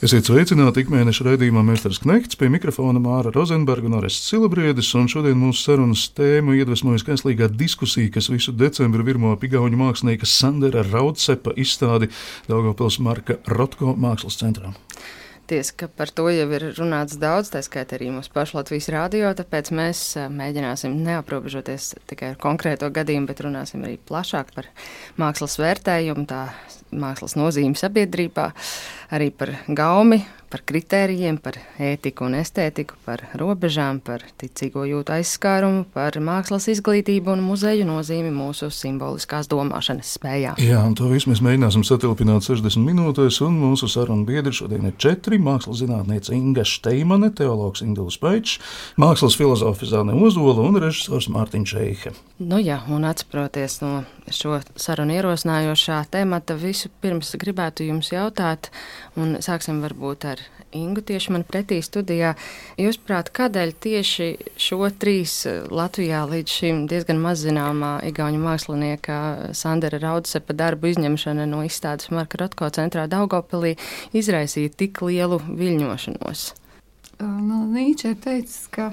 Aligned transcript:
Esiet 0.00 0.24
sveicināti 0.24 0.80
ikmēneša 0.80 1.26
raidījumā 1.26 1.60
Mēnesis 1.60 1.98
Knekts 2.00 2.38
pie 2.40 2.48
mikrofona 2.48 2.96
Māra 3.04 3.28
Rozenberga 3.34 3.84
un 3.84 3.98
Orests 3.98 4.30
Silabriedis, 4.30 4.94
un 4.96 5.10
šodien 5.12 5.36
mūsu 5.36 5.60
sarunas 5.66 6.06
tēmu 6.16 6.54
iedvesmojas 6.56 7.04
kaislīgā 7.04 7.50
diskusija, 7.52 8.08
kas 8.14 8.30
visu 8.32 8.54
decembru 8.56 9.04
virmo 9.04 9.34
pigauņu 9.36 9.76
mākslinieka 9.76 10.24
Sandera 10.24 10.86
Raudsepa 10.88 11.52
izstādi 11.52 12.08
Daugavpils 12.48 12.96
Marka 13.04 13.36
Rotko 13.52 13.92
mākslas 13.92 14.40
centrā. 14.40 14.72
Tiesa, 15.50 15.74
ka 15.74 15.88
par 15.90 16.12
to 16.14 16.28
jau 16.30 16.46
ir 16.54 16.64
runāts 16.76 17.16
daudz, 17.18 17.48
tā 17.50 17.58
skaitā 17.66 17.96
arī 17.96 18.12
mūsu 18.14 18.30
pašu 18.30 18.60
Latvijas 18.60 18.86
rādio, 18.94 19.32
tāpēc 19.34 19.72
mēs 19.74 20.02
mēģināsim 20.30 20.94
neaprobežoties 21.08 21.88
tikai 22.10 22.32
ar 22.32 22.38
konkrēto 22.38 22.86
gadījumu, 22.94 23.26
bet 23.26 23.42
runāsim 23.42 23.82
arī 23.82 23.96
plašāk 23.98 24.52
par 24.54 24.68
mākslas 25.18 25.58
vērtējumu, 25.58 26.28
tā 26.30 26.44
mākslas 26.94 27.34
nozīmi 27.34 27.74
sabiedrībā, 27.78 28.46
arī 29.18 29.32
par 29.34 29.56
gaumi, 29.66 30.22
par 30.50 30.62
kritērijiem, 30.66 31.38
par 31.42 31.56
ētiku 31.80 32.26
un 32.26 32.34
estētiku, 32.40 32.96
par 33.06 33.22
robežām, 33.38 34.00
par 34.02 34.24
ticīgo 34.40 34.82
jūtu 34.88 35.14
aizskārumu, 35.14 35.84
par 35.94 36.18
mākslas 36.22 36.66
izglītību 36.72 37.36
un 37.36 37.44
muzeju 37.46 37.86
nozīmi 37.88 38.32
mūsu 38.34 38.70
simboliskās 38.74 39.48
domāšanas 39.50 40.10
spējā. 40.18 40.56
Jā, 40.62 40.82
un 40.86 40.96
to 40.98 41.08
visu 41.12 41.30
mēs 41.30 41.42
mēģināsim 41.46 41.84
satilpināt 41.86 42.46
60 42.46 42.82
minūtēs, 42.86 43.40
un 43.46 43.58
mūsu 43.60 43.88
sarunu 43.90 44.26
biedri 44.28 44.52
šodien 44.56 44.90
ir 44.90 44.96
četri- 44.98 45.38
mākslas 45.48 45.84
zinātniece 45.84 46.34
Inga 46.34 46.66
Steimane, 46.66 47.30
teologs 47.30 47.82
Induls 47.86 48.18
Paičs, 48.18 48.58
mākslas 48.98 49.38
filozofi 49.38 49.86
Zāne 49.86 50.18
Ozola 50.18 50.66
un 50.66 50.80
režisors 50.82 51.28
Mārtiņš 51.28 51.76
Eihe. 51.78 52.14
Nu 52.40 52.58
jā, 52.58 52.80
un 52.88 53.04
atspēroties 53.04 53.80
no 53.82 54.04
šo 54.32 54.60
sarunu 54.76 55.14
ierosinājošā 55.18 56.04
temata, 56.10 56.56
visu 56.56 56.88
pirms 57.02 57.34
gribētu 57.40 57.86
jums 57.86 58.10
jautāt, 58.14 58.70
un 59.16 59.36
sāksim 59.44 59.82
varbūt 59.84 60.24
ar 60.30 60.39
Ingu 60.70 61.02
tieši 61.02 61.32
man 61.34 61.42
pretī 61.42 61.80
studijā. 61.82 62.36
Jūsuprāt, 62.78 63.32
kādēļ 63.34 63.72
tieši 63.82 64.28
šo 64.54 64.86
trīs 65.02 65.32
eh, 65.50 65.64
Latvijā 65.66 66.22
līdz 66.30 66.54
šim 66.60 66.84
diezgan 66.90 67.18
maz 67.18 67.42
zināmā 67.42 67.96
igauņu 68.06 68.38
mākslinieka 68.44 69.18
Sandra 69.58 69.98
Raudsepa 69.98 70.54
darbu 70.54 70.92
izņemšana 70.92 71.48
no 71.50 71.64
izstādes 71.66 72.12
Marka 72.14 72.38
Rotko 72.38 72.70
centrā 72.70 73.08
Daugopilī 73.10 73.74
izraisīja 74.14 74.70
tik 74.70 75.02
lielu 75.02 75.40
viļņošanos? 75.48 76.46
Nu, 77.20 77.64
Nīče 77.74 78.14
ir 78.14 78.20
teicis, 78.22 78.68
ka 78.70 78.92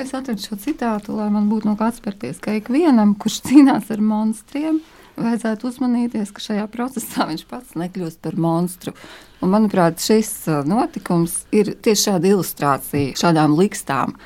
es 0.00 0.16
atradu 0.16 0.40
šo 0.42 0.56
citātu, 0.64 1.12
lai 1.20 1.28
man 1.34 1.50
būtu 1.52 1.68
no 1.68 1.76
kā 1.76 1.92
atspērties, 1.92 2.40
ka 2.40 2.56
ikvienam, 2.56 3.12
kurš 3.20 3.42
cīnās 3.50 3.92
ar 3.92 4.00
monstriem, 4.00 4.80
vajadzētu 5.16 5.68
uzmanīties, 5.70 6.32
ka 6.34 6.44
šajā 6.44 6.66
procesā 6.72 7.26
viņš 7.30 7.44
pats 7.50 7.76
nekļūst 7.78 8.20
par 8.24 8.36
monstru. 8.40 8.94
Un, 9.40 9.52
manuprāt, 9.52 10.00
šis 10.02 10.32
notikums 10.68 11.42
ir 11.54 11.74
tieši 11.82 12.10
šāda 12.10 12.32
ilustrācija 12.34 13.16
šādām 13.20 13.56
likstām. 13.58 14.16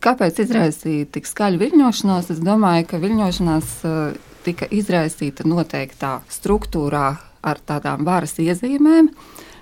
Kāpēc 0.00 0.40
izraisīja 0.44 1.10
tik 1.12 1.28
skaļu 1.28 1.60
viļņošanos? 1.60 2.30
Es 2.32 2.40
domāju, 2.44 2.86
ka 2.88 3.00
viļņošanās 3.02 3.74
tika 4.46 4.68
izraisīta 4.72 5.44
noteiktā 5.48 6.20
struktūrā 6.32 7.06
ar 7.44 7.60
tādām 7.66 8.04
varas 8.08 8.38
iezīmēm. 8.40 9.10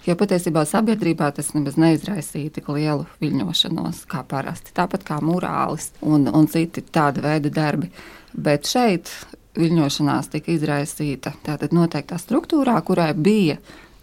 Jo 0.07 0.15
patiesībā 0.17 0.63
sabiedrībā 0.65 1.29
tas 1.37 1.51
nemaz 1.53 1.77
neizraisīja 1.77 2.55
tik 2.59 2.71
lielu 2.73 3.05
viļņošanos 3.21 4.07
kā 4.09 4.23
parasti. 4.29 4.73
Tāpat 4.77 5.05
kā 5.05 5.19
mūrālis 5.21 5.91
un, 6.01 6.31
un 6.33 6.49
citi 6.49 6.87
tāda 6.87 7.25
veida 7.27 7.53
darbi. 7.53 7.91
Bet 8.33 8.69
šeit 8.71 9.11
viļņošanās 9.59 10.31
tika 10.35 10.53
izraisīta 10.55 11.33
tātad 11.47 11.75
noteiktā 11.77 12.19
struktūrā, 12.21 12.77
kurai 12.87 13.13
bija 13.15 13.59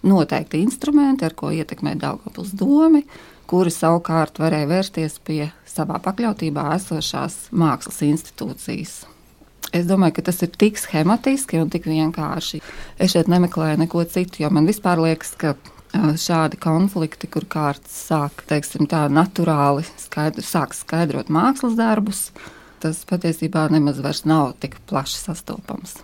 noteikti 0.06 0.61
instrumenti, 0.63 1.25
ar 1.25 1.35
ko 1.38 1.51
ietekmēt 1.53 2.01
Daugavpils 2.01 2.53
domi, 2.57 3.03
kuri 3.50 3.73
savukārt 3.73 4.39
varēja 4.41 4.69
vērsties 4.69 5.19
pie 5.25 5.50
savā 5.69 6.00
pakļautībā 6.01 6.69
esošās 6.78 7.50
mākslas 7.53 8.01
institūcijas. 8.05 8.95
Es 9.75 9.88
domāju, 9.89 10.17
ka 10.17 10.28
tas 10.29 10.41
ir 10.45 10.53
tik 10.55 10.78
schematiski 10.79 11.59
un 11.59 11.72
tik 11.73 11.88
vienkārši. 11.89 12.61
Es 13.01 13.16
šeit 13.16 13.29
nemeklēju 13.31 13.81
neko 13.81 14.05
citu, 14.07 14.44
jo 14.45 14.51
man 14.53 14.69
vispār 14.69 15.01
liekas, 15.03 15.34
ka 15.41 15.55
šādi 15.95 16.59
konflikti, 16.61 17.28
kur 17.31 17.47
kārtas 17.50 17.95
sāk, 18.09 18.45
teiksim, 18.50 18.88
tā 18.91 19.05
naturāli 19.11 19.85
skaidr, 20.00 20.44
sāk 20.45 20.75
skaidrot 20.75 21.31
mākslas 21.34 21.75
darbus, 21.79 22.29
tas 22.84 23.03
patiesībā 23.09 23.68
nemaz 23.74 24.02
vairs 24.03 24.25
nav 24.28 24.53
tik 24.62 24.78
plaši 24.90 25.22
sastopams. 25.22 25.97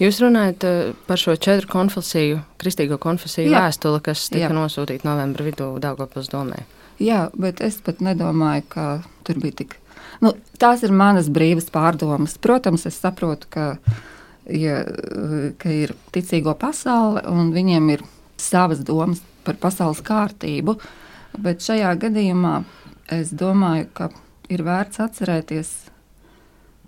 Jūs 0.00 0.18
runājat 0.22 0.64
par 1.06 1.20
šo 1.20 1.34
četru 1.36 1.68
konfesiju, 1.70 2.40
kristīgo 2.60 2.96
konfesiju 3.00 3.50
Jā. 3.52 3.66
vēstuli, 3.66 4.00
kas 4.04 4.28
tika 4.32 4.48
Jā. 4.48 4.54
nosūtīta 4.56 5.06
novembra 5.06 5.46
vidū 5.46 5.74
Daugopils 5.82 6.30
domē. 6.32 6.62
Jā, 7.00 7.28
bet 7.36 7.60
es 7.64 7.78
pat 7.84 8.00
nedomāju, 8.04 8.64
ka 8.72 8.86
tur 9.24 9.40
bija 9.40 9.60
tik. 9.62 9.76
Nu, 10.24 10.34
tās 10.60 10.82
ir 10.84 10.92
manas 10.92 11.30
brīvas 11.32 11.70
pārdomas. 11.72 12.36
Protams, 12.40 12.86
es 12.88 12.98
saprotu, 13.00 13.48
ka, 13.52 13.66
ja, 14.52 14.82
ka 15.60 15.72
ir 15.72 15.94
ticīgo 16.12 16.56
pasaule 16.60 17.22
un 17.30 17.52
viņiem 17.54 17.92
ir 17.94 18.04
savas 18.40 18.82
domas 18.84 19.22
par 19.44 19.56
pasaules 19.60 20.02
kārtību, 20.04 20.76
bet 21.40 21.64
šajā 21.64 21.94
gadījumā 22.00 22.58
es 23.16 23.32
domāju, 23.36 23.88
ka 23.96 24.10
ir 24.52 24.64
vērts 24.66 25.00
atcerēties 25.04 25.72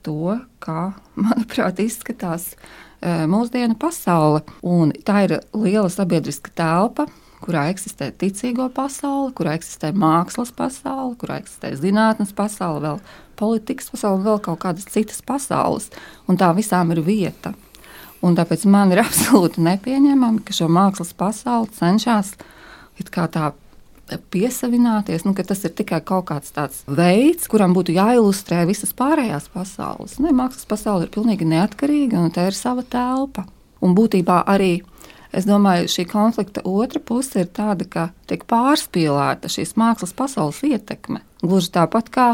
to, 0.07 0.37
kā, 0.63 0.93
manuprāt, 1.19 1.81
izskatās 1.83 2.53
e, 2.53 3.25
mūsdienu 3.31 3.77
pasaule. 3.81 4.45
Un 4.63 4.95
tā 5.07 5.25
ir 5.27 5.39
liela 5.57 5.91
sabiedriska 5.93 6.53
telpa, 6.59 7.09
kurā 7.43 7.67
eksistē 7.73 8.13
ticīgo 8.19 8.69
pasaule, 8.75 9.33
kurā 9.37 9.57
eksistē 9.59 9.91
mākslas 9.97 10.53
pasaule, 10.55 11.17
kurā 11.21 11.41
eksistē 11.43 11.73
zinātnes 11.79 12.35
pasaule, 12.37 12.83
vēl 12.85 13.03
politikas 13.39 13.91
pasaule 13.91 14.23
vēl 14.27 14.41
kaut 14.45 14.63
kādas 14.63 14.87
citas 14.93 15.23
pasaules. 15.27 15.91
Un 16.31 16.39
tā 16.39 16.53
visām 16.57 16.95
ir 16.95 17.03
vieta. 17.07 17.55
Un 18.23 18.37
tāpēc 18.39 18.69
man 18.71 18.95
ir 18.95 19.03
absolūti 19.07 19.65
nepieņemami, 19.67 20.45
ka 20.47 20.55
šo 20.57 20.71
mākslas 20.71 21.15
pasauli 21.19 21.73
cenšas 21.79 22.37
tā 23.33 23.51
piesavināties, 24.33 25.25
nu, 25.27 25.35
ka 25.37 25.45
tas 25.47 25.65
ir 25.67 25.75
tikai 25.79 26.01
kaut 26.07 26.29
kāds 26.31 26.55
tāds 26.55 26.83
veids, 26.87 27.49
kuram 27.51 27.75
būtu 27.77 27.95
jāilustrē 27.97 28.63
visas 28.69 28.95
pārējās 28.97 29.51
pasaules. 29.55 30.19
Ne, 30.23 30.35
mākslas 30.37 30.69
pasaule 30.69 31.07
ir 31.07 31.13
pilnīgi 31.15 31.49
neatkarīga 31.49 32.21
un 32.21 32.33
tā 32.35 32.49
ir 32.51 32.59
sava 32.59 32.85
telpa. 32.85 33.47
Un 33.83 33.97
būtībā 33.99 34.43
arī 34.49 34.75
es 35.35 35.47
domāju, 35.49 35.91
šī 35.91 36.07
konflikta 36.11 36.63
otra 36.69 37.01
puse 37.03 37.43
ir 37.43 37.53
tāda, 37.55 37.89
ka 37.89 38.09
tiek 38.31 38.45
pārspīlēta 38.51 39.51
šīs 39.51 39.75
mākslas 39.81 40.15
pasaules 40.17 40.61
ietekme. 40.69 41.23
Gluži 41.43 41.73
tāpat 41.75 42.13
kā 42.13 42.29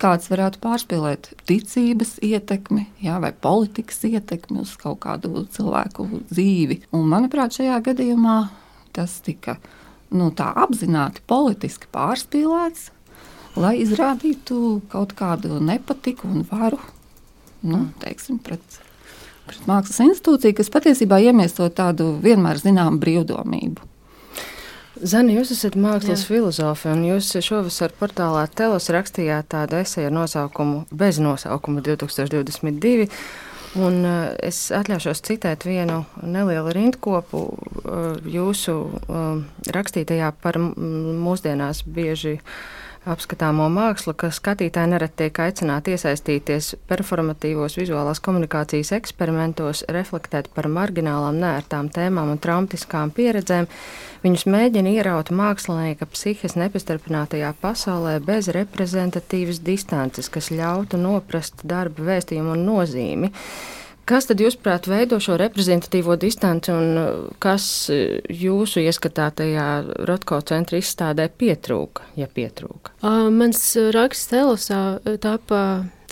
kāds 0.00 0.28
varētu 0.30 0.60
pārspīlēt 0.62 1.30
ticības 1.48 2.18
ietekmi 2.24 2.86
jā, 3.04 3.18
vai 3.22 3.30
politikas 3.32 4.02
ietekmi 4.08 4.60
uz 4.64 4.74
kaut 4.80 5.00
kādu 5.04 5.46
cilvēku 5.54 6.06
dzīvi. 6.30 6.82
Un, 6.94 7.06
manuprāt, 7.10 7.56
šajā 7.56 7.78
gadījumā 7.88 8.38
tas 8.94 9.18
tika 9.24 9.58
nu, 10.12 10.30
tā 10.34 10.50
apzināti 10.64 11.22
politiski 11.30 11.88
pārspīlēts, 11.94 12.90
lai 13.56 13.76
izrādītu 13.84 14.82
kaut 14.92 15.14
kādu 15.16 15.60
nepatiku 15.62 16.28
un 16.28 16.44
varu 16.50 16.80
nu, 17.64 17.86
teiksim, 18.02 18.38
pret, 18.44 18.78
pret 19.48 19.66
mākslas 19.70 20.02
institūciju, 20.04 20.58
kas 20.58 20.70
patiesībā 20.72 21.20
iemieso 21.24 21.68
tādu 21.72 22.14
vienmēr 22.24 22.60
zināmu 22.60 23.00
brīvdomību. 23.02 23.90
Zani, 25.04 25.34
jūs 25.34 25.50
esat 25.50 25.74
mākslas 25.80 26.22
Jā. 26.22 26.28
filozofi, 26.28 26.86
un 26.92 27.02
jūs 27.08 27.32
šovasar 27.42 27.92
portālā 27.98 28.44
Telos 28.54 28.86
rakstījāt 28.94 29.48
tādu 29.50 29.80
esēju 29.80 30.06
ar 30.06 30.14
nosaukumu 30.14 30.84
Bez 30.94 31.18
nosaukuma 31.20 31.82
2022. 31.84 33.08
Un 33.74 34.04
uh, 34.06 34.30
es 34.38 34.68
atļaušos 34.74 35.22
citēt 35.26 35.64
vienu 35.66 36.04
nelielu 36.22 36.70
rindkopu 36.76 37.40
uh, 37.42 38.04
jūsu 38.22 38.74
uh, 38.86 39.40
rakstītajā 39.74 40.30
par 40.42 40.60
mūsdienās 40.62 41.82
bieži 41.82 42.36
apskatāmo 43.10 43.66
mākslu, 43.72 44.14
ka 44.16 44.30
skatītāji 44.32 44.90
nereti 44.94 45.24
tiek 45.24 45.40
aicināti 45.46 45.92
iesaistīties 45.94 46.70
performatīvos 46.88 47.76
vizuālās 47.78 48.22
komunikācijas 48.24 48.94
eksperimentos, 48.96 49.84
reflektēt 49.92 50.48
par 50.54 50.68
marginālām, 50.72 51.38
nērtām 51.42 51.90
tēmām 51.94 52.32
un 52.34 52.40
traumatiskām 52.40 53.12
pieredzēm. 53.14 53.68
Viņus 54.24 54.46
mēģina 54.48 54.94
ieraut 54.96 55.30
mākslinieka 55.36 56.08
psihes 56.14 56.56
nepastarpinātajā 56.56 57.52
pasaulē 57.60 58.18
bez 58.24 58.48
reprezentatīvas 58.56 59.60
distances, 59.64 60.32
kas 60.32 60.48
ļautu 60.54 61.00
noprast 61.00 61.66
darba 61.68 62.08
vēstījumu 62.14 62.56
un 62.56 62.68
nozīmi. 62.70 63.32
Kas 64.04 64.28
tad, 64.28 64.42
jūsuprāt, 64.42 64.84
veido 64.90 65.16
šo 65.22 65.38
reprezentatīvo 65.40 66.18
distanci 66.20 66.72
un 66.74 66.98
uh, 67.00 67.10
kas 67.40 67.66
uh, 67.92 68.18
jūsu 68.28 68.82
ieskatātajā 68.84 69.68
Rotko 70.08 70.42
centra 70.44 70.80
izstādē 70.80 71.30
pietrūka, 71.32 72.04
ja 72.20 72.28
pietrūka? 72.28 72.92
Uh, 73.00 73.30
mans 73.32 73.62
raksts 73.96 74.28
Telosā 74.32 74.82
tapa 75.24 75.60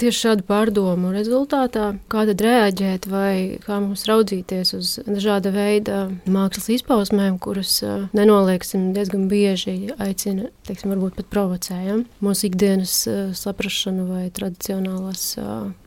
tieši 0.03 0.23
šādu 0.27 0.47
pārdomu 0.49 1.13
rezultātā, 1.15 1.93
kā 2.13 2.25
tad 2.29 2.43
reaģēt 2.45 3.09
vai 3.11 3.35
kā 3.63 3.79
mums 3.83 4.05
raudzīties 4.11 4.75
uz 4.79 4.93
dažāda 5.07 5.53
veida 5.55 6.05
mākslas 6.27 6.69
izpausmēm, 6.77 7.39
kuras 7.43 7.79
nenolieksim 8.17 8.91
diezgan 8.97 9.29
bieži 9.31 9.95
aicina, 10.03 10.51
teiksim, 10.69 10.93
varbūt 10.95 11.21
pat 11.21 11.31
provocējam 11.33 12.05
mūsu 12.25 12.49
ikdienas 12.51 12.97
saprašanu 13.39 14.09
vai 14.11 14.25
tradicionālās 14.35 15.27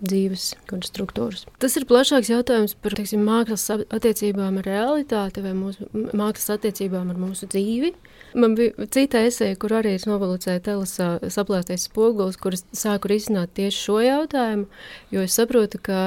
dzīves 0.02 0.52
struktūras. 0.90 1.46
Tas 1.62 1.76
ir 1.80 1.88
plašāks 1.90 2.32
jautājums 2.32 2.76
par 2.80 2.96
teiksim, 2.98 3.24
mākslas 3.26 3.68
attiecībām 3.86 4.62
ar 4.62 4.70
realitāti 4.70 5.44
vai 5.46 5.56
mūsu 5.58 5.90
mākslas 6.16 6.58
attiecībām 6.58 7.12
ar 7.12 7.20
mūsu 7.20 7.50
dzīvi. 7.52 7.96
Man 8.36 8.56
bija 8.58 8.88
cita 8.92 9.22
esēja, 9.24 9.56
kur 9.60 9.78
arī 9.78 9.94
es 9.96 10.06
novalicēju 10.10 10.64
telasā 10.66 11.08
saplēstais 11.32 11.88
spogulis, 11.88 12.36
kuras 12.42 12.66
sāku 12.76 13.14
risināt 13.14 13.54
tieši 13.56 13.80
šo 13.80 14.02
jautājumu, 14.04 14.68
jo 15.16 15.24
es 15.24 15.38
saprotu, 15.40 15.80
ka 15.80 16.00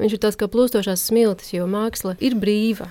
viņš 0.00 0.16
ir 0.16 0.22
tāds 0.22 0.40
kā 0.40 0.48
plūstošās 0.48 1.04
smiltis, 1.10 1.52
jo 1.52 1.68
māksla 1.68 2.16
ir 2.24 2.38
brīva. 2.40 2.88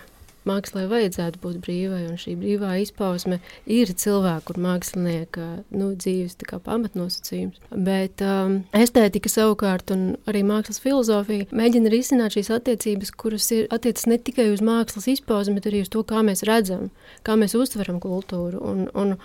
Mākslā 0.49 0.85
vajadzētu 0.91 1.39
būt 1.43 1.59
brīvai, 1.63 2.01
un 2.09 2.17
šī 2.19 2.35
brīvā 2.39 2.73
izpausme 2.83 3.39
ir 3.69 3.91
cilvēka 3.99 4.55
un 4.55 4.65
mākslinieka 4.65 5.47
nu, 5.71 5.93
dzīves 5.95 6.35
pamatnosacījums. 6.65 7.61
Bet 7.71 8.23
um, 8.25 8.59
estētika 8.75 9.31
savukārt, 9.31 9.93
un 9.95 10.05
arī 10.29 10.43
mākslas 10.47 10.81
filozofija, 10.83 11.47
mēģina 11.55 11.93
risināt 11.93 12.35
šīs 12.35 12.51
attiecības, 12.57 13.13
kuras 13.15 13.49
ir 13.55 13.71
attiecas 13.73 14.09
ne 14.11 14.19
tikai 14.19 14.49
uz 14.51 14.61
mākslas 14.65 15.09
izpausmi, 15.15 15.57
bet 15.59 15.71
arī 15.71 15.85
uz 15.85 15.91
to, 15.93 16.03
kā 16.07 16.25
mēs 16.25 16.45
redzam, 16.49 16.89
kā 17.23 17.39
mēs 17.39 17.55
uztveram 17.59 18.03
kultūru. 18.03 18.61
Un, 18.63 18.87
un, 18.93 19.17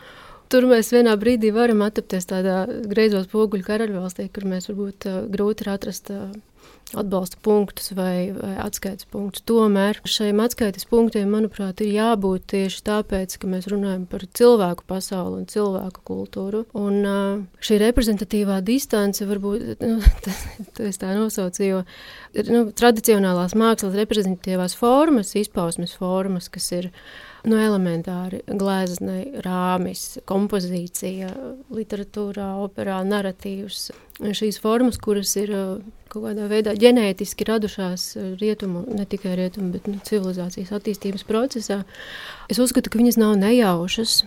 Tur 0.49 0.65
mēs 0.65 0.89
vienā 0.95 1.13
brīdī 1.21 1.51
varam 1.53 1.83
atrapties 1.85 2.25
tādā 2.25 2.63
greizos 2.89 3.27
poguļu 3.29 3.67
karaļvalstī, 3.67 4.31
kur 4.33 4.47
mēs 4.49 4.71
varbūt 4.71 5.05
uh, 5.05 5.19
grūti 5.29 5.67
ir 5.67 5.69
atrast 5.75 6.09
uh, 6.15 6.31
atbalsta 6.97 7.37
punktus 7.43 7.91
vai, 7.93 8.31
vai 8.33 8.55
atskaites 8.63 9.09
punktus. 9.11 9.43
Tomēr 9.49 10.01
šiem 10.09 10.41
atskaites 10.41 10.87
punktiem, 10.89 11.29
manuprāt, 11.33 11.83
ir 11.85 11.93
jābūt 11.99 12.47
tieši 12.55 12.83
tāpēc, 12.87 13.37
ka 13.41 13.51
mēs 13.51 13.69
runājam 13.69 14.07
par 14.09 14.25
cilvēku 14.39 14.87
pasauli 14.89 15.43
un 15.43 15.49
cilvēku 15.51 16.05
kultūru. 16.09 16.65
Un 16.79 17.03
šī 17.65 17.81
reprezentatīvā 17.85 18.61
distance 18.65 19.27
varbūt, 19.29 19.69
nu, 19.85 19.99
tas, 20.25 20.43
tas 20.79 21.01
tā 21.03 21.13
nosauc, 21.19 21.61
jo 21.61 21.83
nu, 22.49 22.65
tradicionālās 22.73 23.57
mākslas 23.59 23.99
reprezentatīvās 23.99 24.77
formas, 24.79 25.35
izpausmes 25.39 25.97
formas, 25.99 26.49
kas 26.53 26.73
ir 26.79 26.93
nu, 27.47 27.59
elementāri 27.61 28.41
glezniecība, 28.49 29.43
rāmis, 29.45 30.19
kompozīcija, 30.29 31.31
literatūrā, 31.75 32.49
operā, 32.65 33.01
narratīvs. 33.07 33.91
Šīs 34.19 34.59
formas, 34.59 34.99
kuras 34.99 35.35
ir 35.39 35.53
uh, 35.55 35.69
kaut 36.11 36.25
kādā 36.25 36.49
veidā 36.51 36.75
ģenētiski 36.79 37.47
radušās 37.47 38.09
uh, 38.19 38.33
rietumu, 38.41 38.83
ne 38.91 39.07
tikai 39.07 39.37
rietumu, 39.39 39.71
bet 39.77 39.87
nu, 39.91 40.01
civilizācijas 40.03 40.75
attīstības 40.75 41.23
procesā, 41.29 41.85
es 42.51 42.59
uzskatu, 42.59 42.91
ka 42.91 42.99
viņas 42.99 43.21
nav 43.21 43.37
nejaušas. 43.39 44.25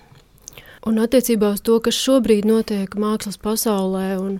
Un 0.87 0.97
attiecībā 1.03 1.51
uz 1.57 1.61
to, 1.61 1.75
kas 1.83 1.99
šobrīd 1.99 2.47
notiek 2.47 2.95
mākslas 2.97 3.37
pasaulē, 3.41 4.15
un 4.17 4.39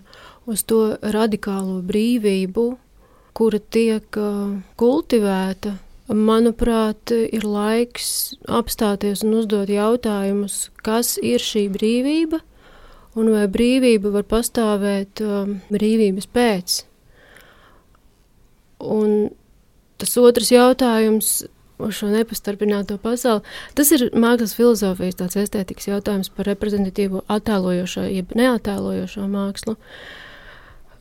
uz 0.50 0.63
to 0.65 0.95
radikālo 1.03 1.81
brīvību, 1.85 2.65
kura 3.38 3.59
tiek 3.59 4.07
uh, 4.17 4.56
kultivēta 4.79 5.75
Manuprāt, 6.12 7.12
ir 7.12 7.46
laiks 7.48 8.34
apstāties 8.52 9.22
un 9.24 9.38
uzdot 9.40 9.69
jautājumus, 9.72 10.66
kas 10.84 11.16
ir 11.24 11.40
šī 11.40 11.69
brīvība 11.72 12.42
un 13.16 13.31
vai 13.31 13.46
brīvība 13.52 14.12
var 14.13 14.25
pastāvēt 14.28 15.22
um, 15.24 15.58
brīvības 15.72 16.28
pēc. 16.31 16.81
Un 18.81 19.31
tas 20.02 20.18
otrs 20.18 20.52
jautājums 20.52 21.31
uz 21.81 21.96
šo 21.98 22.12
nepastarpināto 22.12 22.98
pasauli, 23.02 23.46
tas 23.78 23.92
ir 23.96 24.10
mākslas 24.13 24.54
filozofijas 24.58 25.18
tāds 25.22 25.40
estētikas 25.42 25.90
jautājums 25.90 26.30
par 26.34 26.50
reprezentatīvo 26.52 27.24
attēlojošo, 27.31 28.06
jeb 28.12 28.36
neattēlojošo 28.38 29.25
mākslu, 29.31 29.78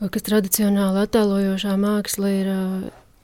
kas 0.01 0.25
tradicionāli 0.25 1.03
attēlojošā 1.05 1.75
māksla 1.83 2.33
ir 2.39 2.51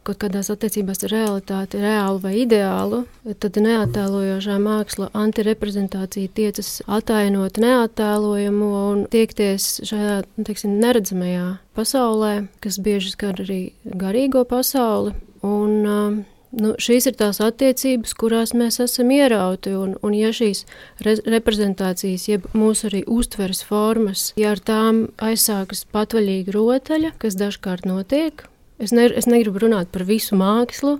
kaut 0.07 0.19
kādās 0.21 0.50
attiecībās 0.54 1.04
ar 1.07 1.13
realitāti, 1.13 1.81
reālu 1.83 2.21
vai 2.24 2.33
ideālu, 2.44 3.04
tad 3.44 3.59
neattēlojošā 3.63 4.57
māksla, 4.63 5.09
antireprezentācija 5.18 6.31
tiecas 6.38 6.71
atainot 6.88 7.59
neattēlojamo 7.62 8.71
un 8.94 9.04
tiekties 9.12 9.69
šajā 9.88 10.21
nu, 10.24 10.48
teiksim, 10.48 10.80
neredzamajā 10.83 11.51
pasaulē, 11.77 12.33
kas 12.63 12.80
bieži 12.83 13.13
skar 13.13 13.44
arī 13.44 13.62
garīgo 13.86 14.48
pasauli. 14.48 15.15
Un, 15.45 15.77
um, 15.86 16.18
Nu, 16.57 16.71
šīs 16.80 17.10
ir 17.10 17.15
tās 17.19 17.42
attiecības, 17.44 18.13
kurās 18.18 18.53
mēs 18.56 18.80
esam 18.81 19.12
ierauti. 19.12 19.74
Un, 19.75 19.98
un 20.00 20.13
ja 20.15 20.31
šīs 20.33 20.63
re 21.03 21.18
reprezentācijas, 21.27 22.27
jeb 22.31 22.48
mūsu 22.56 22.88
arī 22.88 23.03
uztveres 23.03 23.65
formas, 23.68 24.30
ja 24.39 24.56
ar 24.56 24.63
tām 24.63 25.03
aizsākas 25.19 25.83
patvaļīga 25.92 26.56
rotaļa, 26.56 27.12
kas 27.19 27.36
dažkārt 27.38 27.86
notiek, 27.89 28.45
Es, 28.77 28.94
ne, 28.94 29.07
es 29.09 29.25
negribu 29.29 29.63
runāt 29.65 29.91
par 29.94 30.06
visu 30.07 30.38
mākslu. 30.38 30.97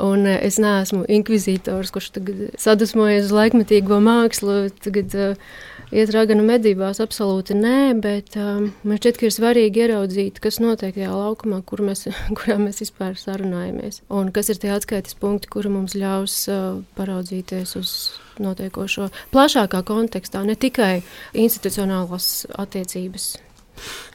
Un 0.00 0.24
eh, 0.24 0.38
es 0.46 0.56
neesmu 0.62 1.04
inkvizītors, 1.12 1.92
kurš 1.92 2.14
sadusmojas 2.60 3.28
uz 3.28 3.34
laikmetīgo 3.36 3.98
mākslu, 4.00 4.70
tagad 4.80 5.16
uh, 5.18 5.50
iet 5.92 6.12
raganu 6.14 6.44
medībās. 6.46 7.02
Absolūti 7.02 7.56
nē, 7.58 7.76
bet 8.02 8.36
um, 8.40 8.70
man 8.86 9.00
šķiet, 9.00 9.18
ka 9.20 9.28
ir 9.28 9.34
svarīgi 9.34 9.84
ieraudzīt, 9.84 10.40
kas 10.42 10.60
notiek 10.62 10.96
tajā 10.96 11.10
laukumā, 11.12 11.60
kur 11.68 11.84
mēs, 11.86 12.06
kurā 12.38 12.56
mēs 12.62 12.82
vispār 12.84 13.18
sarunājamies. 13.20 14.00
Un 14.08 14.32
kas 14.34 14.52
ir 14.52 14.62
tie 14.62 14.72
atskaites 14.74 15.18
punkti, 15.20 15.50
kuri 15.52 15.72
mums 15.72 15.98
ļaus 15.98 16.40
uh, 16.48 16.80
paraudzīties 16.98 17.76
uz 17.80 17.94
notiekošo 18.40 19.10
plašākā 19.34 19.82
kontekstā, 19.84 20.46
ne 20.48 20.56
tikai 20.56 21.02
institucionālās 21.36 22.48
attiecības. 22.56 23.34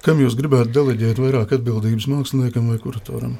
Kam 0.05 0.21
jūs 0.21 0.37
gribētu 0.37 0.73
deleģēt 0.75 1.21
vairāk 1.21 1.55
atbildības 1.57 2.07
māksliniekam 2.11 2.71
vai 2.71 2.79
kuratoram? 2.81 3.35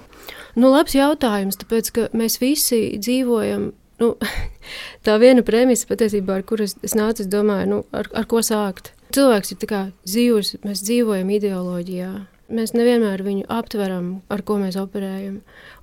Nu, 0.56 0.72
labs 0.72 0.95
jautājums, 0.95 1.60
tāpēc 1.62 1.92
ka 1.95 2.07
mēs 2.16 2.39
visi 2.42 2.98
dzīvojam. 3.01 3.72
Nu, 4.01 4.12
tā 5.05 5.17
viena 5.22 5.44
premisa, 5.46 5.88
patiesībā, 5.91 6.39
ar 6.39 6.48
kuru 6.48 6.67
es, 6.67 6.77
es 6.86 6.96
nācu, 6.98 7.25
es 7.25 7.32
domāju, 7.32 7.72
nu, 7.72 7.82
ar, 7.96 8.10
ar 8.15 8.29
ko 8.32 8.44
sākt. 8.46 8.94
Cilvēks 9.15 9.53
ir 9.53 9.60
dzīvs, 10.05 10.55
mēs 10.65 10.82
dzīvojam 10.88 11.29
ideoloģijā. 11.38 12.13
Mēs 12.55 12.75
nevienmēr 12.75 13.24
viņu 13.25 13.46
aptveram, 13.50 14.10
ar 14.29 14.44
ko 14.46 14.58
mēs 14.62 14.75
operējam. 14.77 15.39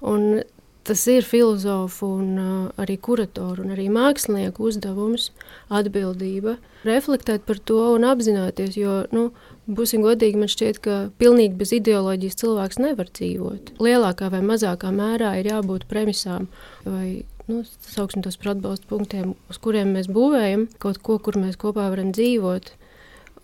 Un 0.07 0.43
tas 0.89 1.07
ir 1.11 1.27
filozofu 1.27 2.09
un 2.19 2.43
uh, 2.43 2.83
arī 2.83 2.99
kuratoru 2.99 3.65
un 3.67 3.75
arī 3.77 3.89
mākslinieku 3.93 4.69
uzdevums, 4.71 5.31
atbildība, 5.71 6.57
reflektēt 6.89 7.47
par 7.47 7.61
to 7.63 7.81
un 7.95 8.07
apzināties, 8.09 8.77
jo, 8.81 9.03
nu, 9.15 9.31
Būsim 9.71 10.03
godīgi, 10.03 10.41
man 10.41 10.51
šķiet, 10.51 10.79
ka 10.83 10.95
pilnīgi 11.23 11.55
bez 11.55 11.71
ideoloģijas 11.77 12.41
cilvēks 12.41 12.81
nevar 12.83 13.07
dzīvot. 13.15 13.77
Lielākā 13.79 14.27
vai 14.33 14.41
mazākā 14.43 14.91
mērā 14.91 15.37
ir 15.39 15.53
jābūt 15.53 15.87
premisām 15.87 16.49
vai 16.83 17.23
nu, 17.47 17.61
sauksim 17.87 18.25
tos 18.27 18.41
par 18.41 18.57
atbalstu 18.57 18.91
punktiem, 18.91 19.37
uz 19.53 19.61
kuriem 19.63 19.95
mēs 19.95 20.11
būvējam 20.11 20.67
kaut 20.83 20.99
ko, 21.07 21.21
kur 21.23 21.39
mēs 21.39 21.61
kopā 21.63 21.87
varam 21.93 22.11
dzīvot. 22.11 22.73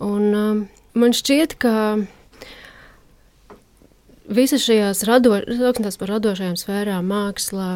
Un, 0.02 0.26
um, 0.34 0.64
man 0.98 1.14
šķiet, 1.14 1.54
ka 1.62 1.74
visas 4.28 4.64
šajās 4.64 5.04
rado, 5.08 5.34
par 6.00 6.12
radošajām 6.14 6.56
sfērām, 6.60 7.06
māksla, 7.08 7.68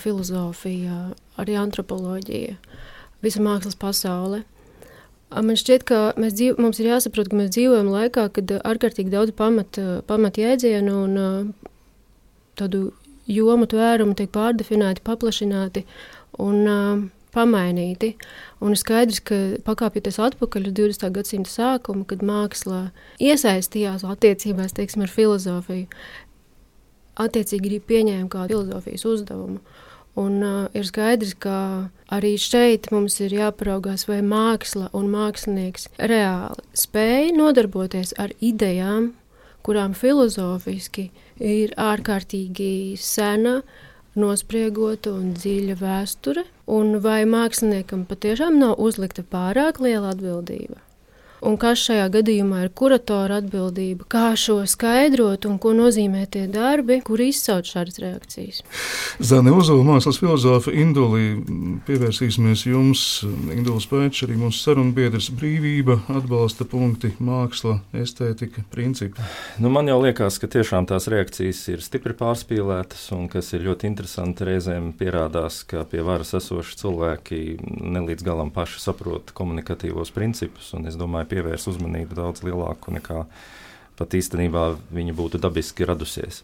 filozofija, 0.00 1.14
arī 1.40 1.56
antropoloģija, 1.60 2.56
visa 3.24 3.44
mākslas 3.44 3.78
pasaule. 3.80 4.42
Man 5.34 5.58
šķiet, 5.58 5.82
ka 5.88 6.00
dzīv, 6.14 6.60
mums 6.62 6.78
ir 6.78 6.92
jāsaprot, 6.92 7.30
ka 7.30 7.38
mēs 7.38 7.54
dzīvojam 7.56 7.88
laikā, 7.90 8.28
kad 8.36 8.52
ārkārtīgi 8.60 9.10
daudz 9.10 9.34
pamata 9.34 10.02
pamat 10.06 10.38
jēdzienu 10.38 10.98
un 11.08 11.54
tādu 12.60 12.84
jomu 13.26 13.66
tvērumu 13.66 14.14
tiek 14.14 14.30
pārdefinēti, 14.30 15.02
paplašināti 15.02 15.84
un 16.44 17.10
pamainīti. 17.34 18.14
Un 18.64 18.74
ir 18.74 18.80
skaidrs, 18.80 19.20
ka 19.26 19.38
pakāpjoties 19.66 20.20
atpakaļ 20.22 20.70
uz 20.70 20.76
20. 20.78 21.10
gadsimta 21.18 21.52
sākumu, 21.52 22.06
kad 22.08 22.22
mākslā 22.24 22.86
iesaistījās 23.22 24.06
attiecībās 24.08 24.76
teiksim, 24.76 25.04
ar 25.04 25.12
filozofiju, 25.12 25.88
attiecīgi 27.20 27.72
arī 27.72 27.80
pieņēma 27.90 28.30
kā 28.32 28.46
filozofijas 28.50 29.04
uzdevumu. 29.10 29.60
Un, 30.14 30.38
uh, 30.46 30.66
ir 30.78 30.86
skaidrs, 30.86 31.34
ka 31.42 31.90
arī 32.14 32.36
šeit 32.38 32.86
mums 32.94 33.16
ir 33.24 33.34
jāparaugās, 33.34 34.06
vai 34.06 34.20
māksla 34.22 34.92
un 34.94 35.08
mākslinieks 35.10 35.88
reāli 35.98 36.62
spēj 36.78 37.32
nodarboties 37.34 38.14
ar 38.22 38.30
idejām, 38.38 39.10
kurām 39.66 39.96
filozofiski 39.98 41.08
ir 41.42 41.74
ārkārtīgi 41.80 42.94
sena, 43.00 43.62
nospriegota 44.14 45.12
un 45.14 45.34
dziļa 45.36 45.76
vēsture, 45.80 46.46
un 46.70 46.98
vai 47.04 47.22
māksliniekam 47.28 48.06
patiešām 48.08 48.58
nav 48.60 48.80
uzlikta 48.82 49.26
pārāk 49.26 49.80
liela 49.82 50.14
atbildība? 50.14 50.83
Un 51.44 51.56
kas 51.60 51.82
šajā 51.84 52.06
gadījumā 52.14 52.64
ir 52.64 52.72
kuratora 52.76 53.38
atbildība, 53.42 54.06
kā 54.10 54.32
šo 54.38 54.60
skaidrot 54.68 55.46
un 55.48 55.58
ko 55.62 55.74
nozīmē 55.76 56.24
tie 56.32 56.46
darbi, 56.50 57.00
kur 57.04 57.20
izsauc 57.20 57.68
šādas 57.68 58.00
reakcijas. 58.02 58.62
Zane 59.20 59.52
Ozola, 59.54 59.84
mākslas 59.86 60.18
filozofa 60.22 60.72
Indulī, 60.74 61.36
pievērsīsimies 61.86 62.64
jums. 62.68 63.04
Induls 63.54 63.86
Pēčs, 63.90 64.24
arī 64.26 64.38
mūsu 64.40 64.62
sarunbiedrs 64.64 65.30
brīvība, 65.36 65.98
atbalsta 66.14 66.66
punkti, 66.68 67.12
māksla, 67.22 67.78
estētika, 68.00 68.64
principi. 68.72 69.22
Nu, 69.62 69.70
man 69.74 69.88
jau 69.90 70.00
liekas, 70.02 70.40
ka 70.42 70.50
tiešām 70.50 70.88
tās 70.90 71.08
reakcijas 71.12 71.60
ir 71.72 71.84
stipri 71.84 72.16
pārspīlētas 72.18 73.06
un 73.16 73.28
kas 73.32 73.52
ir 73.54 73.66
ļoti 73.68 73.90
interesanti 73.90 74.48
reizēm 74.48 74.92
pierādās, 74.98 75.62
ka 75.68 75.84
pie 75.88 76.02
varas 76.06 76.34
esoši 76.38 76.80
cilvēki 76.80 77.42
nelīdz 77.94 78.24
galam 78.26 78.52
paši 78.54 78.82
saprot 78.82 79.34
komunikatīvos 79.36 80.12
principus, 80.14 80.72
un 80.76 80.88
es 80.90 80.98
domāju, 80.98 81.33
pievērs 81.34 81.68
uzmanību 81.74 82.16
daudz 82.16 82.46
lielāku 82.46 82.94
nekā 82.94 83.26
pat 83.98 84.16
īstenībā 84.16 84.72
viņa 84.94 85.14
būtu 85.18 85.42
dabiski 85.42 85.86
radusies. 85.86 86.42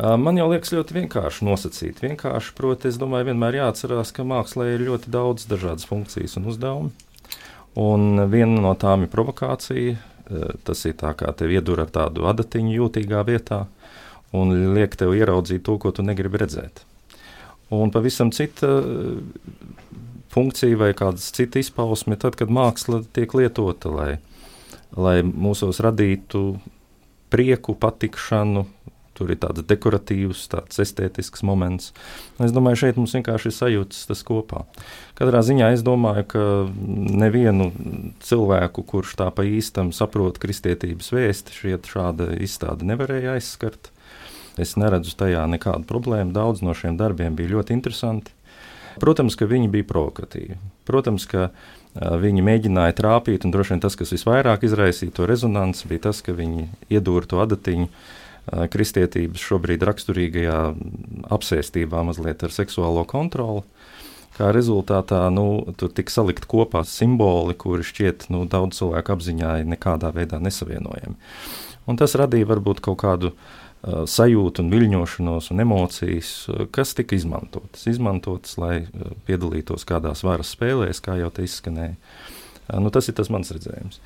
Man 0.00 0.38
jau 0.40 0.46
liekas 0.48 0.72
ļoti 0.72 0.96
vienkārši 0.96 1.44
nosacīt. 1.44 1.98
Vienkārši, 2.00 2.54
proti, 2.56 2.88
es 2.88 2.96
domāju, 3.00 3.28
vienmēr 3.28 3.58
jāatcerās, 3.58 4.14
ka 4.16 4.24
mākslā 4.24 4.70
ir 4.72 4.86
ļoti 4.86 5.12
daudz 5.12 5.44
dažādas 5.50 5.84
funkcijas 5.88 6.38
un 6.40 6.48
uzdevumu. 6.48 6.92
Un 7.80 8.22
viena 8.32 8.62
no 8.64 8.72
tām 8.80 9.04
ir 9.04 9.12
provokācija. 9.12 9.98
Tas 10.64 10.86
ir 10.88 10.94
tā 10.96 11.12
kā 11.18 11.28
tev 11.36 11.52
iedur 11.52 11.82
ar 11.82 11.90
tādu 11.92 12.24
adatiņu 12.30 12.78
jūtīgā 12.78 13.20
vietā 13.28 13.64
un 14.36 14.54
liek 14.76 14.94
tev 14.96 15.12
ieraudzīt 15.18 15.66
to, 15.66 15.76
ko 15.82 15.92
tu 15.92 16.06
negribi 16.06 16.40
redzēt. 16.40 16.84
Un 17.74 17.92
pavisam 17.92 18.30
cita 18.34 18.70
funkcija 20.30 20.78
vai 20.80 20.92
kāda 20.96 21.20
cita 21.22 21.60
izpausme, 21.62 22.18
tad, 22.20 22.38
kad 22.38 22.52
māksla 22.52 23.02
tiek 23.14 23.34
lietota, 23.36 23.90
lai, 23.92 24.12
lai 24.96 25.20
mūsos 25.26 25.82
radītu 25.82 26.44
prieku, 27.30 27.76
patikšanu. 27.78 28.66
Tur 29.20 29.34
ir 29.34 29.36
tāds 29.36 29.66
dekoratīvs, 29.68 30.46
tāds 30.48 30.80
estētisks 30.80 31.42
moments. 31.44 31.90
Es 32.40 32.54
domāju, 32.56 32.78
šeit 32.86 32.96
mums 32.96 33.12
vienkārši 33.12 33.50
ir 33.50 33.52
sajūtas 33.52 34.06
tas 34.08 34.22
kopā. 34.24 34.62
Katrā 35.18 35.42
ziņā 35.44 35.68
es 35.74 35.84
domāju, 35.84 36.24
ka 36.30 36.44
nevienu 37.20 37.66
cilvēku, 38.24 38.86
kurš 38.88 39.18
tā 39.20 39.28
pa 39.36 39.44
īstam 39.44 39.92
saprot 39.92 40.40
kristietības 40.40 41.12
vēsti, 41.12 41.52
šiet 41.52 41.90
šāda 41.92 42.30
izstāde 42.40 42.88
nevarēja 42.88 43.36
aizskart. 43.36 43.92
Es 44.56 44.78
neredzu 44.80 45.12
tajā 45.20 45.44
nekādu 45.52 45.84
problēmu. 45.90 46.32
Daudz 46.32 46.64
no 46.64 46.72
šiem 46.72 46.96
darbiem 46.96 47.36
bija 47.36 47.58
ļoti 47.58 47.76
interesanti. 47.76 48.32
Protams, 49.00 49.36
ka 49.38 49.48
viņi 49.48 49.70
bija 49.72 49.86
provokatīvi. 49.88 50.56
Protams, 50.88 51.26
ka 51.30 51.50
viņi 51.94 52.44
mēģināja 52.46 52.96
trāpīt, 53.00 53.44
un 53.44 53.54
droši 53.54 53.74
vien 53.74 53.82
tas, 53.82 53.96
kas 53.98 54.12
visvairāk 54.14 54.64
izraisīja 54.66 55.14
to 55.16 55.26
rezonanci, 55.28 55.88
bija 55.90 56.10
tas, 56.10 56.22
ka 56.26 56.34
viņi 56.36 56.68
iedūra 56.92 57.30
to 57.30 57.40
adatiņu 57.42 57.88
kristietības 58.72 59.42
šobrīd 59.46 59.84
raksturīgajā 59.86 60.58
apsēstībā 61.36 62.02
mazliet 62.06 62.42
ar 62.46 62.54
seksuālo 62.54 63.04
kontroli. 63.08 63.64
Kā 64.38 64.48
rezultātā 64.54 65.26
nu, 65.34 65.74
tur 65.76 65.90
tika 65.92 66.12
salikt 66.14 66.46
kopā 66.48 66.80
simboli, 66.88 67.54
kuri 67.58 67.84
šķiet 67.84 68.30
nu, 68.32 68.46
daudz 68.48 68.78
cilvēku 68.80 69.16
apziņā 69.16 69.58
nekādā 69.68 70.12
veidā 70.16 70.40
nesavienojami. 70.40 71.18
Un 71.90 71.98
tas 72.00 72.14
radīja 72.16 72.48
varbūt 72.48 72.80
kaut 72.84 73.00
kādu 73.02 73.32
uh, 73.34 73.60
sajūtu 73.82 74.64
un 74.64 74.68
viļņošanos 74.74 75.50
un 75.54 75.64
emocijas, 75.64 76.34
uh, 76.50 76.66
kas 76.74 76.92
tika 76.98 77.16
izmantotas. 77.16 77.86
Izmantotas, 77.88 78.58
lai 78.60 78.74
uh, 78.84 79.14
piedalītos 79.28 79.86
kādās 79.88 80.24
varas 80.26 80.52
spēlēs, 80.56 81.00
kā 81.04 81.16
jau 81.20 81.32
te 81.32 81.46
izskanēja. 81.48 81.96
Nu, 82.78 82.92
tas 82.94 83.08
ir 83.10 83.16
tas 83.18 83.30
mans 83.32 83.50
redzējums. 83.50 83.98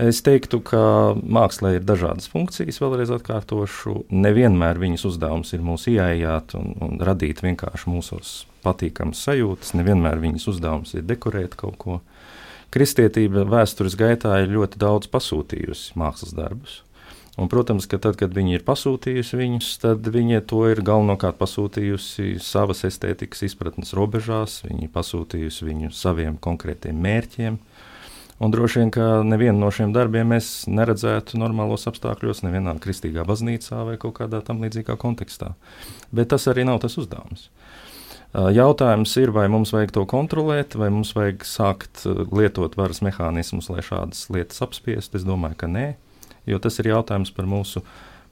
Es 0.00 0.22
teiktu, 0.24 0.62
ka 0.64 0.78
mākslā 1.20 1.74
ir 1.76 1.82
dažādas 1.84 2.30
funkcijas, 2.32 2.78
vēlreiz 2.80 3.10
atkārtošu. 3.12 4.06
Nevienmēr 4.08 4.78
viņas 4.80 5.04
uzdevums 5.10 5.52
ir 5.52 5.64
mūs 5.66 5.84
ieejāt 5.92 6.54
un, 6.56 6.70
un 6.80 6.96
radīt 7.04 7.42
vienkārši 7.44 7.90
mūsos 7.92 8.30
patīkamas 8.64 9.20
sajūtas. 9.26 9.74
Nevienmēr 9.76 10.22
viņas 10.22 10.48
uzdevums 10.54 10.94
ir 10.96 11.04
dekorēt 11.04 11.58
kaut 11.60 11.76
ko. 11.82 11.98
Kristietība 12.72 13.44
vēstures 13.50 13.98
gaitā 13.98 14.38
ir 14.40 14.54
ļoti 14.54 14.80
daudz 14.80 15.10
pasūtījusi 15.12 15.98
mākslas 16.00 16.32
darbus. 16.38 16.80
Un, 17.38 17.46
protams, 17.48 17.86
ka 17.86 18.00
tad, 18.02 18.16
kad 18.18 18.34
viņi 18.34 18.58
ir 18.58 18.64
pasūtījusi 18.66 19.38
viņus, 19.38 19.68
tad 19.84 20.08
viņi 20.10 20.42
to 20.50 20.64
ir 20.72 20.82
galvenokārt 20.84 21.38
pasūtījusi 21.38 22.40
savas 22.42 22.82
estētikas 22.88 23.44
izpratnes 23.46 23.94
robežās, 23.96 24.60
viņi 24.66 24.90
pasūtījusi 24.92 25.68
viņu 25.68 25.92
saviem 25.94 26.40
konkrētiem 26.42 26.98
mērķiem. 26.98 27.60
Un 28.40 28.52
droši 28.52 28.80
vien, 28.80 28.90
ka 28.90 29.20
nevienu 29.22 29.60
no 29.60 29.68
šiem 29.72 29.92
darbiem 29.92 30.32
mēs 30.32 30.64
neredzētu 30.72 31.38
normālos 31.38 31.86
apstākļos, 31.90 32.42
nevienā 32.46 32.74
kristīgā 32.80 33.26
baznīcā 33.28 33.84
vai 33.86 33.98
kaut 34.00 34.16
kādā 34.16 34.40
tam 34.44 34.64
līdzīgā 34.64 34.96
kontekstā. 35.00 35.52
Bet 36.10 36.32
tas 36.32 36.48
arī 36.50 36.64
nav 36.66 36.80
tas 36.82 36.96
uzdevums. 36.98 37.50
Jautājums 38.30 39.12
ir, 39.20 39.32
vai 39.34 39.48
mums 39.50 39.74
vajag 39.74 39.92
to 39.92 40.06
kontrolēt, 40.08 40.76
vai 40.78 40.88
mums 40.94 41.12
vajag 41.16 41.44
sākt 41.46 42.04
lietot 42.30 42.78
varas 42.78 43.02
mehānismus, 43.04 43.68
lai 43.72 43.82
šādas 43.84 44.28
lietas 44.32 44.62
apspiestu. 44.64 45.18
Es 45.20 45.26
domāju, 45.26 45.58
ka 45.60 45.70
nē 45.70 45.88
jo 46.46 46.58
tas 46.62 46.78
ir 46.80 46.92
jautājums 46.92 47.32
par 47.34 47.48
mūsu 47.50 47.82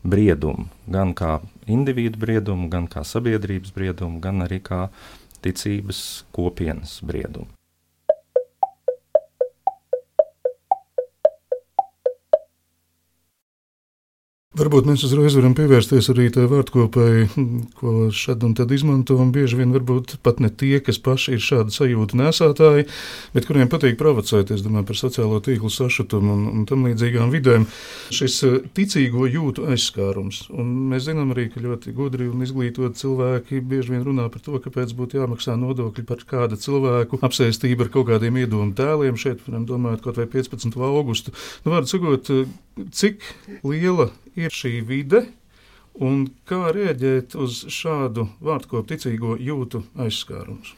briedumu. 0.06 0.68
Gan 0.86 1.14
kā 1.18 1.38
individu 1.66 2.20
briedumu, 2.22 2.70
gan 2.72 2.88
kā 2.90 3.04
sabiedrības 3.04 3.74
briedumu, 3.74 4.22
gan 4.24 4.46
arī 4.46 4.62
kā 4.64 4.86
ticības 5.44 6.24
kopienas 6.34 6.98
briedumu. 7.06 7.57
Varbūt 14.56 14.86
mēs 14.88 15.02
uzreiz 15.04 15.34
varam 15.36 15.52
pievērsties 15.52 16.06
arī 16.08 16.30
tai 16.32 16.46
vārdkopai, 16.48 17.26
ko 17.76 17.90
šad 18.16 18.46
un 18.46 18.54
tad 18.56 18.70
izmantojam. 18.72 19.28
Bieži 19.28 19.58
vien 19.58 19.74
varbūt 19.74 20.14
pat 20.24 20.38
ne 20.40 20.48
tie, 20.48 20.78
kas 20.80 20.96
paši 21.04 21.34
ir 21.36 21.42
šādi 21.44 21.74
sajūtu 21.74 22.16
nesētāji, 22.16 22.86
bet 23.34 23.44
kuriem 23.44 23.68
patīk 23.68 23.98
provocēt, 24.00 24.48
es 24.56 24.62
domāju 24.64 24.86
par 24.88 24.96
sociālo 24.96 25.42
tīklu 25.44 25.68
sašutumu 25.68 26.32
un, 26.32 26.46
un 26.48 26.62
tam 26.64 26.86
līdzīgām 26.88 27.28
vidēm. 27.34 27.66
Šis 28.16 28.38
eh, 28.48 28.54
ticīgo 28.72 29.26
jūtu 29.28 29.66
aizskārums. 29.68 30.46
Un 30.56 30.70
mēs 30.94 31.04
zinām 31.10 31.34
arī, 31.34 31.50
ka 31.52 31.60
ļoti 31.66 31.92
gudri 31.98 32.30
un 32.32 32.40
izglītoti 32.46 33.02
cilvēki 33.02 33.60
bieži 33.60 33.98
vien 33.98 34.06
runā 34.06 34.30
par 34.32 34.46
to, 34.46 34.56
kāpēc 34.64 34.94
būtu 34.96 35.20
jāmaksā 35.20 35.58
nodokļi 35.60 36.06
par 36.08 36.24
kāda 36.24 36.56
cilvēku 36.56 37.20
apsēstību 37.20 37.84
ar 37.84 37.92
kaut 37.98 38.08
kādiem 38.14 38.40
iedomu 38.40 38.72
tēliem. 38.80 39.20
Šeit 39.20 39.44
varam 39.44 39.68
domāt 39.68 40.00
kaut 40.06 40.16
vai 40.16 40.24
15. 40.38 40.72
augustu. 40.88 41.36
Nu, 41.66 41.76
vārdu 41.76 41.92
sakot, 41.92 42.32
cik 42.96 43.28
liela 43.60 44.08
ir 44.38 44.54
šī 44.54 44.78
vide 44.86 45.24
un 45.98 46.28
kā 46.48 46.68
rēģēt 46.74 47.34
uz 47.38 47.64
šādu 47.74 48.28
vārdkopu 48.44 48.94
ticīgo 48.94 49.34
jūtu 49.42 49.82
aizskārumus? 49.98 50.74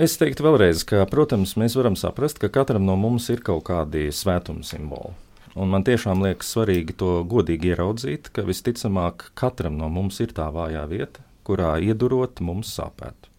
Es 0.00 0.14
teiktu 0.20 0.46
vēlreiz, 0.46 0.84
ka, 0.88 1.02
protams, 1.10 1.56
mēs 1.60 1.74
varam 1.76 1.96
saprast, 1.98 2.38
ka 2.40 2.48
katram 2.52 2.86
no 2.86 2.94
mums 2.96 3.26
ir 3.32 3.42
kaut 3.44 3.66
kādi 3.68 4.08
svētuma 4.14 4.64
simboli. 4.64 5.12
Un 5.58 5.72
man 5.72 5.82
tiešām 5.86 6.22
liekas 6.22 6.52
svarīgi 6.54 6.94
to 6.98 7.24
godīgi 7.26 7.72
ieraudzīt, 7.72 8.30
ka 8.30 8.46
visticamāk 8.46 9.32
katram 9.38 9.76
no 9.80 9.90
mums 9.90 10.20
ir 10.22 10.30
tā 10.36 10.46
vājā 10.54 10.84
vieta, 10.90 11.24
kurā 11.46 11.74
iedurot 11.82 12.38
mums 12.46 12.70
sāpētu. 12.78 13.30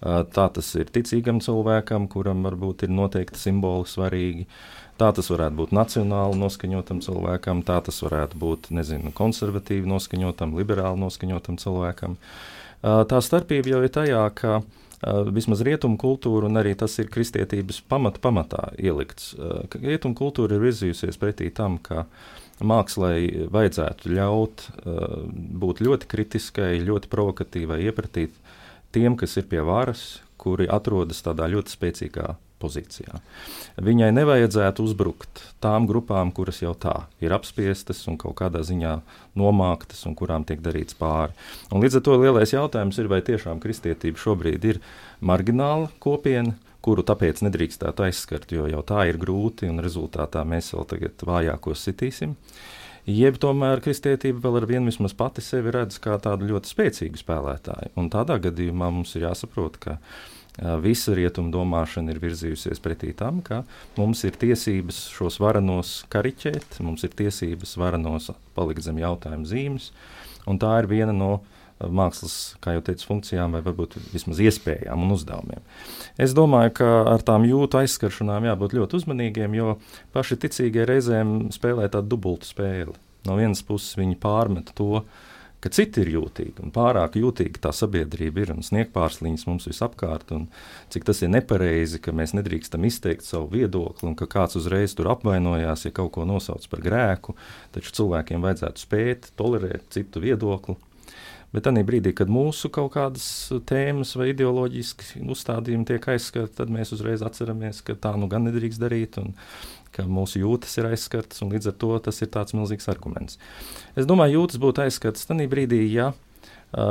Tā 0.00 0.44
tas 0.54 0.68
ir 0.78 0.90
ticīgam 0.94 1.42
cilvēkam, 1.42 2.06
kuram 2.10 2.44
varbūt 2.46 2.86
ir 2.86 2.92
noteikti 2.94 3.40
simboli 3.40 3.88
svarīgi. 3.90 4.46
Tā 4.98 5.12
tas 5.14 5.28
varētu 5.30 5.54
būt 5.60 5.72
nacionāli 5.76 6.40
noskaņotam 6.40 6.98
cilvēkam, 7.04 7.62
tā 7.66 7.76
tas 7.86 8.00
varētu 8.02 8.38
būt 8.42 8.72
nezinu, 8.74 9.12
konservatīvi 9.14 9.86
noskaņotam, 9.86 10.56
liberāli 10.58 10.98
noskaņotam 11.04 11.58
cilvēkam. 11.62 12.16
Tā 12.82 13.20
starpība 13.22 13.76
jau 13.76 13.82
ir 13.86 13.92
tajā, 13.94 14.24
ka 14.34 14.58
vismaz 15.30 15.62
rietumu 15.62 15.94
kultūra, 16.02 16.48
un 16.50 16.58
arī 16.58 16.74
tas 16.78 16.98
ir 16.98 17.10
kristietības 17.14 17.78
pamat, 17.86 18.18
pamatā 18.24 18.72
ielikts. 18.74 19.36
Rietumu 19.78 20.18
kultūra 20.18 20.58
ir 20.58 20.66
virzījusies 20.66 21.20
pretī 21.22 21.52
tam, 21.54 21.78
ka 21.78 22.08
mākslai 22.58 23.46
vajadzētu 23.54 24.10
ļaut 24.18 24.66
būt 25.62 25.84
ļoti 25.86 26.10
kritiskai, 26.10 26.72
ļoti 26.82 27.12
provokatīvai, 27.12 27.84
iepratīt 27.86 28.34
tiem, 28.90 29.14
kas 29.14 29.38
ir 29.38 29.46
pie 29.46 29.62
varas, 29.62 30.24
kuri 30.42 30.66
atrodas 30.66 31.22
tādā 31.22 31.46
ļoti 31.54 31.78
spēcīgā 31.78 32.34
pozīcijā. 32.62 33.20
Viņai 33.82 34.10
nevajadzētu 34.16 34.84
uzbrukt 34.84 35.42
tām 35.64 35.88
grupām, 35.90 36.32
kuras 36.34 36.62
jau 36.62 36.74
tā 36.74 36.94
ir 37.24 37.34
apspiestas 37.36 38.04
un 38.10 38.18
kaut 38.20 38.38
kādā 38.40 38.62
ziņā 38.66 38.94
nomāktas 39.38 40.04
un 40.08 40.16
kurām 40.18 40.46
tiek 40.48 40.62
darīts 40.64 40.98
pāri. 40.98 41.36
Un 41.72 41.84
līdz 41.84 42.00
ar 42.00 42.06
to 42.06 42.16
lielais 42.20 42.54
jautājums 42.54 42.98
ir, 42.98 43.10
vai 43.10 43.20
tiešām 43.26 43.62
kristietība 43.62 44.20
šobrīd 44.20 44.66
ir 44.72 44.82
margināla 45.20 45.92
kopiena, 46.02 46.56
kuru 46.84 47.04
tāpēc 47.06 47.42
nedrīkstētu 47.44 48.06
aizskart, 48.06 48.52
jo 48.54 48.68
jau 48.70 48.82
tā 48.86 49.08
ir 49.10 49.18
grūti 49.20 49.68
un 49.70 49.82
rezultātā 49.84 50.44
mēs 50.46 50.72
vēl 50.74 50.86
tagad 50.92 51.24
vājākos 51.26 51.88
sitīsim. 51.88 52.36
Jeb 53.08 53.38
tomēr 53.40 53.80
kristietība 53.80 54.42
vēl 54.44 54.58
ar 54.60 54.66
vienu 54.68 54.90
vismaz 54.90 55.14
pati 55.16 55.40
sevi 55.40 55.72
redz 55.72 55.96
kā 56.04 56.18
tādu 56.20 56.50
ļoti 56.50 56.68
spēcīgu 56.68 57.20
spēlētāju. 57.20 57.94
Un 57.96 58.10
tādā 58.12 58.36
gadījumā 58.44 58.90
mums 58.92 59.14
ir 59.16 59.24
jāsaprot, 59.24 59.78
ka 59.80 59.96
visa 60.82 61.14
rietuma 61.14 61.52
domāšana 61.54 62.14
ir 62.14 62.22
virzījusies 62.22 62.82
pretī 62.82 63.12
tam, 63.16 63.42
ka 63.46 63.62
mums 63.98 64.24
ir 64.26 64.38
tiesības 64.38 65.04
šos 65.14 65.38
varenos 65.42 66.00
kariķēt, 66.12 66.80
mums 66.84 67.06
ir 67.06 67.14
tiesības 67.18 67.76
varenos 67.78 68.32
palikt 68.58 68.86
zem 68.86 68.98
jautājuma 69.02 69.46
zīmes, 69.48 69.92
tā 70.58 70.72
ir 70.82 70.90
viena 70.90 71.14
no 71.14 71.38
mākslas, 71.78 72.56
kā 72.62 72.74
jau 72.74 72.82
teicu, 72.88 73.06
funkcijām 73.06 73.54
vai 73.54 73.62
varbūt 73.62 73.94
vismaz 74.10 74.40
iespējām 74.42 75.04
un 75.04 75.14
uzdevumiem. 75.14 75.62
Es 76.18 76.34
domāju, 76.34 76.74
ka 76.80 76.88
ar 77.14 77.22
tām 77.26 77.46
jūtu 77.46 77.78
aizskaršanām 77.82 78.48
jābūt 78.48 78.74
ļoti 78.78 78.98
uzmanīgiem, 78.98 79.54
jo 79.54 79.76
paši 80.14 80.40
ticīgie 80.42 80.88
reizēm 80.88 81.52
spēlē 81.54 81.86
tādu 81.92 82.16
dubultu 82.16 82.50
spēli. 82.50 82.96
No 83.28 83.38
vienas 83.38 83.62
puses 83.66 83.98
viņi 83.98 84.18
pārmet 84.18 84.72
to, 84.78 85.04
ka 85.64 85.70
citi 85.74 86.02
ir 86.04 86.12
jūtīgi 86.14 86.62
un 86.62 86.72
pārāk 86.74 87.18
jūtīgi 87.18 87.62
tā 87.62 87.72
sabiedrība 87.74 88.44
ir 88.44 88.52
un 88.54 88.64
sniegt 88.66 88.92
pārsliņas 88.94 89.46
mums 89.48 89.68
visapkārt. 89.70 90.30
Cik 90.94 91.06
tas 91.08 91.22
ir 91.24 91.32
nepareizi, 91.34 92.00
ka 92.02 92.14
mēs 92.14 92.34
nedrīkstam 92.38 92.86
izteikt 92.88 93.26
savu 93.26 93.50
viedokli 93.56 94.10
un 94.10 94.16
ka 94.18 94.28
kāds 94.30 94.58
uzreiz 94.60 94.94
tur 94.98 95.10
apvainojās, 95.14 95.86
ja 95.88 95.94
kaut 95.94 96.12
ko 96.14 96.26
nosauc 96.28 96.66
par 96.70 96.84
grēku. 96.84 97.34
Taču 97.74 97.94
cilvēkiem 98.00 98.44
vajadzētu 98.44 98.84
spēt 98.84 99.32
tolerēt 99.40 99.90
citu 99.94 100.22
viedokli 100.22 100.78
Bet 101.48 101.64
tajā 101.64 101.80
brīdī, 101.88 102.12
kad 102.12 102.28
mūsu 102.28 102.68
kaut 102.68 102.92
kādas 102.92 103.24
tēmas 103.68 104.12
vai 104.20 104.30
ideoloģiski 104.34 105.22
uzstādījumi 105.32 105.88
tiek 105.88 106.08
aizskarti, 106.12 106.58
tad 106.60 106.72
mēs 106.72 106.92
uzreiz 106.92 107.24
atceramies, 107.24 107.80
ka 107.86 107.96
tā 107.96 108.12
nu 108.20 108.28
gan 108.28 108.44
nedrīkst 108.44 108.82
darīt. 108.82 109.16
Un, 109.22 109.32
ka 109.96 110.04
mūsu 110.04 110.42
jūtas 110.42 110.76
ir 110.78 110.90
aizskartas, 110.90 111.40
un 111.42 111.52
līdz 111.54 111.70
ar 111.70 111.76
to 111.80 111.92
tas 112.04 112.20
ir 112.20 112.28
tāds 112.34 112.54
milzīgs 112.56 112.90
arguments. 112.92 113.38
Es 113.96 114.06
domāju, 114.08 114.42
jūtas 114.42 114.60
būtu 114.62 114.84
aizskartas 114.84 115.28
tajā 115.28 115.48
brīdī, 115.50 115.80
ja 115.88 116.12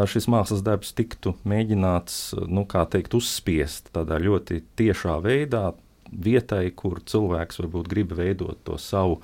šis 0.09 0.25
mākslas 0.31 0.63
darbs 0.65 0.93
tiktu 0.97 1.35
mēģināts, 1.47 2.33
nu, 2.49 2.65
kā 2.69 2.87
teikt, 2.89 3.13
uzspiest 3.17 3.91
tādā 3.93 4.17
ļoti 4.21 4.63
tiešā 4.79 5.19
veidā 5.21 5.69
vietai, 6.09 6.71
kur 6.73 7.01
cilvēks 7.05 7.61
varbūt 7.61 7.91
grib 7.91 8.15
veidot 8.17 8.57
to 8.65 8.79
savu 8.81 9.19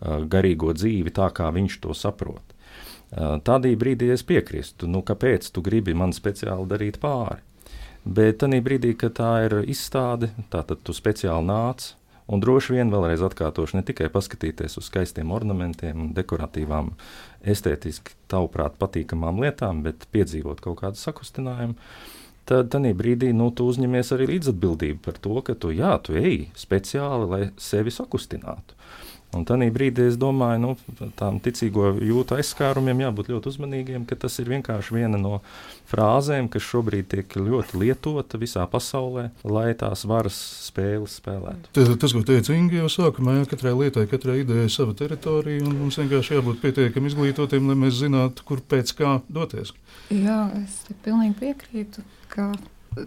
garīgo 0.00 0.72
dzīvi 0.72 1.12
tā, 1.12 1.28
kā 1.36 1.50
viņš 1.52 1.80
to 1.84 1.96
saprot. 1.96 2.56
Tādī 3.10 3.74
brīdī 3.74 4.12
es 4.14 4.22
piekrītu, 4.26 4.86
nu, 4.86 5.02
kāpēc 5.02 5.48
tu 5.50 5.62
gribi 5.66 5.96
man 5.98 6.14
speciāli 6.14 6.68
darīt 6.70 7.00
pāri. 7.02 7.42
Bet 8.04 8.38
tajā 8.40 8.60
brīdī, 8.64 8.94
kad 8.96 9.18
tā 9.18 9.32
ir 9.48 9.56
izstāde, 9.68 10.30
tad 10.52 10.70
tu 10.84 10.94
speciāli 10.96 11.44
nāc. 11.48 11.94
Un 12.30 12.38
droši 12.38 12.76
vien 12.76 12.92
vēlreiz 12.92 13.24
atkārtošu, 13.26 13.74
ne 13.74 13.82
tikai 13.82 14.06
paskatīties 14.14 14.78
uz 14.78 14.86
skaistiem 14.86 15.32
ornamentiem, 15.34 16.12
dekoratīvām, 16.14 16.92
estētiski, 17.42 18.14
tavuprāt, 18.30 18.76
patīkamām 18.78 19.42
lietām, 19.42 19.82
bet 19.82 20.06
piedzīvot 20.14 20.62
kaut 20.62 20.78
kādu 20.84 21.00
sakustinājumu. 21.00 21.74
Tad 22.46 22.70
tajā 22.70 22.94
brīdī 22.98 23.32
nu, 23.34 23.50
tu 23.50 23.66
uzņemies 23.70 24.14
arī 24.14 24.30
līdzatbildību 24.30 25.02
par 25.02 25.18
to, 25.22 25.34
ka 25.42 25.58
tu, 25.58 25.74
jā, 25.74 25.96
tu 26.06 26.14
ej 26.18 26.46
speciāli, 26.58 27.26
lai 27.30 27.42
sevi 27.58 27.90
sakustinātu. 27.94 28.78
Un 29.36 29.44
tādā 29.46 29.68
brīdī 29.70 30.08
es 30.10 30.16
domāju, 30.18 30.58
nu, 30.64 31.10
tām 31.18 31.38
ticīgo 31.42 31.92
jūtu 32.02 32.34
aizskārumiem 32.34 33.04
jābūt 33.04 33.30
ļoti 33.30 33.52
uzmanīgiem, 33.52 34.06
ka 34.08 34.18
tas 34.18 34.40
ir 34.42 34.50
vienkārši 34.50 34.96
viena 34.96 35.20
no 35.20 35.38
frāzēm, 35.90 36.48
kas 36.50 36.66
šobrīd 36.66 37.06
tiek 37.12 37.36
ļoti 37.38 37.78
lietota 37.78 38.40
visā 38.42 38.66
pasaulē, 38.70 39.28
lai 39.46 39.68
tās 39.78 40.02
varas 40.10 40.38
spēles 40.66 41.20
spēlētu. 41.20 41.70
Tas, 41.76 41.92
tas 42.02 42.16
ko 42.16 42.24
teica 42.26 42.56
Inga 42.56 42.80
jau 42.80 42.90
sākumā, 42.90 43.36
jā, 43.38 43.46
katrai 43.52 43.76
lietai, 43.78 44.08
katrai 44.10 44.40
idejai 44.42 44.66
sava 44.72 44.96
teritorija, 44.98 45.62
un 45.62 45.78
mums 45.78 46.00
vienkārši 46.02 46.36
jābūt 46.40 46.60
pietiekami 46.64 47.12
izglītotiem, 47.12 47.70
lai 47.70 47.78
mēs 47.86 48.02
zinātu, 48.02 48.46
kur 48.50 48.64
pēc 48.66 48.94
kā 48.98 49.14
doties. 49.30 49.70
Jā, 50.10 50.42
es 50.58 50.82
pilnīgi 51.06 51.38
piekrītu, 51.38 52.06
ka 52.34 52.50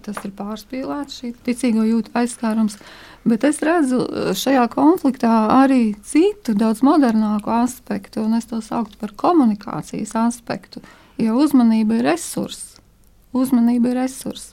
tas 0.04 0.20
ir 0.26 0.34
pārspīlēts, 0.38 1.20
šī 1.22 1.34
ticīgo 1.46 1.86
jūtu 1.88 2.14
aizskārums. 2.18 2.78
Bet 3.28 3.46
es 3.48 3.62
redzu 3.64 4.02
eh, 4.04 4.32
šajā 4.38 4.66
konfliktā 4.74 5.32
arī 5.62 5.94
citu, 6.04 6.56
daudz 6.58 6.84
modernāku 6.86 7.54
aspektu, 7.54 8.26
un 8.26 8.38
es 8.40 8.50
to 8.50 8.62
sauktu 8.64 9.00
par 9.02 9.16
komunikācijas 9.20 10.16
aspektu. 10.26 10.84
Jo 11.22 11.38
uzmanība 11.44 12.00
ir 12.00 12.08
resurs. 12.10 12.74
Uzmanība 13.34 13.94
ir 13.94 14.02
resurs. 14.02 14.52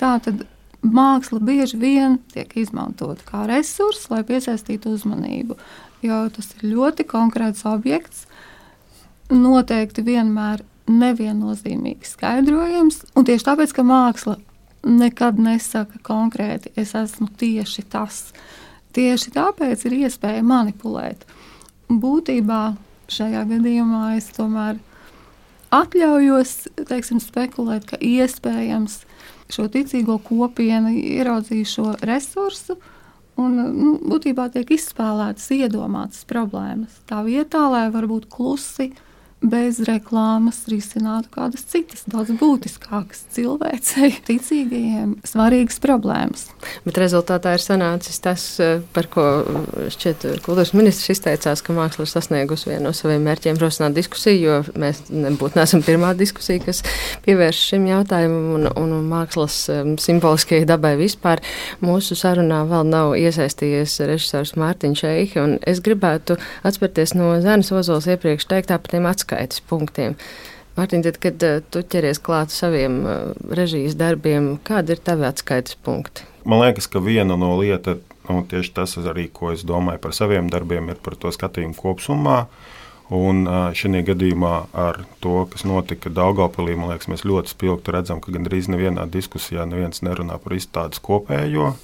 Tā 0.00 0.16
tad 0.24 0.44
māksla 0.84 1.40
bieži 1.40 1.78
vien 1.80 2.18
tiek 2.32 2.50
izmantota 2.60 3.24
kā 3.26 3.46
resurs, 3.48 4.06
lai 4.12 4.22
piesaistītu 4.26 4.92
uzmanību. 4.94 5.56
Jo 6.04 6.26
tas 6.32 6.50
ir 6.58 6.68
ļoti 6.74 7.06
konkrēts 7.08 7.64
objekts, 7.68 8.26
noteikti 9.32 10.04
vienmēr 10.04 10.62
neviennozīmīgi 10.90 12.08
skaidrojams. 12.08 13.00
Tieši 13.16 13.46
tāpēc, 13.46 13.72
ka 13.72 13.84
māksla 13.88 14.36
nekad 14.84 15.38
nesaka 15.38 15.98
konkrēti, 16.04 16.72
es 16.76 16.94
esmu 16.98 17.28
tieši 17.38 17.84
tas. 17.90 18.28
Tieši 18.94 19.32
tāpēc 19.34 19.84
ir 19.88 19.96
iespēja 20.04 20.44
manipulēt. 20.46 21.24
Būtībā 21.90 22.76
šajā 23.10 23.44
gadījumā 23.50 24.14
es 24.18 24.30
tomēr 24.36 24.78
atļaujos 25.74 26.54
teiksim, 26.88 27.20
spekulēt, 27.20 27.88
ka 27.90 27.98
iespējams 27.98 29.00
šo 29.52 29.66
ticīgo 29.72 30.20
kopienu 30.22 30.94
ieraudzīju 30.94 31.70
šo 31.70 31.88
resursu. 32.06 32.78
Un, 33.34 33.56
nu, 33.58 33.96
būtībā 33.98 34.46
tiek 34.54 34.68
izspēlētas 34.76 35.48
iedomātas 35.56 36.22
problēmas. 36.30 37.00
Tā 37.10 37.24
vietā, 37.26 37.64
lai 37.66 37.88
varbūt 37.90 38.28
klusi 38.30 38.92
uh, 38.92 39.00
bez 39.44 39.80
reklāmas 39.84 40.62
risinātu 40.70 41.28
kādas 41.34 41.64
citas, 41.68 42.04
daudz 42.10 42.32
būtiskākas 42.40 43.24
cilvēcei, 43.34 44.10
ticīgajiem, 44.28 45.16
svarīgas 45.26 45.80
problēmas. 45.84 46.46
Bet 46.86 46.98
rezultātā 47.00 47.54
ir 47.56 47.62
sanācis 47.62 48.20
tas, 48.24 48.44
eh, 48.62 48.80
par 48.96 49.08
ko 49.12 49.24
eh, 49.42 49.90
šķiet 49.92 50.26
eh, 50.30 50.38
kultūras 50.44 50.72
ministrs 50.76 51.12
izteicās, 51.16 51.62
ka 51.64 51.76
māksla 51.76 52.06
ir 52.06 52.12
sasniegusi 52.12 52.70
vienu 52.70 52.88
no 52.88 52.94
saviem 52.96 53.24
mērķiem 53.28 53.60
rosināt 53.60 53.96
diskusiju, 53.96 54.40
jo 54.44 54.80
mēs 54.80 55.04
nebūtu 55.12 55.60
nesam 55.60 55.84
pirmā 55.84 56.14
diskusija, 56.16 56.62
kas 56.64 56.82
pievērš 57.26 57.62
šim 57.72 57.88
jautājumam 57.90 58.50
un, 58.58 58.68
un, 58.80 58.96
mākslas 59.10 59.58
simboliskajai 60.00 60.64
dabai 60.68 60.94
vispār. 61.00 61.42
Mūsu 61.84 62.16
sarunā 62.18 62.62
vēl 62.70 62.88
nav 62.88 63.14
iesaistījies 63.20 63.98
režisors 64.08 64.54
Mārtiņš 64.60 65.04
Eihi, 65.10 65.40
un 65.42 65.56
es 65.68 65.82
gribētu 65.84 66.38
atspērties 66.64 67.16
no 67.18 67.34
Zēnas 67.44 67.72
Ozols 67.74 68.08
iepriekš 68.08 68.48
teiktā 68.50 68.78
par 68.80 68.94
tiem 68.94 69.08
atskaitījumu 69.10 69.33
atskaites 69.34 69.62
punktiem. 69.68 70.16
Mārtiņ, 70.74 71.02
tad, 71.06 71.18
kad 71.22 71.44
uh, 71.46 71.60
tu 71.70 71.84
ķeries 71.86 72.18
klāt 72.22 72.50
saviem 72.50 73.02
uh, 73.06 73.34
režijas 73.54 73.94
darbiem, 73.94 74.56
kādi 74.66 74.96
ir 74.96 75.02
tavi 75.02 75.26
atskaites 75.28 75.76
punkti? 75.76 76.26
Man 76.44 76.60
liekas, 76.64 76.88
ka 76.90 76.98
viena 76.98 77.36
no 77.38 77.54
lietām, 77.60 78.02
nu, 78.28 78.42
tieši 78.48 78.72
tas 78.74 78.96
arī, 78.98 79.28
ko 79.32 79.52
es 79.54 79.62
domāju 79.64 80.02
par 80.02 80.14
saviem 80.16 80.50
darbiem, 80.50 80.90
ir 80.90 80.98
par 81.02 81.16
to 81.16 81.30
skatījumu 81.34 81.76
kopumā. 81.78 82.46
Un 83.14 83.44
šajā 83.76 84.00
gadījumā 84.08 84.52
ar 84.72 85.02
to, 85.20 85.42
kas 85.52 85.66
notika 85.68 86.08
Daugopilī, 86.08 86.72
man 86.72 86.88
liekas, 86.88 87.10
mēs 87.12 87.26
ļoti 87.28 87.52
spilgti 87.52 87.92
redzam, 87.92 88.22
ka 88.24 88.32
gandrīz 88.32 88.70
nevienā 88.72 89.04
diskusijā 89.12 89.66
neviens 89.68 90.00
nerunā 90.02 90.38
par 90.40 90.56
izstādes 90.56 91.02
kopējo 91.04 91.74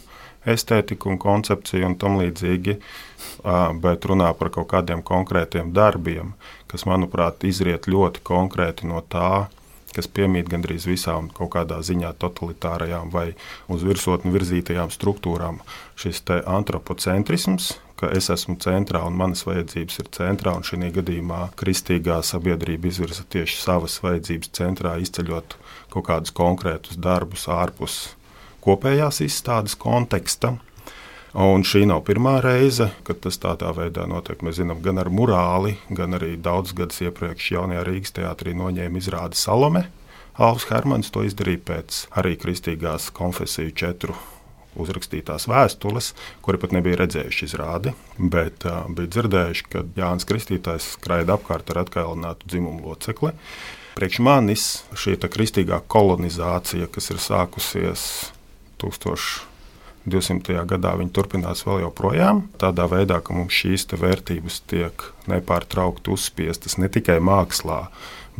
estētiku 0.49 1.13
un 1.13 1.19
koncepciju 1.21 1.91
un 1.91 1.97
tam 2.01 2.19
līdzīgi, 2.21 2.79
bet 3.83 4.09
runā 4.09 4.33
par 4.39 4.53
kaut 4.55 4.71
kādiem 4.73 5.05
konkrētiem 5.07 5.73
darbiem, 5.77 6.35
kas, 6.71 6.87
manuprāt, 6.89 7.45
izriet 7.45 7.89
ļoti 7.91 8.23
konkrēti 8.25 8.89
no 8.89 9.03
tā, 9.03 9.49
kas 9.95 10.07
piemīt 10.07 10.49
gandrīz 10.51 10.87
visām 10.87 11.29
kaut 11.35 11.51
kādā 11.57 11.81
ziņā 11.83 12.13
totalitārajām 12.23 13.11
vai 13.11 13.33
uz 13.69 13.83
virsotni 13.87 14.31
virzītajām 14.35 14.93
struktūrām. 14.95 15.59
Šis 15.99 16.23
antropocentrisms, 16.31 17.73
ka 17.99 18.13
es 18.17 18.31
esmu 18.33 18.57
centrā 18.63 19.03
un 19.05 19.19
manas 19.19 19.43
vajadzības 19.49 19.99
ir 20.01 20.13
centrā, 20.15 20.55
un 20.57 20.65
šī 20.65 20.93
gadījumā 20.95 21.51
kristīgā 21.59 22.21
sabiedrība 22.25 22.89
izvirza 22.89 23.27
tieši 23.29 23.59
savas 23.61 23.99
vajadzības 24.05 24.55
centrā, 24.57 24.95
izceļot 25.03 25.59
kaut 25.91 26.07
kādus 26.07 26.33
konkrētus 26.39 26.97
darbus 26.97 27.49
ārpus 27.51 28.01
kopējās 28.65 29.23
izstādes 29.27 29.77
konteksta. 29.81 30.57
Un 31.31 31.63
šī 31.63 31.85
nav 31.87 32.03
pirmā 32.09 32.41
reize, 32.43 32.89
kad 33.07 33.21
tas 33.23 33.39
tādā 33.39 33.71
veidā 33.77 34.03
notiek. 34.11 34.41
Mēs 34.43 34.59
zinām, 34.59 34.81
gan 34.83 34.99
ar 34.99 35.13
morāli, 35.15 35.77
gan 35.95 36.19
arī 36.19 36.35
daudzus 36.35 36.75
gadus 36.81 37.05
iepriekš 37.07 37.53
jaunajā 37.55 37.85
Rīgas 37.87 38.17
teātrī 38.17 38.57
noņēma 38.59 38.99
izrādi 38.99 39.39
Salome. 39.39 39.85
Alvs 40.41 40.67
Hermans 40.71 41.13
to 41.15 41.23
izdarīja 41.27 41.63
pēc 41.71 42.01
arī 42.19 42.35
kristīgās 42.41 43.13
konfesiju 43.15 43.75
četru 43.77 44.17
uzrakstītās 44.81 45.47
vēstules, 45.51 46.13
kuri 46.43 46.61
pat 46.63 46.75
nebija 46.75 47.01
redzējuši 47.03 47.47
izrādi, 47.47 47.95
bet 48.19 48.67
uh, 48.67 48.87
bija 48.95 49.11
dzirdējuši, 49.17 49.67
ka 49.71 49.85
Jānis 49.99 50.27
Kristītājs 50.27 50.93
skraida 50.97 51.37
apkārt 51.37 51.71
ar 51.71 51.85
atkailinātu 51.85 52.51
dzimumu 52.51 52.91
locekli. 52.91 53.35
Priekš 53.99 54.21
manis 54.23 54.67
šī 54.99 55.17
kristīgā 55.21 55.81
kolonizācija, 55.91 56.87
kas 56.95 57.11
ir 57.11 57.19
sākusies 57.23 58.05
1000. 58.81 59.51
200. 60.09 60.65
gadā 60.65 60.95
viņi 60.97 61.13
turpinās 61.13 61.65
vēl 61.67 61.83
joprojām. 61.85 62.45
Tādā 62.61 62.87
veidā, 62.89 63.21
ka 63.21 63.35
mums 63.37 63.53
šīs 63.53 63.85
vērtības 64.01 64.63
tiek 64.71 65.05
nepārtraukti 65.29 66.13
uzspiestas 66.15 66.79
ne 66.81 66.89
tikai 66.89 67.19
mākslā, 67.21 67.83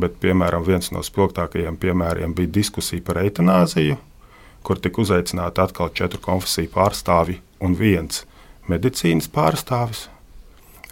bet, 0.01 0.17
piemēram, 0.23 0.65
viens 0.65 0.89
no 0.91 1.03
spilgtākajiem 1.05 1.77
piemēriem 1.77 2.33
bija 2.33 2.49
diskusija 2.57 3.05
par 3.05 3.21
eitanāziju, 3.21 3.99
kur 4.65 4.81
tika 4.81 5.01
uzaicināti 5.01 5.61
atkal 5.61 5.93
četru 5.93 6.21
konfesiju 6.21 6.73
pārstāvi 6.73 7.37
un 7.61 7.77
viens 7.77 8.25
medicīnas 8.69 9.29
pārstāvis. 9.31 10.07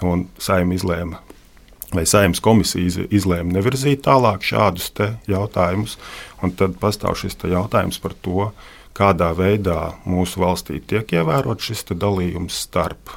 Un 0.05 0.29
saima 0.39 0.77
izlēma, 0.77 1.19
vai 1.91 2.05
saimnes 2.07 2.39
komisija 2.39 3.07
izlēma 3.12 3.57
nevirzīt 3.57 4.05
tālāk 4.05 4.45
šādus 4.47 4.93
jautājumus. 5.27 5.97
Tad 6.39 6.77
pastāv 6.79 7.17
šis 7.19 7.35
jautājums 7.43 7.99
par 7.99 8.15
to, 8.23 8.51
kādā 8.97 9.32
veidā 9.38 9.95
mūsu 10.06 10.41
valstī 10.43 10.80
tiek 10.82 11.12
ievērots 11.13 11.69
šis 11.69 11.86
dalījums 11.93 12.58
starp 12.67 13.13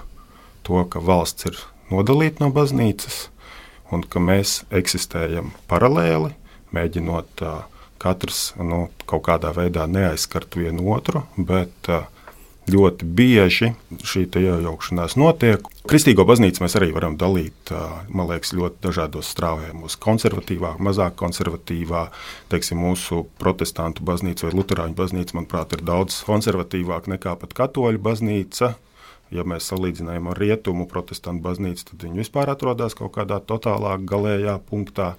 to, 0.63 0.85
ka 0.87 1.03
valsts 1.03 1.49
ir 1.51 1.59
nodalīta 1.91 2.45
no 2.45 2.53
baznīcas 2.55 3.29
un 3.93 4.05
ka 4.09 4.23
mēs 4.23 4.63
eksistējam 4.73 5.53
paralēli, 5.69 6.33
mēģinot 6.73 7.45
uh, 7.45 7.65
katrs 8.03 8.53
nu, 8.59 8.87
kaut 9.07 9.27
kādā 9.29 9.53
veidā 9.55 9.87
neaizskart 9.91 10.57
vienu 10.57 10.87
otru, 10.95 11.27
bet 11.37 11.91
uh, 11.93 12.07
ļoti 12.71 13.07
bieži 13.19 13.73
šī 14.07 14.29
iejaukšanās 14.39 15.17
notiek. 15.19 15.65
Kristīgo 15.91 16.23
baznīcu 16.29 16.63
mēs 16.63 16.77
arī 16.79 16.93
varam 16.95 17.17
dalīt, 17.19 17.73
man 18.07 18.29
liekas, 18.31 18.53
ļoti 18.55 18.79
dažādos 18.87 19.33
strāvējumos. 19.35 19.99
Konservatīvā, 20.03 20.77
mazāk 20.79 21.17
konservatīvā, 21.19 22.05
teiksim, 22.53 22.79
mūsu 22.85 23.25
protestantu 23.43 24.07
baznīca 24.07 24.47
vai 24.47 24.55
luterāņu 24.61 24.99
baznīca, 24.99 25.39
manuprāt, 25.41 25.75
ir 25.75 25.83
daudz 25.91 26.23
konservatīvāka 26.29 27.17
nekā 27.17 27.35
pat 27.43 27.59
katoļu 27.59 28.03
baznīca. 28.03 28.75
Ja 29.33 29.47
mēs 29.49 29.71
salīdzinām 29.73 30.29
ar 30.29 30.39
rietumu 30.39 30.87
protestantu 30.87 31.43
baznīcu, 31.43 31.87
tad 31.89 32.03
viņi 32.05 32.21
vispār 32.21 32.53
atrodas 32.53 32.95
kaut 32.95 33.15
kādā 33.17 33.41
totālā 33.41 33.97
galējā 33.99 34.59
punktā. 34.69 35.15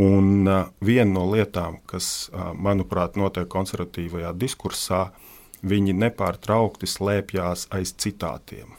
Un 0.00 0.46
viena 0.80 1.10
no 1.12 1.26
lietām, 1.28 1.82
kas, 1.90 2.30
manuprāt, 2.54 3.18
notiek 3.20 3.50
konservatīvajā 3.50 4.30
diskursā, 4.40 5.10
ir 5.10 5.29
viņi 5.62 5.96
nepārtraukti 5.96 6.88
slēpjas 6.88 7.68
aiz 7.74 7.94
citātiem. 7.96 8.76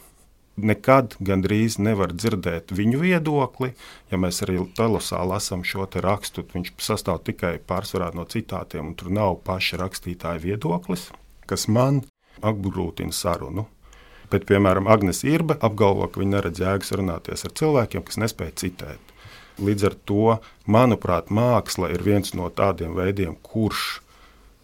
Nekad 0.60 1.14
gandrīz 1.24 1.78
nevar 1.80 2.12
dzirdēt 2.12 2.74
viņu 2.76 2.98
viedokli. 3.00 3.70
Ja 4.12 4.18
mēs 4.20 4.42
arī 4.44 4.58
telosā 4.76 5.22
lasām 5.24 5.64
šo 5.64 5.86
rakstu, 6.04 6.44
viņš 6.44 6.74
sastāv 6.76 7.22
tikai 7.24 7.56
pārsvarā 7.58 8.10
no 8.14 8.26
citātiem, 8.28 8.92
un 8.92 8.94
tur 8.94 9.08
nav 9.10 9.38
paša 9.46 9.80
rakstītāja 9.80 10.42
viedoklis, 10.42 11.08
kas 11.48 11.68
man 11.68 12.02
apgrūtina 12.44 13.16
sarunu. 13.16 13.64
Bet, 14.32 14.44
piemēram, 14.48 14.88
Agnēs 14.88 15.24
Irba 15.28 15.56
apgalvo, 15.60 16.06
ka 16.08 16.20
viņa 16.20 16.36
neredz 16.36 16.60
jēgas 16.60 16.92
runāties 16.96 17.44
ar 17.44 17.52
cilvēkiem, 17.56 18.04
kas 18.04 18.20
nespēj 18.20 18.52
citēt. 18.62 19.12
Līdz 19.60 19.88
ar 19.88 19.96
to, 20.08 20.36
manuprāt, 20.64 21.28
māksla 21.28 21.90
ir 21.92 22.04
viens 22.04 22.32
no 22.36 22.48
tādiem 22.48 22.94
veidiem, 22.96 23.36
kurš 23.44 24.00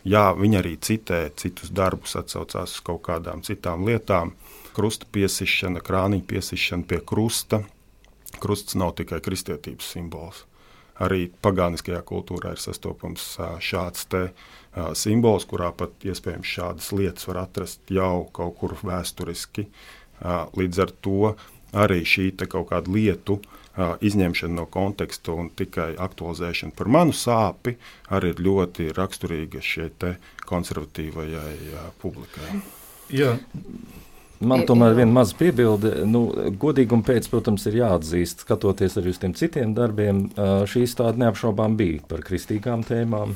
Jā, 0.09 0.31
viņi 0.33 0.57
arī 0.61 0.77
citē 0.81 1.27
citus 1.37 1.73
darbus, 1.75 2.14
atsaucās 2.16 2.79
uz 2.79 2.85
kaut 2.85 3.03
kādām 3.09 3.42
citām 3.44 3.85
lietām. 3.85 4.33
Krusta 4.77 5.09
piesišana, 5.12 5.83
krāniņa 5.85 6.25
piesišana 6.31 6.87
pie 6.88 7.01
krusta. 7.05 7.61
Krusts 8.40 8.79
nav 8.79 8.94
tikai 9.01 9.18
kristietības 9.25 9.90
simbols. 9.92 10.44
Arī 11.05 11.29
pagāniskajā 11.44 12.01
kultūrā 12.07 12.55
ir 12.55 12.62
sastopams 12.62 13.27
šāds 13.62 14.09
te, 14.11 14.23
uh, 14.31 14.88
simbols, 14.99 15.47
kurā 15.51 15.71
pat 15.77 16.09
iespējams 16.09 16.55
šādas 16.57 16.90
lietas 16.97 17.29
var 17.29 17.44
atrast 17.44 17.92
jau 17.92 18.25
kaut 18.35 18.57
kur 18.62 18.79
vēsturiski. 18.81 19.68
Uh, 20.18 20.49
līdz 20.59 20.85
ar 20.87 20.94
to 21.05 21.35
arī 21.77 22.01
šī 22.09 22.31
kaut 22.47 22.71
kāda 22.73 22.97
lietu 22.97 23.38
uh, 23.42 23.58
izņemšana 23.79 24.55
no 24.59 24.67
konteksta 24.71 25.35
un 25.38 25.51
tikai 25.55 25.93
aktualizēšana 26.01 26.75
par 26.79 26.91
manu 26.91 27.14
sāpi 27.17 27.77
arī 28.14 28.35
ir 28.35 28.43
ļoti 28.49 28.91
raksturīga 28.97 29.62
šai 29.62 30.14
konservatīvajai 30.49 31.55
publikai. 32.03 32.61
Jā. 33.14 33.37
Man 34.38 34.62
tomēr 34.67 34.93
ir 34.93 35.01
viena 35.01 35.17
maza 35.17 35.35
piebilde. 35.38 36.05
Nu, 36.07 36.29
godīguma 36.62 37.03
pēc, 37.07 37.27
protams, 37.33 37.64
ir 37.67 37.81
jāatzīst, 37.81 38.45
skatoties 38.45 38.95
arī 39.01 39.11
uz 39.11 39.19
tiem 39.19 39.35
citiem 39.35 39.73
darbiem, 39.75 40.29
šīs 40.71 40.95
tāda 41.01 41.25
neapšaubām 41.25 41.75
bija 41.79 42.05
par 42.07 42.23
kristīgām 42.27 42.85
tēmām. 42.87 43.35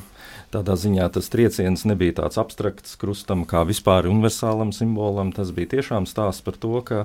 Tādā 0.53 0.75
ziņā 0.77 1.07
tas 1.15 1.31
trieciens 1.33 1.81
nebija 1.89 2.19
tāds 2.19 2.37
abstrakts 2.37 2.93
krustam, 3.01 3.41
kā 3.49 3.63
vispār 3.65 4.05
universālam 4.05 4.69
simbolam. 4.75 5.31
Tas 5.33 5.49
bija 5.55 5.71
tiešām 5.71 6.05
stāsts 6.05 6.45
par 6.45 6.59
to, 6.61 6.75
ka 6.85 6.99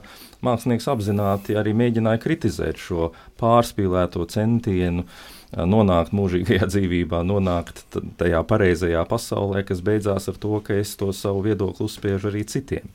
mākslinieks 0.44 0.88
apzināti 0.92 1.56
arī 1.56 1.72
mēģināja 1.78 2.20
kritizēt 2.26 2.82
šo 2.82 3.08
pārspīlēto 3.40 4.26
centienu 4.28 5.06
nonākt 5.56 6.12
mūžīgajā 6.12 6.68
dzīvībā, 6.74 7.22
nonākt 7.24 7.86
tajā 8.20 8.44
pareizajā 8.50 9.06
pasaulē, 9.08 9.64
kas 9.64 9.80
beidzās 9.86 10.28
ar 10.28 10.36
to, 10.42 10.60
ka 10.64 10.76
es 10.76 10.92
to 11.00 11.08
savu 11.16 11.46
viedokli 11.48 11.88
uzspiežu 11.88 12.28
arī 12.28 12.44
citiem. 12.52 12.92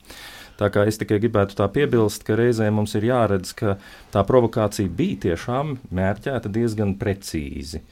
Tā 0.58 0.68
kā 0.70 0.84
es 0.86 1.00
tikai 1.00 1.18
gribētu 1.22 1.56
tā 1.58 1.66
piebilst, 1.72 2.22
ka 2.26 2.36
reizē 2.38 2.68
mums 2.74 2.94
ir 2.94 3.08
jāredz, 3.08 3.50
ka 3.58 3.76
tā 4.14 4.22
provokācija 4.26 4.90
bija 4.90 5.20
tiešām 5.28 5.78
mērķēta 5.94 6.50
diezgan 6.54 6.94
precīzi. 7.00 7.82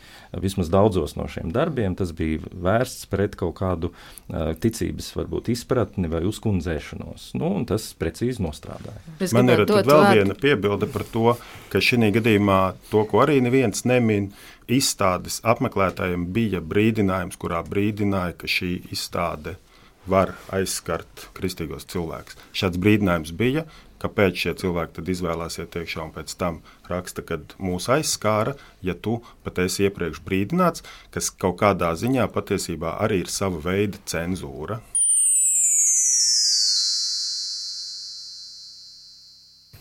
Vismaz 0.43 0.71
daudzos 0.73 1.17
no 1.19 1.27
šiem 1.29 1.51
darbiem 1.53 1.97
tas 1.99 2.15
bija 2.17 2.41
vērsts 2.53 3.09
pret 3.13 3.35
kaut 3.41 3.57
kādu 3.59 3.91
uh, 3.91 4.53
ticības, 4.63 5.11
varbūt 5.19 5.51
izpratni 5.53 6.09
vai 6.13 6.23
uzkundzēšanos. 6.29 7.33
Nu, 7.41 7.51
tas 7.69 7.91
precīzi 7.99 8.45
nostrādāja. 8.47 9.03
Man 9.35 9.53
ir 9.53 9.67
vēl 9.67 9.83
vārdu. 9.83 10.15
viena 10.21 10.39
piebilde 10.39 10.89
par 10.93 11.05
to, 11.11 11.35
ka 11.73 11.83
šī 11.83 12.13
gadījumā 12.15 12.61
to, 12.93 13.03
ko 13.11 13.27
arī 13.27 13.41
neviens 13.45 13.85
nemin, 13.89 14.31
izstādes 14.73 15.43
apmeklētājiem 15.45 16.31
bija 16.33 16.63
brīdinājums, 16.65 17.37
kurā 17.43 17.61
brīdināja, 17.67 18.39
ka 18.39 18.49
šī 18.49 18.79
izstāde 18.95 19.59
ir 19.59 19.72
var 20.07 20.35
aizskart 20.55 21.29
kristīgos 21.37 21.87
cilvēkus. 21.93 22.39
Šāds 22.57 22.81
brīdinājums 22.83 23.33
bija, 23.39 23.65
kāpēc 24.03 24.45
šie 24.45 24.55
cilvēki 24.63 24.97
tad 24.99 25.11
izvēlēsies 25.15 25.77
iekšā 25.83 26.07
un 26.07 26.15
pēc 26.15 26.35
tam 26.39 26.61
raksta, 26.91 27.25
ka 27.27 27.39
mūs 27.63 27.89
aizskāra, 27.93 28.57
ja 28.83 28.97
tu 28.99 29.21
pat 29.47 29.63
esi 29.63 29.87
iepriekš 29.87 30.23
brīdināts, 30.27 30.87
kas 31.15 31.31
kaut 31.31 31.61
kādā 31.63 31.93
ziņā 31.99 32.27
patiesībā 32.35 32.97
arī 33.05 33.23
ir 33.23 33.31
sava 33.31 33.63
veida 33.63 34.03
cenzūra. 34.11 34.83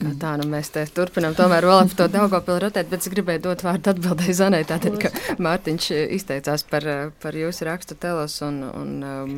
Kā 0.01 0.11
tā, 0.17 0.31
nu 0.41 0.47
mēs 0.49 0.71
te 0.73 0.81
turpinām 0.97 1.35
tomēr 1.37 1.65
vēl 1.69 1.83
par 1.91 1.97
to 1.99 2.07
Daugopilu 2.09 2.61
rotēt, 2.63 2.87
bet 2.89 3.03
es 3.03 3.11
gribēju 3.13 3.43
dot 3.45 3.61
vārdu 3.61 3.91
atbildēji 3.91 4.33
Zanai, 4.33 4.61
tātad, 4.65 4.97
ka 5.01 5.11
Mārtiņš 5.37 5.89
izteicās 6.17 6.65
par, 6.69 6.87
par 7.21 7.37
jūsu 7.37 7.67
rakstu 7.69 7.97
telos 8.01 8.39
un, 8.45 8.63
un 8.65 8.95
um, 9.05 9.35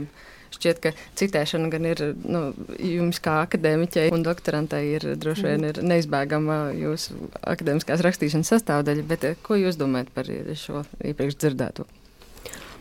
Šķiet, 0.53 0.79
ka 0.83 0.91
citēšana 1.19 1.71
gan 1.73 1.87
ir 1.89 2.03
nu, 2.21 2.43
jums 2.77 3.19
kā 3.23 3.39
akadēmiķei 3.47 4.11
un 4.13 4.25
doktorantai 4.25 4.83
ir 4.91 5.07
droši 5.19 5.47
vien 5.47 5.67
ir 5.71 5.81
neizbēgama 5.81 6.59
jūsu 6.77 7.17
akadēmiskās 7.41 8.03
rakstīšanas 8.05 8.53
sastāvdaļa, 8.53 9.07
bet 9.09 9.27
eh, 9.29 9.39
ko 9.41 9.57
jūs 9.59 9.79
domājat 9.81 10.13
par 10.13 10.29
šo 10.59 10.85
iepriekš 11.01 11.39
dzirdēto? 11.41 11.87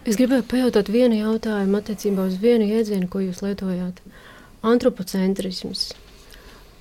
Es 0.02 0.18
gribēju 0.18 0.42
pajautāt 0.50 0.88
vienu 0.90 1.14
jautājumu 1.20 1.78
attiecībā 1.78 2.26
uz 2.26 2.40
vienu 2.42 2.66
jēdzienu, 2.66 3.06
ko 3.11 3.22
jūs 3.22 3.44
lietojāt. 3.44 4.00
Antropocentrisms. 4.66 5.92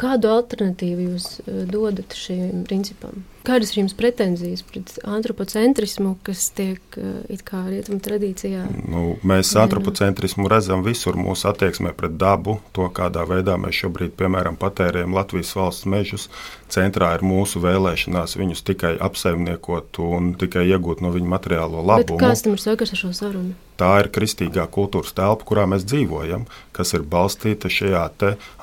Kādu 0.02 0.32
alternatīvu 0.34 1.12
jūs 1.12 1.28
uh, 1.44 1.62
dodat 1.70 2.16
šim 2.18 2.64
principam? 2.66 3.22
Kādas 3.46 3.72
ir 3.74 3.80
jums 3.82 3.96
pretenzijas 3.98 4.62
pret 4.66 4.92
antropocentrismu, 5.02 6.12
kas 6.26 6.44
tiek 6.54 6.82
kā 7.48 7.62
rietumu 7.72 7.98
tradīcijā? 8.06 8.68
Nu, 8.86 9.16
mēs 9.26 9.56
antropocentrismu 9.58 10.46
redzam 10.52 10.84
visur 10.86 11.18
mūsu 11.18 11.50
attieksmē 11.50 11.96
pret 11.98 12.20
dabu, 12.22 12.60
to 12.78 12.86
kādā 12.94 13.26
veidā 13.30 13.58
mēs 13.62 13.80
šobrīd, 13.82 14.14
piemēram, 14.20 14.60
patērējam 14.62 15.18
Latvijas 15.18 15.56
valsts 15.58 15.90
mežus. 15.90 16.28
Centrā 16.72 17.16
ir 17.18 17.26
mūsu 17.26 17.64
vēlēšanās 17.66 18.38
viņus 18.38 18.62
tikai 18.70 18.94
apsaimniekot 19.02 20.02
un 20.06 20.36
tikai 20.38 20.68
iegūt 20.70 21.02
no 21.02 21.10
viņu 21.18 21.34
materiālo 21.34 21.82
labumu. 21.82 22.22
Bet 22.22 22.28
kāds 22.30 22.46
tam 22.46 22.58
ir 22.58 22.62
sakars 22.62 22.94
ar 22.94 23.02
šo 23.06 23.14
sarunu? 23.24 23.58
Tā 23.82 23.92
ir 24.04 24.12
kristīgā 24.14 24.68
kultūras 24.72 25.16
telpa, 25.18 25.48
kurā 25.48 25.66
mēs 25.70 25.86
dzīvojam, 25.90 26.46
kas 26.76 26.94
ir 26.98 27.06
balstīta 27.10 27.72
šajā 27.72 28.06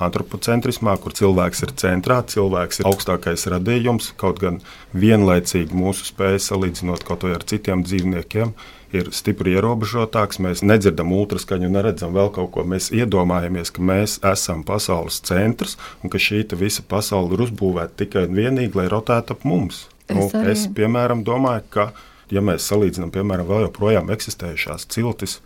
antropocentrismā, 0.06 0.96
kur 1.02 1.14
cilvēks 1.18 1.64
ir 1.66 1.74
centrā, 1.82 2.20
cilvēks 2.32 2.82
ir 2.82 2.90
augstākais 2.90 3.48
radījums, 3.52 4.12
kaut 4.20 4.42
gan 4.42 4.60
vienlaicīgi 4.94 5.76
mūsu 5.76 6.08
spēja 6.12 6.42
salīdzinot 6.50 7.06
kaut 7.08 7.24
ko 7.24 7.34
ar 7.34 7.46
citiem 7.48 7.84
dzīvniekiem. 7.86 8.54
Ir 8.96 9.10
stipri 9.12 9.52
ierobežotāks, 9.52 10.38
mēs 10.40 10.62
nedzirdam 10.64 11.10
ultraskaņu, 11.12 11.68
neredzam 11.68 12.14
vēl 12.16 12.30
kaut 12.32 12.54
ko. 12.54 12.62
Mēs 12.64 12.86
iedomājamies, 12.96 13.68
ka 13.76 13.84
mēs 13.84 14.14
esam 14.24 14.62
pasaules 14.64 15.20
centrs 15.28 15.76
un 16.00 16.08
ka 16.08 16.16
šī 16.16 16.46
visa 16.56 16.80
pasaule 16.88 17.36
ir 17.36 17.44
uzbūvēta 17.44 18.00
tikai 18.00 18.24
un 18.30 18.38
vienīgi, 18.38 18.72
lai 18.80 18.86
rotētu 18.88 19.36
ap 19.36 19.44
mums. 19.44 19.84
Es, 20.08 20.16
nu, 20.16 20.44
es 20.48 20.64
piemēram, 20.72 21.20
domāju, 21.20 21.66
ka 21.68 21.90
ja 22.34 22.44
mēs 22.44 22.68
salīdzinām, 22.70 23.12
piemēram, 23.14 23.48
vēl 23.48 23.68
joprojām 23.68 24.10
eksistējušās 24.14 24.88
ciltis, 24.94 25.38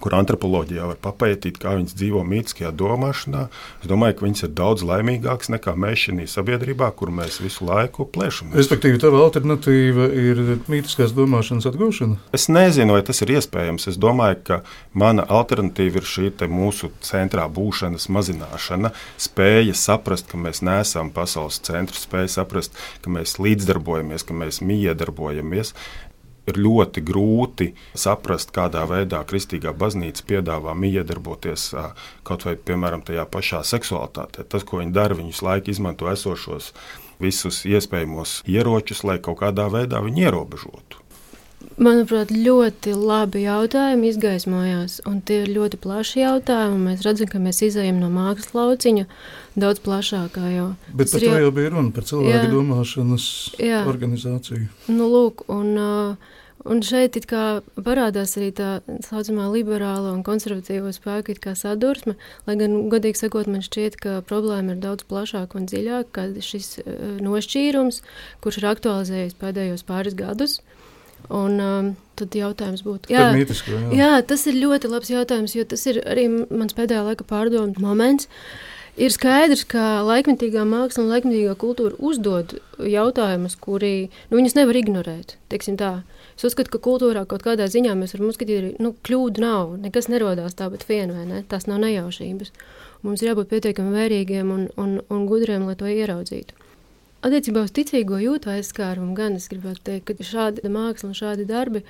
kur 0.00 0.14
antropoloģijā 0.16 0.86
var 0.88 0.98
papētīt, 1.02 1.58
kā 1.62 1.76
viņas 1.76 1.94
dzīvo 1.98 2.22
mītiskajā 2.26 2.72
domāšanā. 2.74 3.44
Es 3.82 3.90
domāju, 3.90 4.16
ka 4.18 4.26
viņas 4.26 4.44
ir 4.46 4.52
daudz 4.58 4.84
laimīgākas 4.88 5.52
nekā 5.52 5.74
mēs 5.78 6.06
šajā 6.06 6.28
sabiedrībā, 6.32 6.88
kur 6.98 7.12
mēs 7.14 7.38
visu 7.42 7.66
laiku 7.68 8.06
plēšamies. 8.14 8.56
Respektīvi, 8.58 9.00
tava 9.02 9.20
alternatīva 9.22 10.08
ir 10.18 10.42
mītiskās 10.72 11.14
domāšanas 11.16 11.68
atgūšana? 11.70 12.18
Es 12.34 12.48
nezinu, 12.52 12.96
vai 12.96 13.02
tas 13.06 13.22
ir 13.24 13.34
iespējams. 13.36 13.88
Es 13.92 14.00
domāju, 14.00 14.40
ka 14.48 14.60
mana 14.98 15.26
alternatīva 15.28 16.00
ir 16.00 16.08
šī 16.08 16.30
mūsu 16.50 16.90
centrā 17.04 17.44
būšanas 17.52 18.08
mazināšana, 18.12 18.90
spēja 19.20 19.76
saprast, 19.78 20.30
ka 20.32 20.40
mēs 20.40 20.64
neesam 20.66 21.12
pasaules 21.14 21.60
centrs, 21.62 22.06
spēja 22.08 22.38
saprast, 22.40 22.74
ka 23.04 23.12
mēs 23.12 23.36
līdzdarbojamies, 23.42 24.24
ka 24.26 24.34
mēs 24.34 24.62
miedarbojamies 24.64 25.76
ir 26.50 26.58
ļoti 26.58 27.02
grūti 27.06 27.68
saprast, 27.94 28.52
kādā 28.54 28.84
veidā 28.90 29.22
kristīgā 29.28 29.74
baznīca 29.78 30.26
piedāvā 30.28 30.74
iedarboties 30.92 31.68
kaut 32.26 32.46
vai 32.46 32.56
piemēram 32.56 33.04
tajā 33.06 33.26
pašā 33.30 33.62
seksualitātē. 33.66 34.44
Tas, 34.44 34.66
ko 34.66 34.82
viņi 34.82 34.92
dara, 34.96 35.18
viņus 35.18 35.42
laiku 35.46 35.72
izmanto 35.72 36.10
esošos 36.10 36.72
visus 37.22 37.62
iespējamos 37.68 38.42
ieročus, 38.50 39.04
lai 39.06 39.20
kaut 39.22 39.40
kādā 39.44 39.68
veidā 39.70 40.02
viņu 40.02 40.26
ierobežotu. 40.26 41.02
Manuprāt, 41.82 42.32
ļoti 42.34 42.92
labi 42.98 43.46
jautājumi 43.46 44.10
izgaismojās, 44.10 44.98
un 45.08 45.22
tie 45.24 45.42
ir 45.44 45.52
ļoti 45.54 45.78
plaši 45.80 46.20
jautājumi. 46.20 46.82
Mēs 46.90 47.04
redzam, 47.06 47.30
ka 47.30 47.40
mēs 47.40 47.62
izējām 47.64 48.02
no 48.02 48.10
mākslas 48.12 48.52
lauciņa 48.56 49.06
daudz 49.58 49.82
plašākā 49.84 50.52
jau. 50.52 50.68
Bet 50.92 51.12
par 51.12 51.20
to 51.20 51.30
jau, 51.30 51.40
jau 51.46 51.54
bija 51.54 51.72
runa, 51.74 51.92
par 51.94 52.06
cilvēku 52.08 52.46
jā, 52.46 52.52
domāšanas 52.52 53.26
jā. 53.60 53.82
organizāciju. 53.88 54.68
Nu, 54.92 55.08
lūk, 55.12 55.44
un, 55.52 55.74
un 56.64 56.82
šeit 56.86 57.18
parādās 57.28 58.36
arī 58.40 58.50
tā 58.56 58.70
saucamā 59.04 59.48
liberāla 59.52 60.14
un 60.14 60.24
konservatīva 60.26 60.94
spēka 60.96 61.56
sadursme, 61.58 62.16
lai 62.48 62.58
gan, 62.60 62.78
godīgi 62.92 63.24
sakot, 63.24 63.50
man 63.50 63.64
šķiet, 63.66 63.98
ka 64.00 64.20
problēma 64.28 64.76
ir 64.76 64.84
daudz 64.84 65.06
plašāka 65.10 65.60
un 65.60 65.68
dziļāka, 65.70 66.10
kad 66.16 66.38
šis 66.42 66.78
nošķīrums, 67.22 68.02
kurš 68.44 68.62
ir 68.62 68.70
aktualizējies 68.72 69.40
pēdējos 69.40 69.88
pāris 69.88 70.16
gadus, 70.18 70.60
Un, 71.30 71.58
um, 71.62 71.90
tad 72.18 72.34
jautājums 72.34 72.82
būtu, 72.84 73.12
jā, 73.12 73.28
mītiski, 73.34 73.72
jā. 73.72 73.82
jā, 73.94 74.10
tas 74.26 74.42
ir 74.50 74.58
ļoti 74.58 74.90
labs 74.90 75.10
jautājums, 75.12 75.54
jo 75.54 75.64
tas 75.68 75.84
ir 75.86 76.00
arī 76.02 76.26
mans 76.32 76.74
pēdējā 76.76 77.04
laika 77.06 77.26
pārdomu 77.28 77.78
moments. 77.82 78.28
Ir 79.00 79.08
skaidrs, 79.08 79.62
ka 79.64 80.02
laikmetīgā 80.04 80.66
māksla 80.68 81.06
un 81.06 81.12
laikmetīgā 81.14 81.54
kultūra 81.56 81.96
uzdod 81.96 82.58
jautājumus, 82.76 83.54
kuri 83.56 84.10
nu, 84.28 84.36
viņas 84.36 84.56
nevar 84.58 84.76
ignorēt. 84.76 85.38
Es 85.48 86.44
uzskatu, 86.44 86.68
ka 86.74 86.80
kultūrā 86.82 87.22
kaut 87.28 87.44
kādā 87.46 87.70
ziņā 87.72 87.94
mēs 87.96 88.12
varam 88.12 88.28
uzskatīt, 88.28 88.74
ka 88.76 88.84
nu, 88.84 88.92
kļūdu 89.08 89.40
nav. 89.40 89.72
Nekas 89.80 90.10
nerodās 90.12 90.58
tāpat 90.58 90.84
vien, 90.88 91.12
vai 91.16 91.24
ne? 91.28 91.40
Tās 91.48 91.64
nav 91.70 91.80
nejaušības. 91.80 92.52
Mums 93.06 93.22
ir 93.22 93.30
jābūt 93.30 93.48
pietiekami 93.52 93.96
vērīgiem 93.96 94.50
un, 94.52 94.66
un, 94.76 94.98
un 95.08 95.22
gudriem, 95.30 95.64
lai 95.68 95.76
to 95.80 95.88
ieraudzītu. 95.88 96.58
Attiecībā 97.24 97.62
uz 97.64 97.72
ticīgo 97.72 98.18
jūtu 98.20 98.50
aizskārumu 98.52 99.14
gan 99.16 99.38
es 99.38 99.48
gribētu 99.48 99.86
teikt, 99.88 100.10
ka 100.10 100.26
šāda 100.26 100.68
māksla 100.68 101.12
un 101.12 101.16
šādi 101.16 101.46
darbi, 101.48 101.84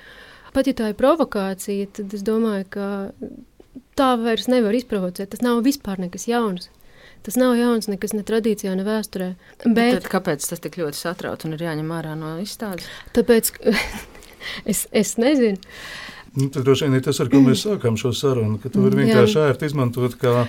pat 0.55 0.69
ja 0.69 0.75
tā 0.77 0.93
ir 0.93 0.99
provokācija, 0.99 1.89
tad 1.99 2.15
es 2.15 2.23
domāju, 2.23 2.69
ka 2.77 2.87
tā 3.99 4.13
vairs 4.21 4.47
nevar 4.47 4.77
izprovocēt. 4.77 5.33
Tas 5.33 5.43
nav 5.43 5.63
vispār 5.65 5.99
nekas 6.05 6.29
jauns. 6.29 6.69
Tas 7.23 7.37
nav 7.39 7.55
jauns 7.55 7.87
nekas 7.87 8.11
ne 8.17 8.23
tradīcijā, 8.27 8.73
ne 8.75 8.83
vēsturē. 8.87 9.29
Bet, 9.63 9.75
Bet 9.77 10.09
kāpēc 10.11 10.43
tas 10.49 10.59
tik 10.63 10.75
ļoti 10.81 10.99
satrauc 10.99 11.45
un 11.47 11.55
ir 11.55 11.63
jāņem 11.63 11.93
ārā 11.95 12.17
no 12.19 12.35
izstādes? 12.43 12.89
Tāpēc 13.15 13.53
es, 14.71 14.85
es 14.91 15.15
nezinu. 15.21 15.61
Nu, 16.33 16.49
tas 16.49 16.65
droši 16.65 16.87
vien 16.87 16.97
ir 16.97 17.03
tas, 17.05 17.19
ar 17.21 17.29
ko 17.29 17.43
mēs 17.45 17.63
sākām 17.67 17.97
šo 17.99 18.11
sarunu, 18.17 18.57
ka 18.59 18.71
to 18.73 18.87
ir 18.89 18.97
vienkārši 18.97 19.43
ērti 19.45 19.69
izmantot 19.69 20.17
kā 20.19 20.47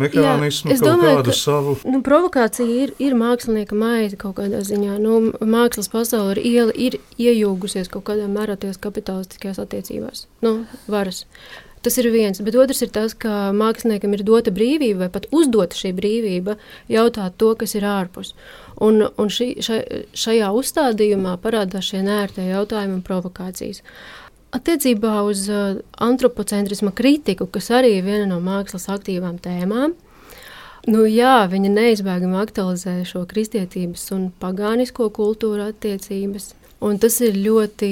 mehānismu, 0.00 0.72
Jā, 0.72 0.78
kaut 0.80 0.88
domāju, 0.88 1.18
kādu 1.20 1.30
ka, 1.30 1.38
savu. 1.38 1.74
Nu, 1.86 2.00
provokācija 2.04 2.78
ir, 2.84 2.94
ir 3.02 3.14
mākslinieka 3.18 3.78
maize 3.78 4.18
kaut 4.20 4.36
kādā 4.40 4.64
ziņā. 4.66 4.96
Nu, 5.02 5.20
mākslas 5.38 5.90
pasaule 5.92 6.34
ir, 6.34 6.42
iela, 6.50 6.74
ir 6.74 6.98
iejūgusies 7.14 7.92
kaut 7.92 8.06
kādā 8.08 8.26
mērā 8.30 8.58
tajās 8.58 8.80
kapitalistiskajās 8.82 9.62
attiecībās. 9.62 10.26
Nu, 10.44 10.56
varas. 10.90 11.24
Tas 11.84 11.98
ir 12.00 12.06
viens, 12.08 12.38
bet 12.40 12.56
otrs 12.56 12.80
ir 12.80 12.88
tas, 12.94 13.12
ka 13.12 13.50
māksliniekam 13.52 14.14
ir 14.16 14.22
dota 14.24 14.52
brīvība, 14.54 15.02
vai 15.02 15.10
pat 15.12 15.26
uzdota 15.36 15.76
šī 15.76 15.90
brīvība, 15.92 16.56
jautāt 16.88 17.36
to, 17.36 17.50
kas 17.60 17.76
ir 17.76 17.84
ārpus. 17.84 18.32
Un, 18.80 19.02
un 19.20 19.28
šī, 19.28 19.50
šai, 19.64 19.80
šajā 20.16 20.48
uzstādījumā 20.56 21.36
parādās 21.44 21.90
šie 21.90 22.00
nērtie 22.06 22.48
jautājumi 22.48 22.96
un 22.96 23.04
provokācijas. 23.04 23.84
Attiecībā 24.56 25.18
uz 25.28 25.44
uh, 25.52 25.82
antropocentrisma 26.08 26.94
kritiku, 26.96 27.50
kas 27.52 27.68
arī 27.74 27.98
ir 27.98 28.08
viena 28.08 28.30
no 28.32 28.40
mākslas 28.40 28.88
aktīvām 28.94 29.36
tēmām, 29.44 29.92
nu, 30.88 31.04
jā, 31.10 31.36
viņa 31.52 31.72
neizbēgami 31.74 32.38
aktualizē 32.46 33.00
šo 33.08 33.26
kristietības 33.28 34.08
un 34.16 34.30
pagānisko 34.40 35.10
kultūru 35.12 35.68
attiecības. 35.68 36.54
Un 36.84 36.96
tas 37.00 37.20
ir 37.24 37.36
ļoti 37.36 37.90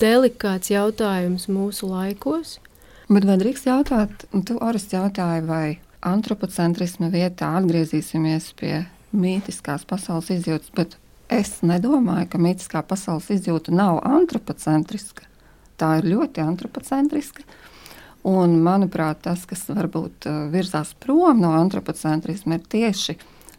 delikāts 0.00 0.72
jautājums 0.72 1.50
mūsu 1.52 1.90
laikos. 1.90 2.62
Bet 3.06 3.28
vai 3.28 3.36
drīkst 3.38 3.68
jautāt, 3.68 4.26
tu 4.48 4.56
Oris 4.62 4.88
jautāji, 4.90 5.44
vai 5.46 5.78
antropocentrisma 6.06 7.12
vietā 7.12 7.52
atgriezīsimies 7.60 8.50
pie 8.58 8.74
mītiskās 9.16 9.86
pasaules 9.86 10.32
izjūtas, 10.34 10.72
bet 10.74 10.98
es 11.30 11.60
nedomāju, 11.66 12.28
ka 12.32 12.42
mītiskā 12.42 12.82
pasaules 12.86 13.30
izjūta 13.38 13.74
nav 13.74 14.02
antropocentriska 14.06 15.26
tā 15.80 15.96
ir 16.00 16.10
ļoti 16.12 16.42
antropocentriska. 16.44 17.44
Un, 18.26 18.58
manuprāt, 18.64 19.22
tas, 19.26 19.44
kas 19.46 19.68
varbūt 19.70 20.26
uh, 20.26 20.46
virzās 20.50 20.92
prom 20.98 21.38
no 21.44 21.52
antropocentrisma, 21.60 22.58
ir 22.58 22.64
tieši 22.72 23.16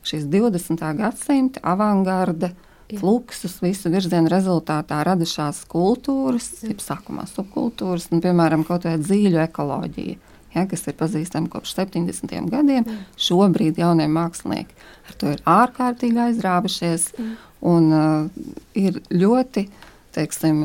šīs 0.08 0.28
20. 0.32 0.84
gadsimta 0.98 1.64
avangarda 1.68 2.52
fluksus, 2.96 3.58
visu 3.64 3.92
virzienu 3.92 4.32
rezultātā 4.32 5.02
radušās 5.08 5.66
kultūras, 5.72 6.50
jeb 6.64 6.80
sākumā 6.84 7.28
subkultūras, 7.30 8.08
un, 8.14 8.24
piemēram, 8.24 8.64
kaut 8.68 8.86
kāda 8.88 9.02
dzīļu 9.04 9.44
ekoloģija. 9.44 10.24
Ja, 10.56 10.64
kas 10.66 10.88
ir 10.90 10.96
pazīstama 10.98 11.52
kopš 11.54 11.76
70. 11.76 12.32
gadiem. 12.50 12.88
Jā. 12.88 13.02
Šobrīd 13.28 13.78
jaunie 13.78 14.08
mākslinieki 14.10 14.78
ar 15.08 15.18
to 15.20 15.34
ir 15.36 15.44
ārkārtīgi 15.48 16.24
aizrāvušies. 16.30 17.12
Jā. 17.18 17.28
Un, 17.68 17.92
uh, 17.92 18.50
ir 18.78 19.00
ļoti 19.10 19.66
teiksim, 20.18 20.64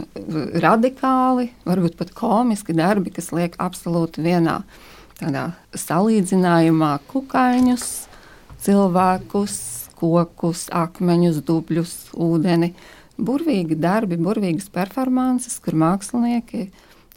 radikāli, 0.63 1.51
varbūt 1.67 1.99
pat 1.99 2.13
komiski 2.17 2.77
darbi, 2.77 3.13
kas 3.13 3.31
liek 3.37 3.57
absolūti 3.61 4.25
vienā 4.25 4.63
tādā 5.19 5.51
salīdzinājumā 5.77 6.95
kukaiņus, 7.11 7.87
cilvēkus, 8.65 9.57
kokus, 10.03 10.67
akmeņus, 10.75 11.43
dubļus, 11.47 11.95
ūdeni. 12.19 12.73
Burvīgi 13.23 13.77
darbi, 13.79 14.19
burvīgas 14.19 14.67
performances, 14.73 15.61
kur 15.62 15.77
mākslinieki 15.79 16.67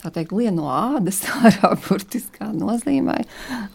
teikt, 0.06 0.30
lien 0.36 0.54
no 0.54 0.68
ādas 0.70 1.24
ārā 1.40 1.72
burtiskā 1.82 2.52
nozīmē, 2.54 3.16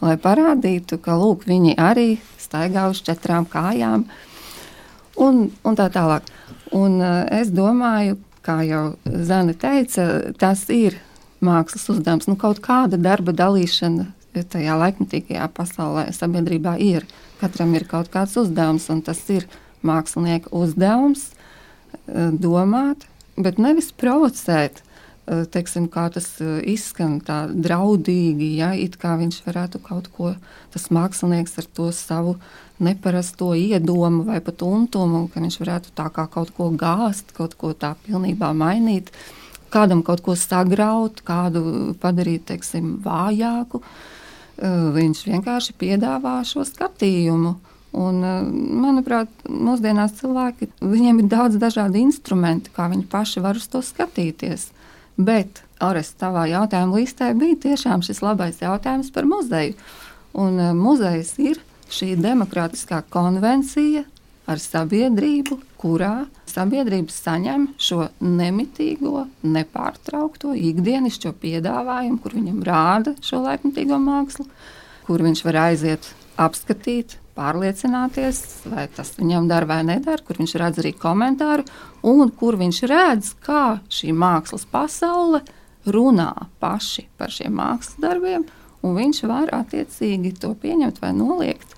lai 0.00 0.14
parādītu, 0.16 0.96
ka 1.02 1.18
lūk, 1.20 1.44
viņi 1.50 1.76
arī 1.76 2.14
staigā 2.40 2.86
uz 2.88 3.02
četrām 3.04 3.44
kājām 3.52 4.06
un, 5.20 5.42
un 5.52 5.76
tā 5.76 5.90
tālāk. 5.92 6.30
Un, 6.72 6.96
uh, 7.04 7.26
es 7.36 7.52
domāju, 7.52 8.16
kā 8.42 8.62
jau 8.64 8.94
Zana 9.04 9.52
teica, 9.52 10.32
tas 10.40 10.64
ir 10.72 10.96
mākslas 11.44 11.84
uzdevums. 11.92 12.30
Nu, 12.30 12.38
kaut 12.40 12.62
kāda 12.64 12.96
darba 12.96 13.34
dalīšana 13.36 14.08
tajā 14.52 14.78
laikmatīgajā 14.80 15.48
pasaulē, 15.52 16.06
sabiedrībā 16.16 16.78
ir. 16.80 17.04
Katram 17.42 17.74
ir 17.74 17.88
kaut 17.90 18.12
kāds 18.12 18.38
uzdevums, 18.38 18.86
un 18.94 19.02
tas 19.02 19.18
ir 19.34 19.48
mākslinieka 19.82 20.52
uzdevums 20.54 21.32
eh, 22.06 22.30
domāt, 22.30 23.08
bet 23.34 23.58
nevis 23.58 23.90
provocēt. 23.90 24.84
Eh, 25.22 25.44
teiksim, 25.46 25.84
kā 25.86 26.08
tas 26.10 26.26
eh, 26.42 26.56
izskan 26.72 27.20
tā 27.22 27.44
draudīgi, 27.50 28.48
ja 28.58 28.72
it 28.74 28.96
kā 28.98 29.14
viņš 29.20 29.42
varētu 29.44 29.78
kaut 29.84 30.08
ko, 30.14 30.32
tas 30.74 30.88
mākslinieks 30.90 31.60
ar 31.62 31.68
to 31.78 31.90
savu 31.94 32.36
neparasto 32.82 33.52
iedomu 33.54 34.24
vai 34.26 34.40
pat 34.42 34.64
untumu, 34.66 35.28
ka 35.30 35.38
viņš 35.44 35.58
varētu 35.62 35.92
tā 35.94 36.08
kā 36.10 36.26
kaut 36.26 36.50
ko 36.56 36.72
gāzt, 36.74 37.30
kaut 37.36 37.54
ko 37.54 37.70
tā 37.70 37.92
pilnībā 38.02 38.50
mainīt, 38.50 39.12
kādam 39.70 40.02
kaut 40.02 40.24
ko 40.26 40.34
sagraut, 40.34 41.22
kādu 41.22 41.94
padarīt, 42.02 42.48
teiksim, 42.50 42.96
vājāku. 43.04 43.78
Viņš 44.62 45.24
vienkārši 45.26 45.74
piedāvā 45.78 46.36
šo 46.46 46.62
skatījumu. 46.66 47.56
Un, 47.92 48.20
manuprāt, 48.80 49.28
mūsdienās 49.44 50.14
cilvēki, 50.20 50.70
viņiem 50.80 51.18
ir 51.20 51.26
daudz 51.28 51.58
dažādu 51.60 51.98
instrumentu, 52.00 52.70
kā 52.72 52.86
viņi 52.88 53.04
paši 53.10 53.42
var 53.44 53.58
uz 53.58 53.66
to 53.68 53.82
skatīties. 53.84 54.70
Bet, 55.20 55.60
Ores, 55.82 56.14
tavā 56.16 56.46
jautājuma 56.48 57.02
listē 57.02 57.32
bija 57.36 57.58
tiešām 57.66 58.04
šis 58.06 58.22
labais 58.22 58.62
jautājums 58.62 59.10
par 59.12 59.26
muzeju. 59.28 59.74
Un 60.32 60.56
muzejs 60.78 61.34
ir 61.42 61.60
šī 61.92 62.14
demokrātiskā 62.22 63.02
konvencija 63.12 64.06
ar 64.48 64.62
sabiedrību, 64.62 65.58
kurā 65.82 66.26
sabiedrība 66.46 67.10
saņem 67.10 67.72
šo 67.82 68.06
nemitīgo, 68.22 69.26
nepārtraukto 69.42 70.54
ikdienišķo 70.54 71.34
piedāvājumu, 71.42 72.20
kur 72.22 72.36
viņam 72.38 72.62
rāda 72.66 73.16
šo 73.24 73.42
laikmatīgo 73.46 73.98
mākslu, 74.02 74.46
kur 75.08 75.24
viņš 75.26 75.42
var 75.48 75.58
aiziet, 75.66 76.06
apskatīt, 76.40 77.18
pārliecināties, 77.36 78.42
vai 78.68 78.86
tas 78.92 79.14
viņam 79.16 79.48
dara 79.48 79.68
vai 79.68 79.80
nedara, 79.88 80.22
kur 80.24 80.38
viņš 80.40 80.54
redz 80.60 80.80
arī 80.82 80.92
komentāru, 81.00 81.64
un 82.04 82.30
kur 82.36 82.58
viņš 82.60 82.80
redz, 82.90 83.32
kā 83.44 83.78
šī 83.92 84.12
mākslas 84.16 84.66
pasaule 84.68 85.42
runā 85.88 86.32
paši 86.62 87.08
par 87.18 87.32
šiem 87.32 87.56
mākslas 87.58 88.00
darbiem, 88.02 88.44
un 88.84 88.98
viņš 88.98 89.22
var 89.30 89.52
attiecīgi 89.62 90.36
to 90.42 90.52
pieņemt 90.62 91.00
vai 91.02 91.14
noliegt. 91.16 91.71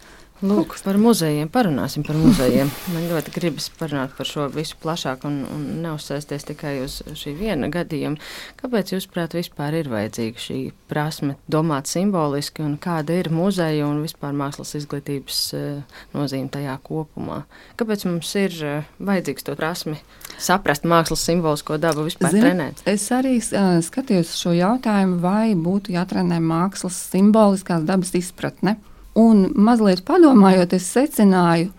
Lūk, 0.45 0.75
par 0.85 0.99
muzejiem 1.01 1.49
parunāsim 1.49 2.03
par 2.05 2.19
muzejiem. 2.21 2.69
Man 2.93 3.07
ļoti 3.09 3.33
gribas 3.33 3.71
parunāt 3.79 4.13
par 4.19 4.29
šo 4.29 4.45
visu 4.53 4.77
plašāk 4.83 5.25
un, 5.25 5.39
un 5.49 5.63
neuzsēsties 5.81 6.45
tikai 6.51 6.75
uz 6.85 6.99
šī 7.17 7.33
viena 7.39 7.71
gadījuma. 7.73 8.21
Kāpēc, 8.61 8.93
jūsuprāt, 8.93 9.37
vispār 9.39 9.79
ir 9.79 9.89
vajadzīga 9.89 10.45
šī 10.45 10.59
prasme 10.91 11.39
domāt 11.49 11.89
simboliski 11.89 12.65
un 12.67 12.77
kāda 12.77 13.17
ir 13.23 13.33
muzeja 13.33 13.89
un 13.89 14.03
vispār 14.05 14.37
mākslas 14.37 14.75
izglītības 14.83 15.41
uh, 15.57 15.99
nozīme 16.13 16.53
tajā 16.53 16.77
kopumā? 16.85 17.47
Kāpēc 17.81 18.05
mums 18.11 18.37
ir 18.37 18.61
uh, 18.61 18.95
vajadzīgs 19.01 19.49
to 19.49 19.57
prasmi 19.57 19.97
saprast 20.37 20.85
mākslas 20.85 21.25
simbolisko 21.25 21.81
dabu 21.81 22.05
vispār 22.11 22.37
Zini, 22.37 22.51
trenēt? 22.51 22.85
Es 22.91 23.09
arī 23.17 23.39
uh, 23.41 23.79
skatījos 23.87 24.37
šo 24.43 24.53
jautājumu, 24.59 25.23
vai 25.25 25.55
būtu 25.57 25.97
jātrenē 25.97 26.43
mākslas 26.45 27.01
simboliskās 27.15 27.89
dabas 27.89 28.13
izpratne. 28.21 28.77
Un 29.15 29.47
mazliet 29.55 30.03
padomājot, 30.07 30.73
es 30.75 30.89
secināju, 30.91 31.71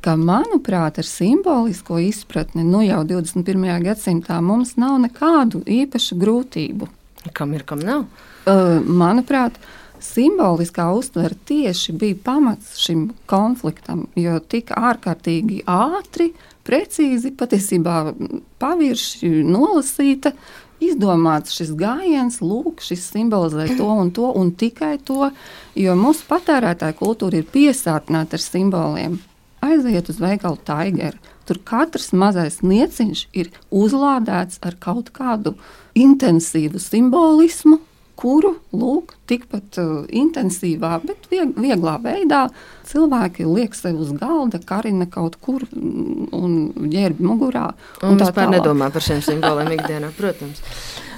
ka, 0.00 0.14
manuprāt, 0.16 1.00
ar 1.00 1.06
simbolisko 1.06 1.98
izpratni 2.00 2.64
nu 2.64 2.80
jau 2.86 3.02
21. 3.04 3.66
gadsimtā 3.84 4.38
mums 4.44 4.76
nav 4.80 4.96
nekādu 5.02 5.60
īpašu 5.68 6.16
grūtību. 6.20 6.88
Kam 7.36 7.52
ir, 7.52 7.66
kam 7.68 7.84
nav? 7.84 8.06
Uh, 8.48 8.78
manuprāt, 8.80 9.58
simboliskā 10.00 10.88
uztvere 10.96 11.36
tieši 11.44 11.92
bija 12.00 12.16
pamats 12.24 12.78
šim 12.80 13.10
konfliktam, 13.28 14.06
jo 14.16 14.38
tik 14.40 14.72
ārkārtīgi 14.72 15.60
ātri, 15.68 16.30
precīzi, 16.64 17.34
patiesībā 17.36 18.14
pavirši 18.62 19.30
nolasīta 19.44 20.32
izdomāts 20.80 21.54
šis 21.56 21.72
gājiens, 21.78 22.40
lūk, 22.42 22.82
šis 22.84 23.04
simbolizē 23.12 23.68
to 23.78 23.88
un 23.92 24.12
to, 24.16 24.30
un 24.36 24.52
tikai 24.56 24.96
to, 25.04 25.30
jo 25.78 25.96
mūsu 25.98 26.26
patērētāja 26.30 26.96
kultūra 26.98 27.40
ir 27.40 27.50
piesātināta 27.52 28.38
ar 28.38 28.44
simboliem. 28.44 29.18
Aiziet 29.60 30.08
uz 30.08 30.20
veikalu 30.22 30.56
Tiger. 30.64 31.18
Tur 31.44 31.60
katrs 31.66 32.12
mazais 32.16 32.60
nieciņš 32.62 33.26
ir 33.36 33.50
uzlādēts 33.74 34.60
ar 34.64 34.76
kaut 34.80 35.10
kādu 35.12 35.56
intensīvu 35.98 36.80
simbolismu, 36.80 37.80
kuru 38.20 38.54
lūk, 38.72 39.16
tikpat 39.30 39.80
uh, 39.82 39.92
intensīvā, 40.22 40.96
bet 41.06 41.30
vieg, 41.32 41.54
vieglā 41.58 41.96
veidā 42.04 42.46
cilvēki 42.90 43.46
liek 43.46 43.76
sev 43.78 44.00
uz 44.02 44.10
galda, 44.18 44.60
karina 44.66 45.06
kaut 45.10 45.38
kur 45.42 45.64
un 45.74 46.56
ģērbi 46.90 47.26
mugurā. 47.26 47.70
Un, 48.02 48.14
un 48.14 48.24
vispār 48.24 48.50
nedomā 48.56 48.90
par 48.94 49.06
šiem 49.06 49.22
simboliem 49.24 49.76
ikdienā, 49.78 50.10
protams. 50.18 50.64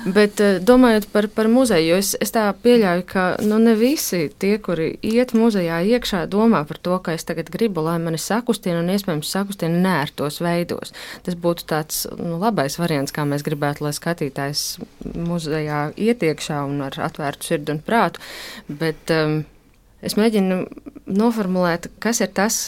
Bet 0.03 0.41
eh, 0.43 0.57
domājot 0.59 1.05
par, 1.15 1.29
par 1.31 1.47
muzeju, 1.47 1.95
es, 1.95 2.17
es 2.23 2.33
tā 2.35 2.49
pieļauju, 2.65 3.05
ka 3.07 3.25
nu, 3.47 3.61
ne 3.63 3.77
visi 3.79 4.25
tie, 4.43 4.57
kuri 4.59 4.89
iet 5.07 5.31
muzejā 5.39 5.79
iekšā, 5.95 6.25
domā 6.31 6.65
par 6.67 6.81
to, 6.83 6.97
ka 7.05 7.15
es 7.15 7.23
tagad 7.29 7.53
gribu, 7.55 7.85
lai 7.87 8.01
mani 8.03 8.19
sakustina 8.19 8.81
un 8.83 8.91
iespējams 8.91 9.31
sakustina 9.31 9.79
nērtos 9.85 10.41
veidos. 10.43 10.91
Tas 11.23 11.39
būtu 11.39 11.67
tāds 11.71 12.03
nu, 12.19 12.35
labais 12.43 12.81
variants, 12.83 13.15
kā 13.15 13.23
mēs 13.29 13.47
gribētu, 13.47 13.87
lai 13.87 13.95
skatītājs 13.95 14.65
muzejā 15.15 15.85
iet 15.95 16.27
iekšā 16.27 16.65
un 16.67 16.83
ar 16.89 16.99
atvērtu 17.07 17.53
sirdi 17.53 17.77
un 17.77 17.83
prātu. 17.87 18.02
Bet 18.69 19.13
um, 19.15 19.43
es 20.05 20.17
mēģinu 20.19 20.63
noformulēt, 21.07 21.91
kas 22.03 22.23
ir 22.25 22.33
tas, 22.35 22.65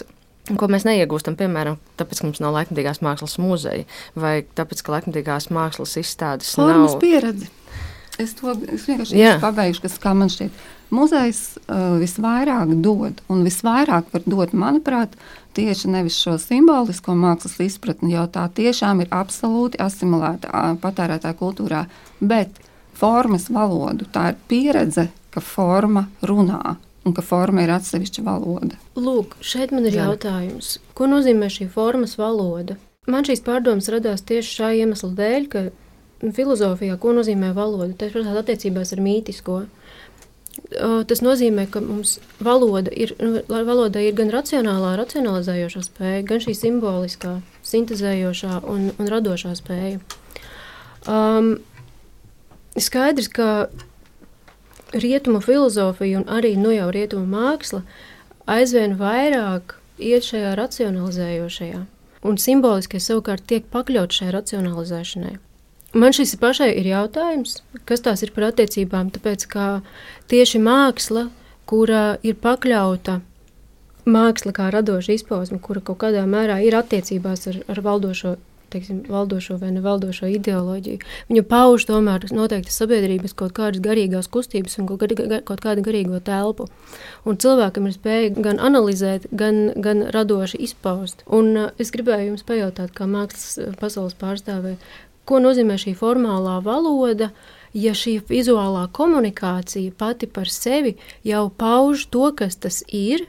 ko 0.52 0.68
mēs 0.68 0.84
neiegūstam, 0.88 1.38
piemēram, 1.40 1.78
tāpēc, 1.98 2.20
ka 2.20 2.28
mums 2.28 2.42
nav 2.44 2.54
laikmatīgās 2.58 3.00
mākslas 3.04 3.38
muzeja, 3.40 3.88
vai 4.18 4.36
tāpēc, 4.58 4.84
ka 4.84 4.98
laikmatīgās 4.98 5.50
mākslas 5.54 5.96
izstādes 6.00 6.54
Formas 6.58 6.94
nav 6.94 7.02
pieredze. 7.02 7.50
Es 8.20 8.36
to 8.38 8.52
es 8.70 8.84
vienkārši 8.86 9.16
yeah. 9.18 9.40
pabeigšu, 9.42 9.82
kas 9.82 9.96
man 10.14 10.30
šķiet. 10.30 10.58
Muzejs 10.94 11.40
uh, 11.64 11.96
visvairāk 11.98 12.76
dod, 12.84 13.18
un 13.32 13.40
visvairāk 13.42 14.12
var 14.12 14.26
dot, 14.28 14.52
manuprāt, 14.54 15.16
tieši 15.56 15.90
nevis 15.90 16.20
šo 16.22 16.36
simbolisko 16.38 17.16
mākslas 17.18 17.56
izpratni, 17.64 18.12
jo 18.14 18.26
tā 18.30 18.44
tiešām 18.54 19.02
ir 19.02 19.10
absolūti 19.14 19.80
asimilēta 19.82 20.76
patērētāja 20.82 21.38
kultūrā, 21.40 21.84
bet 22.20 22.60
formas 22.94 23.48
valodu. 23.50 24.06
Tā 24.14 24.30
ir 24.30 24.40
pieredze, 24.50 25.08
ka 25.34 25.42
forma 25.42 26.06
runā 26.22 26.76
un 27.04 27.12
ka 27.12 27.22
forma 27.24 27.64
ir 27.64 27.72
atsevišķa 27.74 28.24
valoda. 28.24 28.78
Lūk, 28.96 29.36
šeit 29.44 29.74
man 29.74 29.86
ir 29.88 29.98
Jā. 29.98 30.08
jautājums. 30.08 30.78
Ko 30.96 31.08
nozīmē 31.10 31.50
šī 31.52 31.68
formas 31.72 32.16
valoda? 32.20 32.78
Man 33.10 33.26
šīs 33.28 33.44
pārdomas 33.44 33.90
radās 33.92 34.24
tieši 34.24 34.54
šā 34.60 34.70
iemesla 34.80 35.10
dēļ, 35.18 35.48
ka 35.52 35.64
filozofijā, 36.32 36.96
ko 37.00 37.12
nozīmē 37.16 37.52
valoda, 37.56 37.92
tas 38.00 38.14
ir 38.16 38.40
attiecībās 38.40 38.94
ar 38.96 39.02
mītisko. 39.04 39.64
Tas 41.10 41.20
nozīmē, 41.20 41.66
ka 41.68 41.82
mums 41.82 42.16
valoda 42.40 42.92
ir, 42.94 43.12
nu, 43.20 43.42
valoda 43.50 44.00
ir 44.00 44.14
gan 44.16 44.30
racionālā, 44.32 44.94
racionalizējošā 45.00 45.82
spēja, 45.84 46.22
gan 46.28 46.40
šī 46.40 46.54
simboliskā, 46.56 47.34
sintēzējošā 47.66 48.62
un, 48.70 48.92
un 48.94 49.10
radošā 49.10 49.52
spēja. 49.58 49.98
Um, 51.10 51.56
skaidrs, 52.80 53.28
ka 53.34 53.48
rietumu 54.94 55.40
filozofija 55.44 56.20
un 56.20 56.28
arī 56.30 56.54
nu 56.60 56.72
jau 56.74 56.90
rietumu 56.94 57.26
māksla 57.26 57.82
aizvien 58.50 58.96
vairāk 59.00 59.76
iet 59.98 60.26
šajā 60.26 60.54
racionalizējošajā, 60.58 61.80
un 62.24 62.38
simboliski 62.40 63.00
savukārt 63.00 63.46
tiek 63.50 63.66
pakļauts 63.72 64.20
šai 64.20 64.30
racionalizēšanai. 64.34 65.36
Man 65.94 66.14
šis 66.16 66.34
pašai 66.42 66.72
ir 66.74 66.88
jautājums, 66.90 67.60
kas 67.86 68.02
tās 68.02 68.24
ir 68.26 68.32
par 68.34 68.48
attiecībām, 68.48 69.12
tāpēc 69.14 69.46
ka 69.46 69.66
tieši 70.30 70.58
māksla, 70.58 71.28
kura 71.70 72.16
ir 72.26 72.34
pakļauta 72.42 73.20
māksla 74.04 74.52
kā 74.56 74.70
radoša 74.74 75.14
izpausme, 75.14 75.60
kura 75.62 75.80
kaut 75.80 76.00
kādā 76.02 76.24
mērā 76.26 76.58
ir 76.66 76.74
attiecībās 76.76 77.46
ar, 77.52 77.60
ar 77.70 77.80
valdošo 77.86 78.34
teiksim, 78.72 79.02
valdošo 79.10 79.56
vai 79.60 79.70
nevaldošo 79.74 80.28
ideoloģiju. 80.32 81.02
Viņa 81.30 81.44
pauž 81.50 81.86
tomēr 81.88 82.26
noteikti 82.34 82.74
sabiedrības 82.74 83.36
kaut 83.38 83.54
kādas 83.56 83.82
garīgās 83.84 84.28
kustības 84.32 84.78
un 84.80 84.88
kaut, 84.90 85.04
gar, 85.04 85.40
kaut 85.46 85.62
kādu 85.64 85.84
garīgo 85.86 86.20
telpu. 86.24 86.68
Un 87.28 87.38
cilvēkam 87.40 87.88
ir 87.88 87.96
spēja 87.96 88.32
gan 88.36 88.60
analizēt, 88.62 89.28
gan, 89.32 89.66
gan 89.76 90.06
radoši 90.14 90.62
izpaust. 90.68 91.24
Un 91.26 91.52
uh, 91.56 91.72
es 91.78 91.92
gribēju 91.94 92.32
jums 92.32 92.46
pajautāt, 92.46 92.94
kā 92.96 93.08
mākslas 93.10 93.58
uh, 93.58 93.74
pasaules 93.80 94.16
pārstāvē, 94.20 94.76
ko 95.28 95.40
nozīmē 95.40 95.78
šī 95.80 95.94
formālā 95.98 96.58
valoda, 96.64 97.30
ja 97.74 97.94
šī 97.96 98.18
vizuālā 98.28 98.86
komunikācija 98.94 99.94
pati 99.98 100.28
par 100.30 100.50
sevi 100.52 100.96
jau 101.26 101.48
pauž 101.50 102.06
to, 102.12 102.28
kas 102.36 102.60
tas 102.60 102.82
ir, 102.88 103.26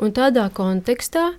un 0.00 0.14
tādā 0.16 0.46
kontekstā, 0.54 1.32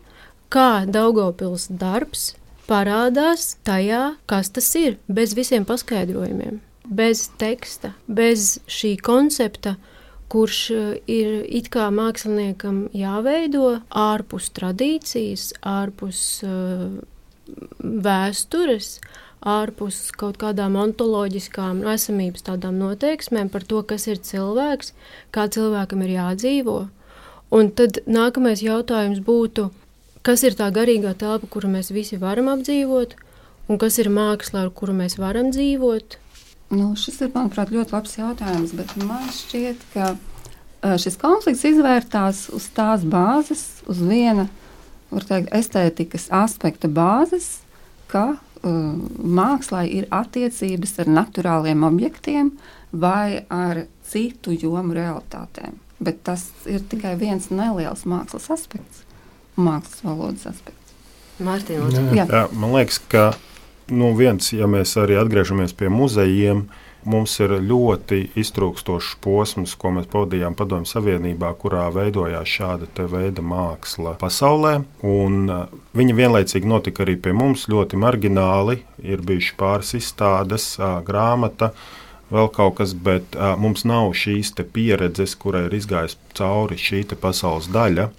kā 0.54 0.86
Daugopils 0.88 1.68
darbs 1.72 2.34
parādās 2.68 3.56
tajā, 3.68 4.18
kas 4.30 4.52
tas 4.56 4.70
ir, 4.80 4.98
bez 5.08 5.36
visiem 5.38 5.66
paskaidrojumiem, 5.68 6.60
bez 6.88 7.28
teksta, 7.40 7.94
bez 8.08 8.58
šī 8.72 8.96
koncepta, 9.04 9.78
kurš 10.32 10.62
eh, 10.72 10.88
ir 11.08 11.46
it 11.48 11.70
kā 11.74 11.88
māksliniekam 11.94 12.88
jāveido 12.96 13.78
ārpus 13.90 14.52
tradīcijas, 14.56 15.54
ārpus 15.64 16.20
uh, 16.44 17.00
vēstures, 17.80 18.98
ārpus 19.48 20.00
kaut 20.18 20.40
kādām 20.42 20.76
ontoloģiskām 20.82 21.84
esamības 21.94 22.46
tādām 22.50 22.80
noteiksmēm 22.82 23.52
par 23.54 23.64
to, 23.70 23.84
kas 23.88 24.08
ir 24.12 24.20
cilvēks, 24.20 24.94
kā 25.32 25.48
cilvēkam 25.54 26.04
ir 26.06 26.16
jādzīvo. 26.18 26.80
Un 27.56 27.70
tad 27.72 28.02
nākamais 28.10 28.64
jautājums 28.66 29.22
būtu, 29.24 29.70
kas 30.28 30.44
ir 30.44 30.58
tā 30.60 30.68
garīgā 30.76 31.14
telpa, 31.16 31.48
kuru 31.48 31.70
mēs 31.72 31.94
visi 31.96 32.20
varam 32.20 32.50
apdzīvot, 32.52 33.16
un 33.72 33.80
kas 33.80 34.00
ir 34.02 34.10
māksla, 34.12 34.66
ar 34.66 34.74
kuru 34.76 34.96
mēs 34.98 35.16
varam 35.22 35.54
dzīvot? 35.56 36.18
Nu, 36.76 36.92
šis 37.00 37.22
ir, 37.24 37.32
manuprāt, 37.32 37.72
ļoti 37.72 37.96
labs 37.96 38.18
jautājums, 38.18 38.74
bet 38.76 38.92
man 39.00 39.30
šķiet, 39.32 39.86
ka 39.94 40.98
šis 41.00 41.16
konflikts 41.22 41.64
izvērtās 41.70 42.48
uz 42.56 42.68
tās 42.76 43.08
bāzes, 43.08 43.64
uz 43.88 44.04
viena 44.04 44.50
teikt, 45.16 45.54
estētikas 45.56 46.28
aspekta 46.36 46.92
bāzes, 46.92 47.62
ka 48.12 48.34
uh, 48.36 48.76
mākslā 49.40 49.86
ir 49.88 50.12
attiecības 50.12 50.98
ar 51.04 51.16
naturāliem 51.22 51.88
objektiem 51.88 52.52
vai 52.92 53.46
ar 53.48 53.86
citu 54.08 54.52
jomu 54.52 54.96
realitātēm. 55.00 55.80
Bet 56.04 56.26
tas 56.28 56.50
ir 56.68 56.84
tikai 56.92 57.16
viens 57.20 57.48
neliels 57.50 58.04
mākslas 58.06 58.52
aspekts 58.54 59.07
mākslas 59.58 60.04
valodas 60.06 60.48
aspekts. 60.54 60.96
Mārtiņ, 61.44 62.16
Jā. 62.18 62.26
Jā, 62.26 62.44
man 62.58 62.74
liekas, 62.74 62.98
ka 63.12 63.30
nu, 63.94 64.12
viens, 64.18 64.50
ja 64.56 64.68
mēs 64.70 64.96
arī 64.98 65.20
atgriežamies 65.22 65.76
pie 65.78 65.90
muzejiem, 65.94 66.66
mums 67.08 67.36
ir 67.40 67.54
ļoti 67.64 68.20
iztrūkstošs 68.40 69.14
posms, 69.24 69.76
ko 69.80 69.94
mēs 69.96 70.10
pavadījām 70.12 70.58
Padomju 70.58 70.90
Savienībā, 70.90 71.54
kurā 71.62 71.86
veidojās 71.94 72.56
šāda 72.58 73.06
veida 73.12 73.46
māksla 73.46 74.18
pasaulē. 74.20 74.74
Un, 75.08 75.46
uh, 75.46 75.78
viņa 75.98 76.18
vienlaicīgi 76.18 76.68
notika 76.68 77.06
arī 77.06 77.16
pie 77.22 77.36
mums 77.38 77.68
ļoti 77.72 78.00
margināli. 78.02 78.82
Ir 79.06 79.24
bijuši 79.24 79.56
pāris 79.60 79.94
izstādes, 80.02 80.74
uh, 80.82 81.00
grāmata. 81.06 81.72
Vēl 82.34 82.50
kaut 82.52 82.82
kas, 82.82 82.92
bet 82.92 83.38
uh, 83.38 83.54
mums 83.56 83.86
nav 83.88 84.12
šīs 84.18 84.52
pieredzes, 84.74 85.38
kurai 85.40 85.68
ir 85.70 85.78
izgājusi 85.78 86.18
cauri 86.36 86.76
šī 86.82 87.06
pasaules 87.16 87.70
daļa. 87.72 88.10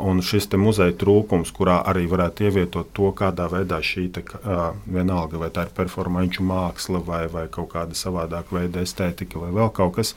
Un 0.00 0.22
šis 0.24 0.48
muzeja 0.56 0.94
trūkums, 0.96 1.52
kurā 1.56 1.80
arī 1.90 2.06
varētu 2.10 2.46
ievietot 2.48 2.92
to, 2.96 3.10
kādā 3.16 3.48
veidā 3.52 3.80
šī 3.84 4.06
te, 4.14 4.22
uh, 4.24 4.70
vienalga, 4.86 5.40
vai 5.40 5.50
tā 5.54 5.66
ir 5.66 5.74
performāņu 5.76 6.46
māksla, 6.46 7.02
vai, 7.04 7.24
vai 7.32 7.46
kaut 7.52 7.72
kāda 7.74 7.98
savādāka 7.98 8.56
veida 8.56 8.84
estētika, 8.84 9.40
vai 9.42 9.50
vēl 9.56 9.72
kaut 9.76 9.98
kas. 9.98 10.14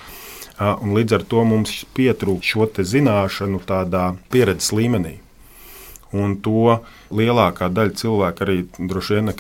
Uh, 0.54 0.76
un 0.84 0.96
līdz 0.98 1.18
ar 1.20 1.28
to 1.28 1.44
mums 1.48 1.82
pietrūkst 1.98 2.54
šo 2.54 2.70
zināšanu 2.94 3.64
tādā 3.68 4.14
pieredzes 4.34 4.72
līmenī. 4.76 5.18
Un 6.14 6.38
to 6.46 6.78
lielākā 7.10 7.72
daļa 7.74 7.98
cilvēku 7.98 8.46
arī 8.46 8.58
droši 8.78 9.18
vien 9.18 9.34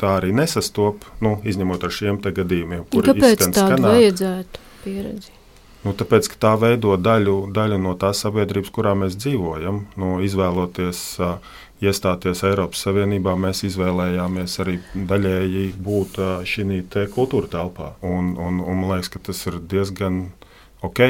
tā 0.00 0.14
arī 0.20 0.30
nesastop, 0.36 1.04
nu, 1.24 1.36
izņemot 1.44 1.84
ar 1.84 1.92
šiem 1.92 2.22
gadījumiem, 2.22 2.86
kuriem 2.92 3.18
Kāpēc 3.18 3.50
tādu 3.50 3.82
vajadzētu 3.88 4.64
pieredzi? 4.84 5.39
Nu, 5.80 5.94
tāpēc, 5.96 6.26
ka 6.28 6.36
tā 6.44 6.52
veido 6.60 6.92
daļu, 7.00 7.36
daļu 7.56 7.78
no 7.80 7.94
tās 8.00 8.20
sabiedrības, 8.26 8.72
kurā 8.74 8.92
mēs 8.98 9.16
dzīvojam. 9.16 9.84
Nu, 10.00 10.18
izvēloties 10.20 11.00
uh, 11.24 11.38
iestāties 11.80 12.42
Eiropas 12.44 12.82
Savienībā, 12.84 13.32
mēs 13.40 13.64
izvēlējāmies 13.70 14.58
arī 14.60 14.76
daļēji 14.94 15.64
būt 15.80 16.20
uh, 16.20 16.34
šī 16.44 16.82
kultūra 17.14 17.48
telpā. 17.54 17.94
Un, 18.04 18.34
un, 18.36 18.60
un 18.60 18.82
man 18.82 18.92
liekas, 18.92 19.08
ka 19.14 19.24
tas 19.30 19.40
ir 19.48 19.56
diezgan 19.72 20.26
ok, 20.86 21.00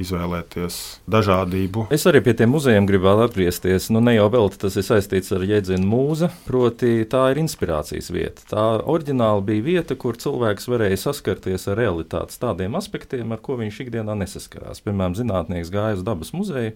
izvēlēties 0.00 0.76
dažādību. 1.10 1.86
Es 1.94 2.06
arī 2.10 2.22
pie 2.24 2.34
tiem 2.38 2.50
muzejiem 2.54 2.86
gribētu 2.88 3.24
atgriezties. 3.28 3.88
Nu, 3.94 4.02
ne 4.04 4.16
jau 4.16 4.26
vēl 4.32 4.50
tas 4.60 4.76
ir 4.80 4.86
saistīts 4.86 5.30
ar 5.36 5.44
jēdzienu 5.46 5.86
mūza, 5.86 6.30
proti, 6.46 7.04
tā 7.10 7.28
ir 7.32 7.42
inspirācijas 7.42 8.10
vieta. 8.14 8.46
Tā 8.50 8.64
oriģināli 8.90 9.46
bija 9.52 9.66
vieta, 9.66 9.96
kur 10.00 10.18
cilvēks 10.20 10.66
varēja 10.70 10.98
saskarties 11.04 11.68
ar 11.70 11.78
realitātes 11.80 12.40
tādiem 12.42 12.74
aspektiem, 12.78 13.30
ar 13.34 13.42
ko 13.44 13.58
viņš 13.60 13.80
ikdienā 13.86 14.16
nesaskarās. 14.22 14.82
Piemēram, 14.84 15.16
zinātnieks 15.18 15.72
gāja 15.74 15.98
uz 16.00 16.04
dabas 16.06 16.34
muzeju, 16.34 16.74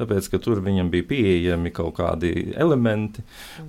tāpēc, 0.00 0.30
ka 0.32 0.42
tur 0.42 0.62
viņam 0.64 0.90
bija 0.92 1.06
pieejami 1.12 1.72
kaut 1.74 1.94
kādi 2.00 2.52
elementi, 2.58 3.22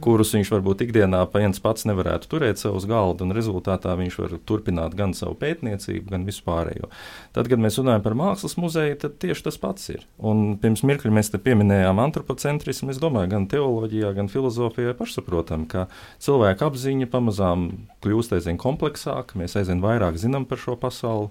kurus 0.03 0.33
viņš 0.33 0.53
varbūt 0.55 0.85
ikdienā 0.87 1.25
viens 1.33 1.61
pats 1.61 1.85
nevarētu 1.89 2.29
turēt 2.31 2.61
savus 2.61 2.87
galdu, 2.89 3.27
un 3.27 3.35
rezultātā 3.35 3.93
viņš 3.99 4.19
var 4.21 4.37
turpināt 4.47 4.97
gan 4.97 5.13
savu 5.17 5.35
pētniecību, 5.41 6.09
gan 6.13 6.25
vispārējo. 6.27 6.89
Tad, 7.35 7.49
kad 7.51 7.61
mēs 7.61 7.77
runājam 7.81 8.05
par 8.05 8.15
mākslas 8.23 8.55
muzeju, 8.57 8.97
tad 9.03 9.17
tieši 9.21 9.45
tas 9.45 9.59
pats 9.61 9.91
ir. 9.93 10.05
Un 10.23 10.55
pirms 10.61 10.85
mirkļa 10.87 11.11
mēs 11.13 11.29
te 11.33 11.39
pieminējām 11.43 11.99
antropocentrismu. 12.01 12.93
Es 12.93 13.01
domāju, 13.03 13.33
gan 13.35 13.47
teoloģijā, 13.51 14.13
gan 14.17 14.31
filozofijā 14.31 14.95
pašsaprotam, 14.97 15.67
ka 15.69 15.85
cilvēka 16.23 16.71
apziņa 16.71 17.09
pamazām 17.11 17.67
kļūst 18.03 18.37
aizvien 18.39 18.59
kompleksāka, 18.61 19.37
mēs 19.39 19.57
aizvien 19.59 19.83
vairāk 19.83 20.17
zinām 20.21 20.47
par 20.49 20.61
šo 20.63 20.77
pasauli. 20.79 21.29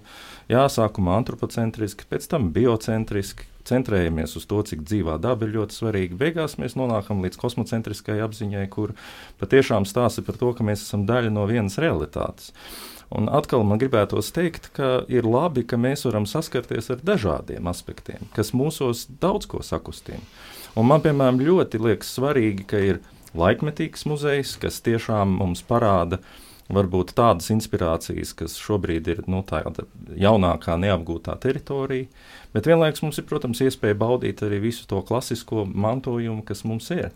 Jā, 0.51 0.67
sākumā 0.71 1.17
antropocentriski, 1.21 2.07
pēc 2.09 2.29
tam 2.31 2.53
biocentriski, 2.55 3.49
centrējamies 3.67 4.35
uz 4.39 4.47
to, 4.49 4.61
cik 4.67 4.83
dzīvā 4.87 5.17
daba 5.23 5.47
ir 5.47 5.55
ļoti 5.57 5.77
svarīga. 5.77 6.19
Beigās 6.19 6.57
mēs 6.61 6.75
nonākam 6.79 7.23
līdz 7.23 7.39
kosmocentriskai 7.39 8.19
apziņai, 8.25 8.65
kur 8.73 8.95
patiešām 9.41 9.87
stāsta 9.89 10.23
par 10.25 10.39
to, 10.39 10.51
ka 10.57 10.67
mēs 10.67 10.83
esam 10.85 11.07
daļa 11.09 11.31
no 11.33 11.47
vienas 11.49 11.79
realitātes. 11.81 12.51
Un 13.13 13.27
atkal 13.29 13.61
man 13.67 13.77
gribētos 13.77 14.31
teikt, 14.33 14.71
ka 14.73 15.03
ir 15.11 15.27
labi, 15.27 15.61
ka 15.69 15.77
mēs 15.77 16.07
varam 16.07 16.25
saskarties 16.29 16.89
ar 16.93 17.01
dažādiem 17.05 17.67
aspektiem, 17.69 18.25
kas 18.33 18.55
mūsos 18.57 19.05
daudz 19.21 19.45
ko 19.49 19.61
sakustina. 19.61 20.23
Un 20.73 20.87
man, 20.89 21.03
piemēram, 21.03 21.37
ļoti 21.37 21.81
liekas 21.83 22.15
svarīgi, 22.15 22.65
ka 22.65 22.79
ir 22.81 23.03
laikmetīgs 23.37 24.07
muzejs, 24.09 24.55
kas 24.61 24.81
tiešām 24.85 25.35
mums 25.37 25.61
parāda 25.67 26.17
varbūt 26.73 27.11
tādas 27.17 27.51
inspirācijas, 27.53 28.31
kas 28.39 28.55
šobrīd 28.57 29.09
ir 29.11 29.21
nu, 29.29 29.43
tāda 29.45 29.85
jaunākā, 30.17 30.79
neapgūtā 30.81 31.35
teritorija, 31.43 32.07
bet 32.55 32.69
vienlaikus 32.69 33.03
mums 33.05 33.19
ir, 33.21 33.27
protams, 33.29 33.61
iespēja 33.61 33.99
baudīt 33.99 34.41
arī 34.45 34.61
visu 34.63 34.87
to 34.89 35.03
klasisko 35.05 35.67
mantojumu, 35.69 36.41
kas 36.47 36.63
mums 36.65 36.89
ir. 36.95 37.11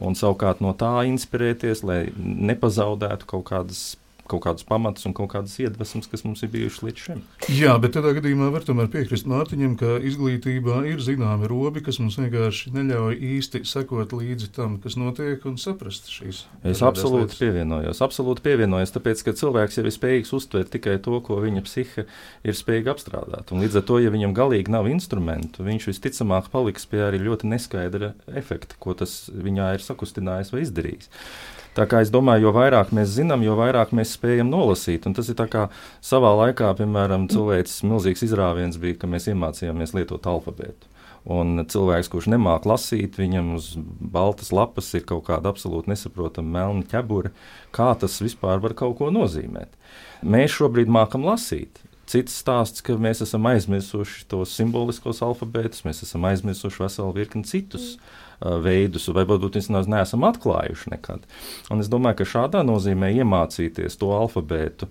Un 0.00 0.16
savukārt 0.18 0.62
no 0.64 0.72
tā 0.78 1.04
inspirēties, 1.10 1.84
lai 1.86 2.00
nepazaudētu 2.16 3.28
kaut 3.30 3.44
kādas 3.50 3.84
kaut 4.30 4.44
kādus 4.46 4.64
pamatus 4.68 5.04
un 5.08 5.14
kaut 5.16 5.30
kādas 5.34 5.54
iedvesmas, 5.60 6.08
kas 6.10 6.24
mums 6.24 6.42
ir 6.44 6.50
bijušas 6.52 6.84
līdz 6.86 7.02
šim. 7.04 7.22
Jā, 7.52 7.74
bet 7.80 7.94
tādā 7.96 8.14
gadījumā 8.16 8.48
var 8.54 8.64
tomēr 8.64 8.88
piekrist 8.92 9.28
Mārtiņam, 9.28 9.74
ka 9.80 9.98
izglītībā 10.08 10.80
ir 10.88 11.02
zināmi 11.04 11.48
robi, 11.50 11.82
kas 11.84 12.00
mums 12.00 12.16
vienkārši 12.20 12.72
neļauj 12.74 13.18
īsti 13.34 13.62
sekot 13.68 14.14
līdzi 14.16 14.50
tam, 14.56 14.78
kas 14.82 14.96
notiek 15.00 15.44
un 15.48 15.58
saprast 15.60 16.08
šīs. 16.12 16.44
Es 16.64 16.80
absolūti 16.84 17.26
lietas. 17.26 17.40
pievienojos, 17.42 18.02
absolūti 18.06 18.44
pievienojos, 18.46 18.94
tāpēc, 18.96 19.24
ka 19.26 19.36
cilvēks 19.40 19.80
jau 19.80 19.84
ir 19.84 19.94
spējīgs 19.94 20.32
uztvert 20.36 20.72
tikai 20.72 20.96
to, 21.04 21.18
ko 21.24 21.40
viņa 21.44 21.64
psihe 21.68 22.06
ir 22.44 22.56
spējīga 22.56 22.94
apstrādāt. 22.94 23.52
Un 23.52 23.64
līdz 23.64 23.80
ar 23.82 23.88
to, 23.90 24.00
ja 24.00 24.12
viņam 24.14 24.36
galīgi 24.36 24.72
nav 24.72 24.88
instrumentu, 24.90 25.66
viņš 25.66 25.90
visticamāk 25.92 26.48
paliks 26.54 26.88
pie 26.88 27.04
arī 27.08 27.20
ļoti 27.26 27.52
neskaidra 27.52 28.14
efekta, 28.32 28.80
ko 28.80 28.96
tas 28.96 29.26
viņā 29.28 29.74
ir 29.76 29.84
sakustinājis 29.84 30.54
vai 30.54 30.64
izdarījis. 30.64 31.12
Tā 31.74 31.88
kā 31.90 32.04
es 32.04 32.10
domāju, 32.14 32.46
jo 32.46 32.54
vairāk 32.54 32.92
mēs 32.94 33.16
zinām, 33.16 33.42
jo 33.42 33.56
vairāk 33.58 33.90
mēs 33.98 34.14
spējam 34.14 34.46
nolasīt. 34.52 35.08
Un 35.08 35.16
tas 35.16 35.26
ir 35.30 35.38
kā 35.50 35.66
savā 36.04 36.30
laikā, 36.38 36.70
piemēram, 36.78 37.26
cilvēks 37.32 37.80
milzīgs 37.88 38.22
izrāviens 38.28 38.78
bija, 38.78 39.00
ka 39.00 39.10
mēs 39.10 39.26
iemācījāmies 39.32 39.94
lietot 39.96 40.28
alfabētu. 40.30 40.92
Un 41.34 41.64
cilvēks, 41.66 42.10
kurš 42.12 42.28
nemāķi 42.30 42.68
lasīt, 42.68 43.18
viņam 43.18 43.54
uz 43.56 43.72
baltas 44.14 44.52
lapas 44.54 44.92
ir 44.94 45.06
kaut 45.08 45.24
kāda 45.26 45.50
absolūti 45.50 45.90
nesaprotama 45.90 46.60
melna 46.60 46.86
ķebura. 46.90 47.32
Kā 47.74 47.90
tas 47.98 48.20
vispār 48.22 48.62
var 48.62 48.76
kaut 48.78 48.98
ko 49.00 49.08
nozīmēt? 49.10 49.72
Mēs 50.22 50.54
šobrīd 50.54 50.92
mākam 50.92 51.26
lasīt. 51.26 51.80
Cits 52.06 52.36
stāsts, 52.36 52.84
ka 52.84 52.94
mēs 53.00 53.24
esam 53.24 53.48
aizmirsuši 53.48 54.28
tos 54.28 54.52
simboliskos 54.54 55.24
alfabētus, 55.24 55.86
mēs 55.88 56.04
esam 56.04 56.28
aizmirsuši 56.28 56.84
veselu 56.84 57.16
virkni 57.16 57.48
citus. 57.48 57.96
Mm 57.96 58.23
veidus, 58.40 59.08
vai 59.14 59.26
varbūt 59.28 59.58
mēs 59.60 59.88
neesam 59.90 60.26
atklājuši 60.28 60.92
nekad. 60.94 61.26
Un 61.72 61.84
es 61.84 61.90
domāju, 61.92 62.20
ka 62.20 62.30
šādā 62.34 62.64
nozīmē 62.66 63.12
iemācīties 63.20 63.98
to 64.00 64.12
alfabētu, 64.16 64.88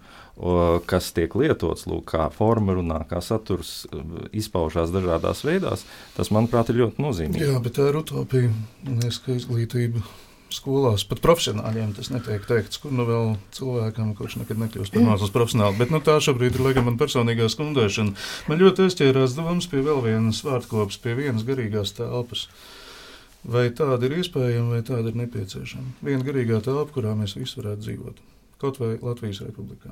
kas 0.89 1.12
tiek 1.14 1.36
lietots, 1.38 1.86
lūk, 1.89 2.08
kā 2.16 2.28
forma 2.34 2.74
runā, 2.80 3.04
kā 3.10 3.22
saturs 3.22 3.84
izpaužās 4.34 4.94
dažādās 4.94 5.44
veidās, 5.46 5.86
tas, 6.18 6.34
manuprāt, 6.34 6.74
ir 6.74 6.84
ļoti 6.84 7.06
nozīmīgi. 7.06 7.48
Jā, 7.52 7.62
bet 7.64 7.78
tā 7.78 7.91
ir 7.91 8.02
utopija. 8.02 8.54
Mēs, 8.89 9.22
ka 9.22 9.38
izglītība 9.38 10.02
skolās, 10.54 11.06
pat 11.08 11.22
profesionāļiem 11.24 11.96
tas 11.98 12.12
netiek 12.14 12.46
teikts, 12.50 12.80
kur 12.82 12.94
nu 12.96 13.06
vēl 13.08 13.34
cilvēkam, 13.56 14.14
kurš 14.18 14.38
nekad 14.41 14.62
nekļūst 14.62 14.94
par 14.94 15.06
mākslas 15.08 15.34
profesionāli. 15.34 15.80
Bet 15.80 15.94
nu, 15.94 16.02
tā 16.04 16.20
šobrīd 16.24 16.58
ir 16.58 16.66
laikam 16.68 16.88
man 16.89 17.00
personīgā 17.02 17.50
skundēšana. 17.52 18.16
Man 18.50 18.62
ļoti 18.62 18.88
aizķērās 18.88 19.36
doma 19.38 19.58
pie 19.72 19.82
vēl 19.86 20.04
vienas 20.06 20.44
vārtkopas, 20.46 21.00
pie 21.04 21.18
vienas 21.20 21.46
garīgās 21.48 21.96
telpas. 21.98 22.48
Vai 23.44 23.68
tāda 23.76 24.08
ir 24.08 24.18
iespējama, 24.22 24.78
vai 24.78 24.82
tāda 24.88 25.12
ir 25.12 25.20
nepieciešama? 25.20 25.98
Viena 26.06 26.24
garīgā 26.24 26.62
telpa, 26.64 26.94
kurā 26.96 27.12
mēs 27.20 27.36
visi 27.36 27.60
varētu 27.60 27.84
dzīvot, 27.84 28.22
kaut 28.62 28.80
vai 28.80 28.94
Latvijas 29.02 29.41
republikā. 29.44 29.91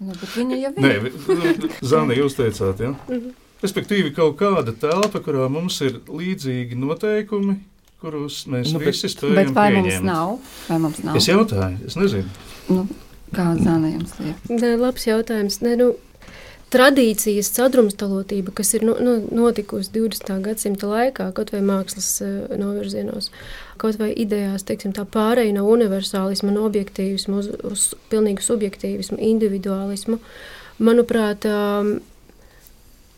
Nu, 0.00 0.14
viņa 0.14 0.58
jau 0.60 0.70
ir. 0.78 0.84
Nē, 0.84 1.72
Zana, 1.84 2.14
jūs 2.16 2.38
teicāt, 2.38 2.80
ja? 2.80 2.94
Mhm. 3.08 3.34
Respektīvi, 3.60 4.14
kaut 4.16 4.38
kāda 4.40 4.72
telpa, 4.72 5.20
kurā 5.20 5.44
mums 5.52 5.76
ir 5.84 5.98
līdzīgi 6.08 6.78
noteikumi, 6.80 7.58
kurus 8.00 8.46
mēs 8.48 8.70
nu, 8.72 8.80
visi 8.80 9.10
spējam. 9.12 9.36
Bet 9.36 9.50
vai 9.56 9.66
pieņemt. 9.74 9.90
mums 9.90 10.06
nav? 10.06 10.30
Vai 10.70 10.78
mums 10.86 11.02
nav? 11.04 11.18
Es 11.20 11.28
jautāju, 11.28 11.82
es 11.90 11.98
nezinu. 12.00 12.30
Nu, 12.70 12.86
kā 13.36 13.50
Zana 13.60 13.90
jums 13.92 14.14
liek? 14.22 14.46
Nē, 14.48 14.72
labs 14.80 15.04
jautājums. 15.10 15.60
Nē, 15.60 15.74
nu, 15.82 15.90
tradīcijas 16.70 17.50
sadrumstalotība, 17.56 18.54
kas 18.56 18.74
ir 18.78 18.84
nu, 18.86 18.94
nu, 19.02 19.16
notikusi 19.34 19.90
20. 19.94 20.36
gadsimta 20.44 20.90
laikā, 20.90 21.30
kaut 21.36 21.52
vai 21.54 21.62
mākslas 21.66 22.12
uh, 22.24 22.52
novirzienos, 22.60 23.30
kaut 23.80 23.98
vai 24.00 24.12
idejās, 24.12 24.66
teiksim, 24.68 24.94
tā 24.96 25.06
pārēja 25.08 25.56
no 25.56 25.66
universālisma, 25.72 26.54
no 26.54 26.66
objektīvismu 26.68 27.42
uz, 27.42 27.50
uz 27.66 27.88
pilnīgu 28.12 28.44
subjektīvismu, 28.46 29.18
individuālismu, 29.32 30.20
manuprāt, 30.80 31.48
um, 31.50 31.98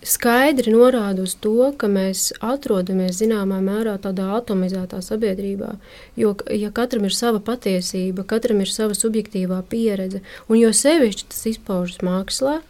skaidri 0.03 0.72
norāda 0.74 1.22
uz 1.22 1.34
to, 1.38 1.70
ka 1.78 1.88
mēs 1.90 2.30
atrodamies 2.42 3.20
zināmā 3.20 3.61
mērā 3.62 3.94
tādā 4.03 4.32
atomizētā 4.38 4.98
sabiedrībā. 5.05 5.76
Jo, 6.18 6.34
ja 6.50 6.72
katram 6.74 7.07
ir 7.07 7.14
sava 7.14 7.40
patiesība, 7.44 8.26
katram 8.28 8.62
ir 8.64 8.70
sava 8.72 8.96
subjektīvā 8.98 9.62
pieredze, 9.70 10.22
un 10.48 10.59
jo 10.59 10.72
sevišķi 10.74 11.28
tas 11.30 11.46
izpaužas 11.55 12.03
mākslā, 12.07 12.61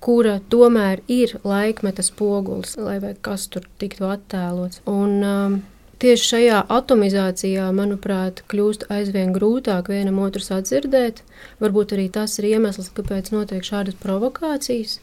kura 0.00 0.38
tomēr 0.52 1.02
ir 1.08 1.36
laikmeta 1.44 2.04
spogulis, 2.04 2.76
lai 2.80 2.98
kas 3.20 3.46
tur 3.52 3.66
tiktu 3.80 4.08
attēlots. 4.08 4.80
Un, 4.88 5.18
um, 5.20 5.58
tieši 6.00 6.28
šajā 6.32 6.62
atomizācijā, 6.72 7.68
manuprāt, 7.76 8.42
kļūst 8.50 8.88
aizvien 8.92 9.34
grūtāk 9.36 9.92
vienam 9.92 10.22
otru 10.24 10.42
sadzirdēt. 10.44 11.22
Varbūt 11.60 11.94
arī 11.96 12.08
tas 12.12 12.38
ir 12.40 12.48
iemesls, 12.54 12.90
kāpēc 12.96 13.32
notiek 13.34 13.66
šādas 13.66 13.98
provokācijas. 14.00 14.98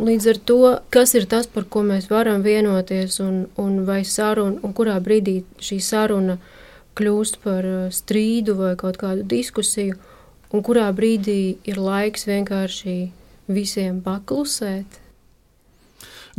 Līdz 0.00 0.28
ar 0.32 0.38
to, 0.48 0.60
kas 0.88 1.12
ir 1.18 1.28
tas, 1.28 1.44
par 1.44 1.66
ko 1.68 1.82
mēs 1.84 2.08
varam 2.08 2.40
vienoties, 2.40 3.18
un, 3.20 3.44
un 3.60 3.84
saruna, 4.08 4.56
un 4.64 4.72
kurā 4.72 4.96
brīdī 5.04 5.42
šī 5.60 5.80
saruna 5.84 6.38
kļūst 6.96 7.42
par 7.44 7.64
uh, 7.68 7.90
strīdu 7.92 8.56
vai 8.56 8.72
kaut 8.76 8.96
kādu 8.96 9.28
diskusiju, 9.28 9.98
un 10.52 10.64
kurā 10.64 10.88
brīdī 10.96 11.58
ir 11.68 11.76
laiks 11.76 12.24
vienkārši 12.24 13.12
visiem 13.50 14.02
paklusēt. 14.04 15.02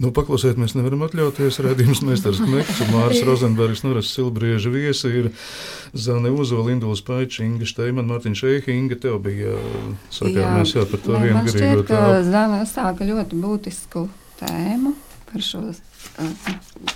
Nu, 0.02 0.10
paklusēt 0.10 0.58
mēs 0.58 0.74
nevaram 0.74 1.04
atļauties. 1.06 1.60
Redzījums 1.62 2.02
meistars 2.08 2.40
Knekts 2.42 2.80
un 2.82 2.90
Māris 2.96 3.22
Rozenbergs, 3.28 3.84
Noras 3.86 4.10
Silbrieža 4.10 4.72
viesi 4.74 5.12
ir 5.20 5.30
Zane 5.94 6.32
Uzola, 6.34 6.72
Induls 6.74 7.04
Paičs, 7.06 7.44
Inga 7.46 7.68
Steiman, 7.70 8.10
Mārtiņš 8.10 8.42
Eihi, 8.50 8.74
Inga, 8.74 8.98
tev 9.04 9.20
bija 9.26 9.54
sakāmies 10.10 10.74
jā, 10.74 10.88
par 10.90 11.04
to 11.06 11.22
vienu 11.22 11.46
garīgo 11.46 11.86
tālu. 11.92 12.26
Zane 12.26 12.64
sāka 12.70 13.06
ļoti 13.06 13.38
būtisku 13.44 14.08
tēmu 14.42 14.96
par 15.30 15.46
šo, 15.46 15.62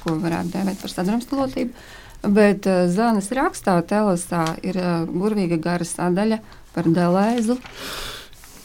ko 0.01 0.17
varētu 0.25 0.55
dēvēt 0.57 0.81
par 0.81 0.95
sadrumstalotību. 0.95 1.87
Bet 2.33 2.65
Zanes 2.89 3.29
rakstā 3.29 3.77
Telesā 3.85 4.47
ir 4.65 4.81
burvīga 5.05 5.61
gara 5.61 5.85
sadaļa 5.85 6.41
par 6.73 6.89
Delēzu. 6.89 7.61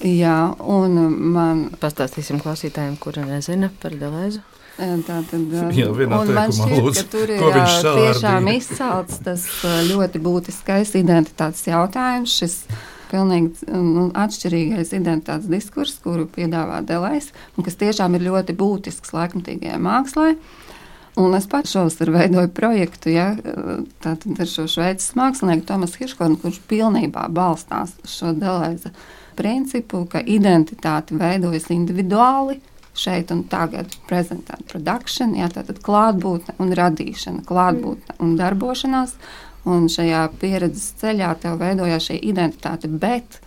Jā, 0.03 0.38
un 0.59 0.96
man. 1.32 1.66
Pastāstīsim 1.82 2.40
klausītājiem, 2.42 2.96
kuri 3.00 3.22
nezina 3.26 3.70
par 3.82 3.94
Delēzu. 3.98 4.42
Tā 4.76 5.18
tad 5.28 5.53
Jā, 5.78 5.90
man 6.11 6.55
šķiet, 6.55 6.72
lūdzu, 6.80 7.05
ka 7.05 7.12
tur 7.12 7.30
ir 7.34 7.44
tiešām 7.84 8.48
izcelts 8.55 9.20
tas 9.22 9.44
ļoti 9.90 10.22
būtiskais 10.22 10.96
identitātes 10.98 11.68
jautājums. 11.68 12.34
Šis 12.40 12.57
pilnīgi 13.12 13.68
nu, 13.68 14.09
atšķirīgais 14.16 14.94
identitātes 14.96 15.50
diskurss, 15.53 16.00
kuru 16.03 16.26
piedāvā 16.32 16.80
Delēs, 16.88 17.30
un 17.55 17.68
kas 17.68 17.78
tiešām 17.78 18.16
ir 18.16 18.26
ļoti 18.30 18.57
būtisks 18.59 19.14
laikmatīgajai 19.14 19.80
mākslai. 19.84 20.34
Un 21.20 21.34
es 21.36 21.44
pats 21.44 21.74
šovasar 21.74 22.09
veidoju 22.09 22.48
projektu 22.57 23.12
ja, 23.12 23.34
ar 24.09 24.48
šo 24.48 24.64
šveices 24.64 25.12
mākslinieku 25.18 25.66
Tomasu 25.68 26.00
Hirškornu, 26.00 26.38
kurš 26.40 26.62
pilnībā 26.70 27.26
balstās 27.28 27.92
uz 28.00 28.14
šo 28.16 28.32
Delēza 28.32 28.94
principu, 29.36 30.04
ka 30.10 30.20
identitāte 30.20 31.16
veidojas 31.18 31.70
individuāli. 31.74 32.60
Šeit 32.92 33.30
un 33.32 33.46
tagad 33.48 33.94
prezentēt 34.04 34.66
produkciju, 34.68 35.30
jā, 35.38 35.46
tātad 35.54 35.78
klātbūtne 35.80 36.58
un 36.60 36.74
radīšana, 36.76 37.40
klātbūtne 37.48 38.18
un 38.20 38.34
darbošanās. 38.36 39.14
Un 39.64 39.86
šajā 39.88 40.26
pieredzes 40.42 40.90
ceļā 41.00 41.30
tev 41.40 41.56
veidojās 41.62 42.10
šī 42.10 42.18
identitāte, 42.32 42.90
bet 42.90 43.38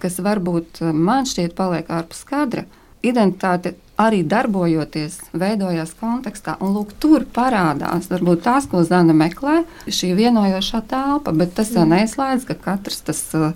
kas 0.00 0.20
varbūt 0.22 0.80
man 0.94 1.26
šķiet 1.28 1.56
paliek 1.58 1.90
ārpus 1.90 2.22
kadra, 2.28 2.64
identitāte 3.02 3.74
arī 3.98 4.22
darbojoties, 4.26 5.18
veidojās 5.38 5.94
kontekstā. 5.98 6.56
Un 6.62 6.76
lūk, 6.76 6.94
tur 7.02 7.26
parādās 7.34 8.06
varbūt 8.10 8.44
tās, 8.46 8.68
ko 8.70 8.84
Zana 8.86 9.16
meklē, 9.16 9.64
šī 9.90 10.12
vienojošā 10.18 10.84
telpa, 10.90 11.34
bet 11.34 11.56
tas 11.58 11.74
jau 11.74 11.86
neizslēdz, 11.88 12.46
ka 12.48 12.58
katrs 12.68 13.02
tas 13.08 13.24
uh, 13.38 13.50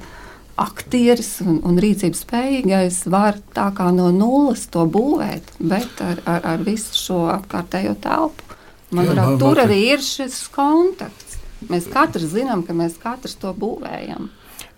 aktieris 0.61 1.39
un, 1.45 1.61
un 1.67 1.79
rīcības 1.81 2.23
spējīgais 2.27 3.03
var 3.13 3.39
tā 3.57 3.69
kā 3.77 3.89
no 3.95 4.11
nulles 4.15 4.67
to 4.73 4.85
būvēt, 4.91 5.55
bet 5.59 6.03
ar, 6.05 6.21
ar, 6.29 6.47
ar 6.55 6.65
visu 6.67 6.97
šo 6.99 7.21
apkārtējo 7.33 7.95
telpu. 8.03 8.49
Manuprāt, 8.93 9.39
tur 9.41 9.63
arī 9.63 9.79
ir 9.95 10.05
šis 10.05 10.45
kontakts. 10.53 11.39
Mēs 11.71 11.87
katrs 11.89 12.33
zinām, 12.35 12.65
ka 12.67 12.75
mēs 12.77 12.99
katrs 13.01 13.39
to 13.41 13.55
būvējam. 13.57 14.29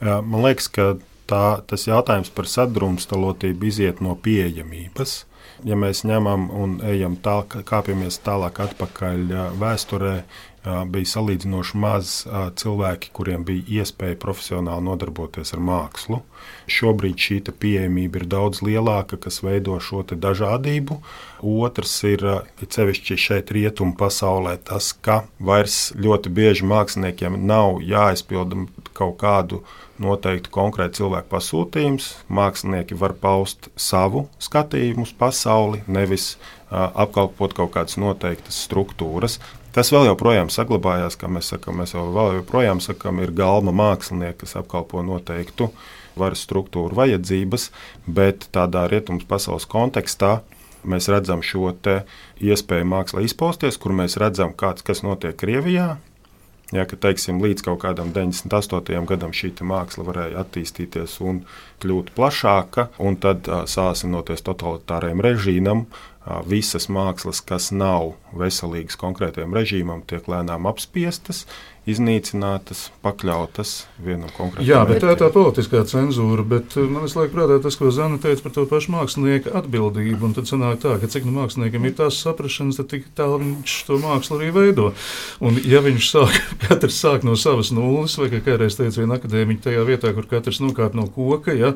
Jā, 0.05 0.21
man 0.23 0.45
liekas, 0.45 0.69
ka 0.71 0.95
tā, 1.31 1.61
tas 1.67 1.87
jautājums 1.89 2.31
par 2.35 2.49
sadrumstalotību 2.51 3.71
iziet 3.71 4.03
no 4.05 4.15
pieejamības. 4.15 5.25
Ja 5.65 5.79
mēs 5.81 6.03
ņemam 6.05 6.49
un 6.53 6.77
ejam 6.85 7.17
tālāk, 7.25 7.63
kāpjamies 7.67 8.19
tālāk 8.25 8.59
atpakaļ 8.67 9.33
vēsturē, 9.61 10.15
bija 10.65 11.11
salīdzinoši 11.11 11.77
maz 11.77 12.13
cilvēki, 12.61 13.11
kuriem 13.13 13.45
bija 13.45 13.83
iespēja 13.83 14.17
profesionāli 14.21 14.87
nodarboties 14.87 15.53
ar 15.53 15.61
mākslu. 15.61 16.23
Šobrīd 16.71 17.21
šī 17.21 17.41
pieejamība 17.61 18.23
ir 18.23 18.27
daudz 18.33 18.63
lielāka, 18.65 19.19
kas 19.21 19.43
veido 19.45 19.77
šo 19.81 20.03
dažādību. 20.09 21.01
Otrs 21.45 21.95
ir 22.09 22.25
cevišķi 22.61 23.17
šeit, 23.21 23.53
rietumu 23.53 23.97
pasaulē, 24.01 24.57
tas, 24.65 24.93
ka 24.93 25.25
vairs 25.39 25.93
ļoti 26.01 26.33
bieži 26.33 26.65
māksliniekiem 26.69 27.37
nav 27.45 27.83
jāizpilda 27.85 28.65
kaut 28.97 29.19
kādu 29.21 29.61
noteiktu 30.01 30.51
konkrētu 30.51 31.03
cilvēku 31.03 31.29
pasūtījums. 31.35 32.07
Mākslinieki 32.33 32.97
var 32.99 33.13
paust 33.21 33.69
savu 33.77 34.29
skatījumu 34.43 35.05
uz 35.05 35.13
pasauli, 35.13 35.85
nevis 35.87 36.39
apkalpot 36.71 37.53
kaut 37.55 37.77
kādas 37.77 38.01
noteiktas 38.01 38.65
struktūras. 38.65 39.39
Tas 39.75 39.91
vēl 39.91 40.07
joprojām 40.07 40.53
saglabājās, 40.55 41.17
kā 41.19 41.27
mēs 41.27 41.49
sakām, 41.51 41.81
mēs 41.83 41.97
vēl 41.97 42.39
joprojām 42.39 42.79
sakām, 42.85 43.19
ir 43.25 43.35
galma 43.35 43.75
mākslinieki, 43.75 44.45
kas 44.45 44.55
apkalpo 44.61 45.03
noteiktu 45.03 45.73
varas 46.15 46.45
struktūru 46.47 46.95
vajadzības, 46.95 47.71
bet 48.07 48.47
tādā 48.55 48.85
rietumu 48.91 49.27
pasaules 49.27 49.67
kontekstā 49.67 50.37
mēs 50.87 51.09
redzam 51.11 51.43
šo 51.43 51.73
iespēju 52.39 52.87
mākslā 52.87 53.25
izpausties, 53.27 53.81
kur 53.81 53.97
mēs 53.99 54.19
redzam, 54.21 54.55
kāds, 54.55 54.87
kas 54.87 55.03
notiek 55.03 55.35
Krievijā. 55.41 55.97
Ja, 56.73 56.87
ka, 56.89 56.97
teiksim, 56.97 57.43
līdz 57.45 57.67
kaut 57.67 57.83
kādam 57.83 58.09
98. 58.15 59.05
gadam 59.07 59.35
šī 59.37 59.53
māksla 59.63 60.07
varēja 60.07 60.41
attīstīties 60.43 61.19
un 61.23 61.43
kļūt 61.83 62.15
plašāka, 62.17 62.89
un 62.99 63.19
tad 63.21 63.47
sāsinoties 63.71 64.43
totalitāriem 64.47 65.21
režīmam, 65.23 65.85
visas 66.49 66.89
mākslas, 66.89 67.43
kas 67.45 67.71
nav 67.75 68.15
veselīgas 68.37 68.97
konkrētajam 69.01 69.55
režīmam, 69.57 70.05
tiek 70.09 70.29
lēnām 70.31 70.69
apspiestas, 70.71 71.45
iznīcinātas, 71.91 72.87
pakļautas 73.05 73.73
vienam 74.01 74.31
konkrētam. 74.33 74.65
Jā, 74.65 74.81
bet 74.89 75.03
tā 75.05 75.13
ir 75.13 75.19
tā 75.21 75.29
politiskā 75.33 75.83
cenzūra. 75.89 76.45
Bet 76.49 76.77
eh, 76.81 76.87
man 76.89 77.05
liekas, 77.05 77.33
prātā 77.35 77.59
tas, 77.63 77.77
ko 77.77 77.91
Zana 77.93 78.17
teica 78.23 78.47
par 78.47 78.55
to 78.57 78.65
pašu 78.71 78.95
mākslinieka 78.95 79.53
atbildību. 79.61 80.31
Un 80.31 80.37
tad 80.37 80.49
sanāk 80.49 80.81
tā, 80.85 80.97
ka 81.03 81.11
cik 81.13 81.27
nu 81.29 81.35
māksliniekam 81.37 81.85
ir 81.85 81.97
tās 81.99 82.21
saprašanas, 82.25 82.81
tad 82.81 82.89
tik 82.93 83.11
tālu 83.19 83.41
viņš 83.43 83.77
to 83.89 83.99
mākslu 84.01 84.39
arī 84.39 84.49
veido. 84.55 84.87
Un 85.45 85.61
ja 85.61 85.83
viņš 85.85 86.09
sāk, 86.09 86.39
katrs 86.65 87.01
sāk 87.05 87.27
no 87.29 87.37
savas 87.41 87.73
nulles, 87.77 88.17
vai 88.21 88.31
kā 88.33 88.41
kādreiz 88.49 88.79
teica 88.81 89.03
viena 89.03 89.21
akadēmiķa 89.21 89.69
tajā 89.69 89.85
vietā, 89.89 90.15
kur 90.17 90.29
katrs 90.31 90.63
nokāp 90.65 90.97
no 90.97 91.05
koka, 91.13 91.53
ja, 91.53 91.75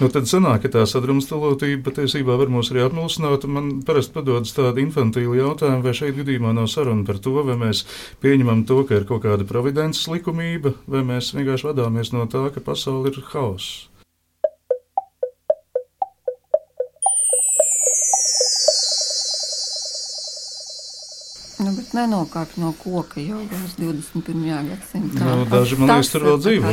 nu 0.00 0.08
tad 0.12 0.30
sanāk, 0.30 0.64
ka 0.64 0.72
tā 0.78 0.86
sadrumstalotība 0.88 1.84
patiesībā 1.90 2.38
var 2.40 2.52
mūs 2.52 2.72
arī 2.72 2.86
apmulsināt. 2.86 3.44
Man 3.50 3.70
parasti 3.84 4.16
padodas 4.16 4.56
tāda 4.56 4.80
infantīla 4.80 5.36
jautājuma, 5.42 5.84
vai 5.84 5.96
šeit 5.96 6.16
gadījumā 6.16 6.56
nav 6.56 6.70
saruna 6.72 7.04
par 7.04 7.20
to, 7.20 7.36
vai 7.44 7.58
mēs 7.60 7.84
pieņemam 8.24 8.64
to, 8.68 8.82
ka 8.88 9.00
ir 9.00 9.08
kaut 9.08 9.24
kāda 9.26 9.49
providences 9.50 10.06
likumība, 10.10 10.76
vai 10.90 11.02
mēs 11.06 11.32
vienkārši 11.34 11.72
vadāmies 11.72 12.14
no 12.14 12.26
tā, 12.30 12.46
ka 12.54 12.62
pasaule 12.64 13.10
ir 13.10 13.22
hauss. 13.32 13.88
Nu, 21.60 21.74
bet 21.76 21.90
nenokāp 21.92 22.54
no 22.56 22.70
koka 22.80 23.20
jau 23.20 23.42
21. 23.50 24.46
gadsimtā. 24.70 25.26
Nu, 25.26 25.44
daži 25.50 25.76
man 25.76 25.92
liekas, 25.92 26.14
tur 26.14 26.24
vēl 26.30 26.40
dzīvo. 26.40 26.72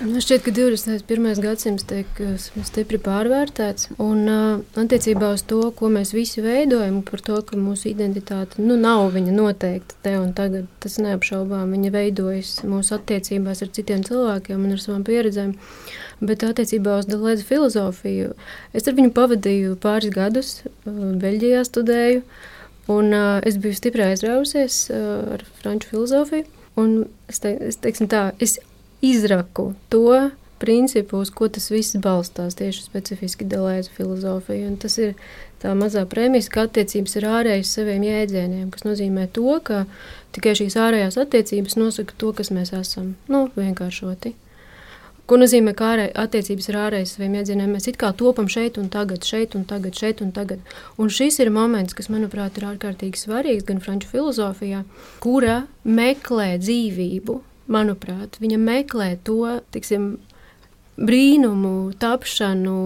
Man 0.00 0.14
nu, 0.16 0.20
šķiet, 0.24 0.46
ka 0.46 0.52
21. 0.56 1.26
gadsimts 1.44 1.84
tiek 1.84 2.20
uh, 2.24 2.30
stipri 2.64 2.96
pārvērtēts. 3.04 3.90
Un 4.00 4.22
uh, 4.32 4.62
attiecībā 4.80 5.28
uz 5.36 5.42
to, 5.44 5.58
ko 5.76 5.90
mēs 5.92 6.14
visi 6.16 6.40
veidojam, 6.40 7.02
par 7.04 7.20
to, 7.26 7.36
ka 7.44 7.58
mūsu 7.60 7.90
identitāte 7.90 8.64
nu, 8.64 8.78
nav 8.80 9.10
viņa 9.12 9.34
noteikta 9.36 9.98
te 10.00 10.14
un 10.16 10.30
tagad, 10.38 10.70
tas 10.80 10.96
neapšaubām. 11.04 11.74
Viņa 11.76 11.90
veidojas 11.92 12.54
mūsu 12.64 12.94
attiecībās 12.96 13.60
ar 13.60 13.72
citiem 13.76 14.00
cilvēkiem 14.08 14.62
un 14.64 14.78
ar 14.78 14.80
savām 14.80 15.02
pieredzēm. 15.04 15.52
Bet 16.24 16.46
attiecībā 16.48 16.96
uz 17.02 17.10
Delēza 17.10 17.44
filozofiju, 17.50 18.32
es 18.72 18.88
ar 18.88 18.96
viņu 18.96 19.12
pavadīju 19.20 19.76
pāris 19.84 20.16
gadus, 20.16 20.54
uh, 20.64 21.12
Beļģijā 21.20 21.60
studēju, 21.68 22.24
un 22.96 23.12
es 23.44 23.60
biju 23.60 23.76
stipri 23.76 24.08
aizrausies 24.08 24.86
ar 24.96 25.44
franču 25.60 25.92
filozofiju. 25.92 26.48
Un 26.80 27.02
es, 27.28 27.42
te, 27.42 27.52
es, 27.68 27.76
tā, 28.08 28.30
es 28.40 28.56
izraku 29.00 29.72
to 29.88 30.30
principu, 30.60 31.22
uz 31.24 31.30
ko 31.32 31.48
tas 31.48 31.70
viss 31.72 31.96
balstās, 31.96 32.58
tieši 32.58 32.84
specifiski 32.84 33.46
Delēza 33.48 33.92
filozofija. 33.96 34.68
Un 34.68 34.76
tas 34.80 34.98
ir 35.00 35.14
tā 35.62 35.72
mazā 35.76 36.04
premisa, 36.08 36.52
ka 36.52 36.66
attiecības 36.68 37.16
ir 37.16 37.26
ārējas 37.30 37.72
saviem 37.78 38.04
jēdzieniem, 38.04 38.68
kas 38.74 38.84
nozīmē 38.84 39.30
to, 39.32 39.56
ka 39.64 39.86
tikai 40.36 40.52
šīs 40.60 40.76
ārējās 40.76 41.16
attiecības 41.24 41.80
nosaka 41.80 42.16
to, 42.20 42.34
kas 42.36 42.52
mēs 42.52 42.74
esam. 42.76 43.14
Nu, 43.32 43.46
vienkāršoti. 43.56 44.36
Ko 45.30 45.36
nozīmē 45.38 45.76
ārē, 45.86 46.08
attiecības 46.18 46.66
ar 46.72 46.76
ārējiem 46.88 47.06
saviem 47.06 47.34
iedzieniem? 47.38 47.68
Mēs 47.76 47.86
it 47.86 47.98
kā 48.00 48.08
topam 48.18 48.48
šeit 48.50 48.80
un 48.82 48.88
tagad, 48.90 49.22
šeit 49.22 49.54
un 49.54 49.62
tagad, 49.62 49.94
šeit 49.94 50.20
un 50.24 50.32
tagad. 50.34 50.58
Un 50.98 51.06
šis 51.06 51.38
ir 51.38 51.52
moments, 51.54 51.94
kas, 51.94 52.10
manuprāt, 52.10 52.58
ir 52.58 52.66
ārkārtīgi 52.66 53.20
svarīgs 53.20 53.68
gan 53.68 53.78
franču 53.80 54.10
filozofijā, 54.10 54.82
kura 55.22 55.62
meklē 55.86 56.56
dzīvību. 56.58 57.38
Manuprāt, 57.70 58.40
viņa 58.42 58.58
meklē 58.58 59.12
to, 59.26 59.60
tiksim, 59.70 60.16
brīnumu, 61.00 61.92
tapšanu, 62.00 62.80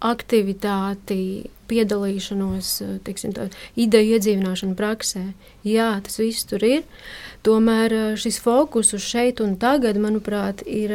aktivitāti, 0.00 1.50
piedalīšanos, 1.72 2.70
tiksim, 3.06 3.32
tā, 3.36 3.48
ideju 3.80 4.16
iedzīvināšanu 4.16 4.76
praksē. 4.76 5.24
Jā, 5.66 5.94
tas 6.04 6.18
viss 6.20 6.46
tur 6.48 6.64
ir. 6.66 6.84
Tomēr 7.46 8.14
šis 8.20 8.38
fokus 8.42 8.92
uz 8.96 9.04
šeit 9.04 9.40
un 9.42 9.56
tagad, 9.60 9.98
manuprāt, 10.00 10.62
ir 10.68 10.92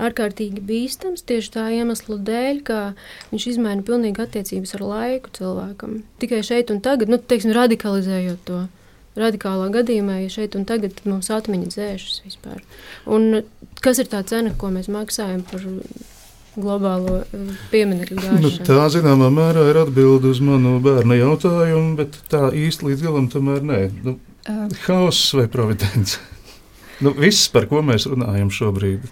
ārkārtīgi 0.00 0.64
bīstams 0.66 1.22
tieši 1.28 1.54
tā 1.54 1.68
iemesla 1.76 2.18
dēļ, 2.26 2.62
ka 2.66 2.80
viņš 3.30 3.48
izmaina 3.54 3.86
pilnīgi 3.86 4.24
attiecības 4.24 4.74
ar 4.78 4.86
laiku 4.88 5.32
cilvēkam. 5.38 6.00
Tikai 6.22 6.42
šeit 6.46 6.74
un 6.74 6.82
tagad, 6.84 7.12
nu, 7.12 7.20
teiksim, 7.20 7.54
radikalizējot 7.56 8.44
to 8.48 8.64
radikālā 9.18 9.68
gadījumā, 9.74 10.20
ja 10.24 10.30
šeit 10.32 10.56
un 10.58 10.66
tagad 10.68 11.00
mums 11.08 11.30
atmiņa 11.34 11.72
dzēšas 11.74 12.22
vispār. 12.26 12.62
Un 13.10 13.42
kas 13.84 14.02
ir 14.02 14.10
tā 14.12 14.22
cena, 14.26 14.54
ko 14.56 14.70
mēs 14.74 14.90
maksājam 14.92 15.42
par 15.50 15.64
globālo 16.56 17.20
eh, 17.22 17.52
pieminiektu 17.72 18.18
gāšanu? 18.18 18.42
Nu, 18.44 18.52
tā 18.66 18.88
zināmā 18.92 19.30
mērā 19.34 19.66
ir 19.70 19.80
atbilde 19.84 20.30
uz 20.32 20.42
manu 20.44 20.78
bērnu 20.84 21.18
jautājumu, 21.18 21.94
bet 22.00 22.18
tā 22.32 22.48
īsti 22.56 22.90
līdz 22.90 23.06
galam 23.06 23.30
tomēr 23.32 23.64
nē. 23.66 23.80
Nu, 24.06 24.18
uh. 24.50 24.66
Hauss 24.86 25.34
vai 25.38 25.46
providence? 25.52 26.20
nu, 27.04 27.14
viss, 27.18 27.50
par 27.52 27.68
ko 27.70 27.84
mēs 27.86 28.08
runājam 28.10 28.52
šobrīd. 28.54 29.08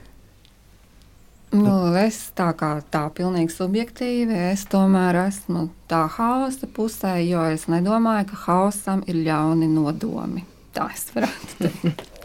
Nu, 1.54 1.72
es 1.96 2.18
tā 2.36 2.50
kā 2.58 2.74
tā 2.92 3.06
pilnīgi 3.16 3.54
subjektīvi, 3.54 4.36
es 4.50 4.66
tomēr 4.68 5.16
esmu 5.24 5.68
tā 5.88 6.02
hausa 6.18 6.68
pusē, 6.68 7.14
jo 7.24 7.46
es 7.48 7.64
nedomāju, 7.72 8.28
ka 8.32 8.42
hausam 8.44 9.00
ir 9.08 9.22
ļauni 9.24 9.70
nodomi. 9.72 10.44
Tā 10.76 10.90
es 10.92 11.08
varētu 11.14 11.56
teikt. 11.62 12.06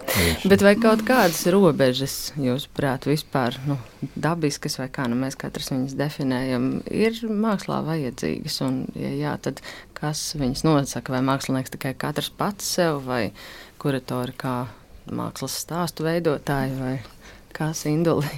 Bet 0.51 0.61
vai 0.61 0.73
kaut 0.77 1.01
kādas 1.07 1.39
robežas, 1.49 2.33
jūsuprāt, 2.37 3.07
vispār 3.07 3.55
nu, 3.65 3.77
dabiskas, 4.19 4.75
vai 4.81 4.89
kā 4.93 5.07
nu 5.09 5.15
mēs 5.17 5.37
katrs 5.39 5.71
viņas 5.71 5.95
definējam, 5.97 6.67
ir 6.91 7.17
mākslā 7.23 7.79
vajadzīgas? 7.87 8.59
Un, 8.67 8.83
ja 8.99 9.13
jā, 9.15 9.37
tad 9.47 9.63
kas 9.97 10.33
viņas 10.37 10.65
nosaka? 10.67 11.15
Vai 11.15 11.23
mākslinieks 11.25 11.73
tikai 11.73 11.95
katrs 11.97 12.29
pats 12.35 12.67
sev, 12.75 12.99
vai 13.07 13.31
kuratori 13.81 14.35
kā 14.37 14.57
mākslas 15.07 15.55
stāstu 15.63 16.05
veidotāji, 16.05 16.77
vai 16.83 16.97
kā 17.55 17.71
sinduli? 17.77 18.29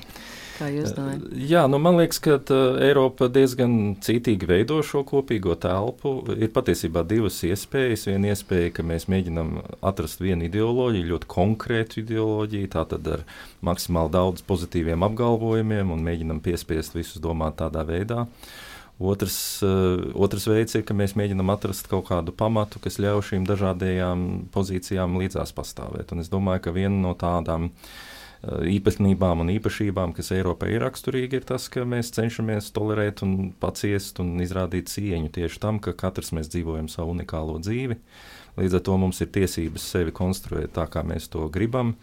Kā 0.56 0.70
jūs 0.72 0.94
domājat? 0.96 1.24
Jā, 1.36 1.66
nu 1.68 1.80
man 1.84 1.98
liekas, 2.00 2.22
ka 2.24 2.38
Eiropa 2.84 3.28
diezgan 3.32 3.96
cītīgi 4.04 4.48
veido 4.48 4.78
šo 4.88 5.04
kopīgo 5.08 5.58
telpu. 5.60 6.14
Ir 6.32 6.52
patiesībā 6.56 7.04
divas 7.08 7.42
iespējas. 7.48 8.06
Viena 8.08 8.32
iespēja, 8.32 8.72
ka 8.78 8.86
mēs 8.88 9.10
mēģinām 9.12 9.58
atrast 9.86 10.24
vienu 10.24 10.48
ideoloģiju, 10.48 11.10
ļoti 11.12 11.30
konkrētu 11.32 12.00
ideoloģiju, 12.06 12.72
tātad 12.78 13.12
ar 13.18 13.26
maksimāli 13.66 14.16
daudz 14.16 14.46
pozitīviem 14.48 15.04
apgalvojumiem 15.10 15.92
un 15.92 16.08
mēģinām 16.08 16.40
piespiest 16.46 16.96
visus 16.96 17.24
domāt 17.24 17.60
tādā 17.60 17.84
veidā. 17.88 18.24
Otrs, 18.96 19.38
uh, 19.68 20.08
otrs 20.16 20.48
veids 20.48 20.78
ir, 20.80 20.86
ka 20.88 20.96
mēs 20.96 21.18
mēģinām 21.20 21.52
atrast 21.52 21.90
kaut 21.92 22.08
kādu 22.14 22.32
pamatu, 22.32 22.80
kas 22.80 22.96
ļauj 23.04 23.26
šīm 23.34 23.48
dažādajām 23.50 24.28
pozīcijām 24.56 25.20
līdzās 25.20 25.52
pastāvēt. 25.58 26.16
Un 26.16 26.24
es 26.24 26.32
domāju, 26.32 26.64
ka 26.64 26.76
viena 26.78 26.96
no 26.96 27.12
tādām 27.20 27.74
uh, 27.74 27.74
Eh, 27.74 28.05
īpatnībām 28.46 29.42
un 29.44 29.52
īpašībām, 29.56 30.14
kas 30.18 30.32
Eiropai 30.36 30.74
ir 30.76 30.84
raksturīgi, 30.86 31.40
ir 31.40 31.48
tas, 31.50 31.68
ka 31.72 31.86
mēs 31.88 32.14
cenšamies 32.16 32.72
tolerēt 32.76 33.24
un 33.26 33.52
paciest 33.62 34.22
un 34.24 34.36
izrādīt 34.44 34.92
cieņu 34.92 35.32
tieši 35.36 35.62
tam, 35.64 35.82
ka 35.82 35.96
katrs 35.98 36.34
mēs 36.36 36.52
dzīvojam 36.54 36.90
savu 36.92 37.16
unikālo 37.16 37.58
dzīvi. 37.64 37.98
Līdz 38.60 38.78
ar 38.78 38.86
to 38.88 38.96
mums 39.02 39.20
ir 39.24 39.34
tiesības 39.36 39.90
sevi 39.96 40.14
konstruēt 40.16 40.76
tā, 40.78 40.88
kā 40.92 41.04
mēs 41.08 41.28
to 41.34 41.50
gribam. 41.52 41.96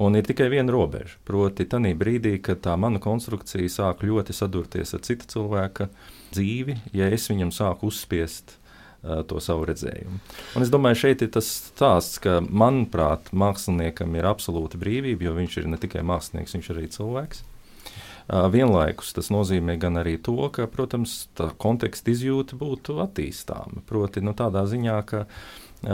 Un 0.00 0.16
ir 0.16 0.24
tikai 0.24 0.46
viena 0.52 0.72
robeža. 0.72 1.18
Proti, 1.28 1.66
tajā 1.68 1.92
brīdī, 2.00 2.38
kad 2.40 2.62
tā 2.64 2.76
mana 2.80 3.02
konstrukcija 3.02 3.68
sāk 3.68 4.04
ļoti 4.06 4.36
sadurties 4.36 4.94
ar 4.96 5.04
cita 5.04 5.28
cilvēka 5.28 5.90
dzīvi, 6.32 6.78
ja 6.96 7.10
es 7.12 7.28
viņam 7.28 7.52
sāku 7.52 7.90
uzspiest 7.90 8.59
to 9.02 9.40
savu 9.40 9.64
redzējumu. 9.70 10.18
Un 10.56 10.64
es 10.64 10.72
domāju, 10.72 11.00
šeit 11.04 11.24
ir 11.24 11.30
tas 11.32 11.48
stāsts, 11.70 12.20
ka, 12.22 12.40
manuprāt, 12.44 13.32
māksliniekam 13.32 14.16
ir 14.18 14.28
absolūta 14.28 14.80
brīvība, 14.80 15.28
jo 15.28 15.36
viņš 15.38 15.56
ir 15.62 15.70
ne 15.72 15.80
tikai 15.80 16.04
mākslinieks, 16.06 16.56
viņš 16.56 16.68
ir 16.68 16.82
arī 16.82 16.90
cilvēks. 16.96 17.46
Vienlaikus 18.30 19.14
tas 19.16 19.30
nozīmē 19.34 19.74
gan 19.80 19.98
arī 19.98 20.14
to, 20.22 20.36
ka, 20.54 20.68
protams, 20.70 21.24
tā 21.34 21.48
konteksta 21.58 22.12
izjūta 22.12 22.58
būtu 22.60 23.00
attīstāma. 23.02 23.82
Proti, 23.88 24.22
nu, 24.22 24.36
tādā 24.38 24.62
ziņā, 24.70 24.98
ka 25.08 25.24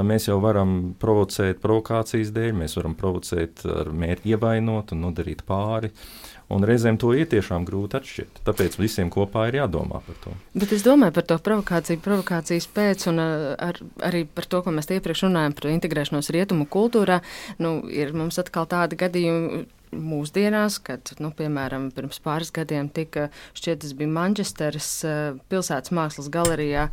mēs 0.05 0.27
jau 0.29 0.37
varam 0.43 0.97
provocēt 1.01 1.63
provokācijas 1.63 2.35
dēļ, 2.37 2.53
mēs 2.59 2.77
varam 2.77 2.99
provocēt 2.99 3.65
ar 3.71 3.89
mērķi 3.95 4.35
ievainot 4.35 4.93
un 4.93 5.07
nodarīt 5.07 5.47
pāri. 5.49 5.95
Uh, 5.95 6.36
Un 6.53 6.63
reizēm 6.63 6.95
to 7.03 7.11
ir 7.19 7.27
tiešām 7.31 7.65
grūti 7.67 7.99
atšķirt. 7.99 8.41
Tāpēc 8.47 8.77
visiem 8.79 9.11
kopā 9.11 9.49
ir 9.51 9.59
jādomā 9.59 9.99
par 10.07 10.19
to. 10.23 10.35
Bet 10.55 10.75
es 10.77 10.85
domāju 10.87 11.17
par 11.17 11.27
to 11.27 11.39
provokāciju, 11.49 12.03
provokācijas 12.05 12.69
pēc, 12.77 13.09
un 13.11 13.19
uh, 13.23 13.47
ar, 13.59 13.81
arī 14.07 14.23
par 14.31 14.47
to, 14.47 14.61
ko 14.63 14.75
mēs 14.75 14.87
iepriekš 14.95 15.25
runājām 15.27 15.57
par 15.59 15.73
integrēšanos 15.73 16.31
rietumu 16.37 16.69
kultūrā. 16.71 17.19
Nu, 17.59 17.81
ir 17.91 18.15
mums 18.15 18.39
atkal 18.43 18.71
tādi 18.71 18.99
gadījumi. 19.01 19.67
Mūsdienās, 19.97 20.81
kad, 20.83 21.13
nu, 21.23 21.31
piemēram, 21.33 21.87
pirms 21.95 22.19
pāris 22.21 22.51
gadiem 22.53 22.89
tika 22.93 23.29
šķiet, 23.57 23.85
tas 23.85 23.95
bija 23.97 24.11
Manchesteras 24.13 24.89
uh, 25.07 25.39
pilsētas 25.49 25.95
mākslas 25.95 26.27
galerijā, 26.35 26.89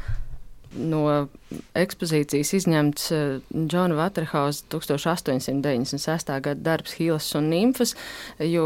no 0.78 1.28
ekspozīcijas 1.78 2.52
izņemts 2.58 3.10
Džona 3.54 3.98
Vaterhausa 3.98 4.66
1896. 4.74 6.32
gada 6.46 6.62
darbs 6.66 6.96
Hīlas 6.98 7.28
un 7.38 7.50
Nimfas, 7.52 7.94
jo 8.42 8.66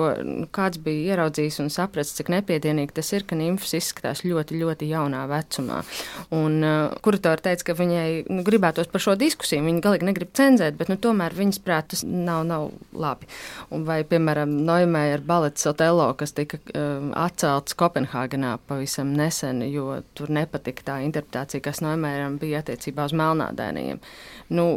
kāds 0.55 0.79
bija 0.83 1.13
ieraudzījis 1.13 1.59
un 1.63 1.71
sapratis, 1.73 2.15
cik 2.17 2.31
nepiedienīgi 2.31 2.95
tas 2.97 3.11
ir, 3.15 3.25
ka 3.27 3.37
Nimfas 3.39 3.75
izskatās 3.77 4.23
ļoti, 4.27 4.59
ļoti 4.61 4.89
jaunā 4.91 5.25
vecumā. 5.31 5.81
Un 6.35 6.57
uh, 6.63 6.95
kuratori 7.03 7.43
teica, 7.49 7.69
ka 7.69 7.77
viņai 7.79 8.07
nu, 8.31 8.45
gribētos 8.47 8.91
par 8.91 9.03
šo 9.03 9.17
diskusiju, 9.19 9.65
viņa 9.67 9.83
galīgi 9.83 10.07
negrib 10.07 10.31
cenzēt, 10.37 10.79
bet 10.79 10.91
nu, 10.91 10.99
tomēr 11.01 11.35
viņas 11.35 11.61
prāt 11.65 11.91
tas 11.93 12.05
nav, 12.07 12.45
nav 12.47 12.69
labi. 12.95 13.27
Un 13.75 13.83
vai, 13.87 14.01
piemēram, 14.07 14.55
Noimēja 14.67 15.19
ar 15.19 15.25
balets 15.27 15.67
Otello, 15.69 16.07
kas 16.19 16.35
tika 16.37 16.59
uh, 16.71 17.11
atcelts 17.19 17.75
Kopenhāgenā 17.77 18.55
pavisam 18.67 19.11
nesen, 19.17 19.63
jo 19.67 19.99
tur 20.17 20.31
nepatika 20.33 20.91
tā 20.91 20.99
interpretācija, 21.05 21.63
kas 21.67 21.83
Noimēja 21.83 21.96
piemēram, 21.97 22.37
bija 22.41 22.61
attiecībā 22.61 23.07
uz 23.09 23.15
melnādēniem. 23.17 23.99
Nu, 24.53 24.67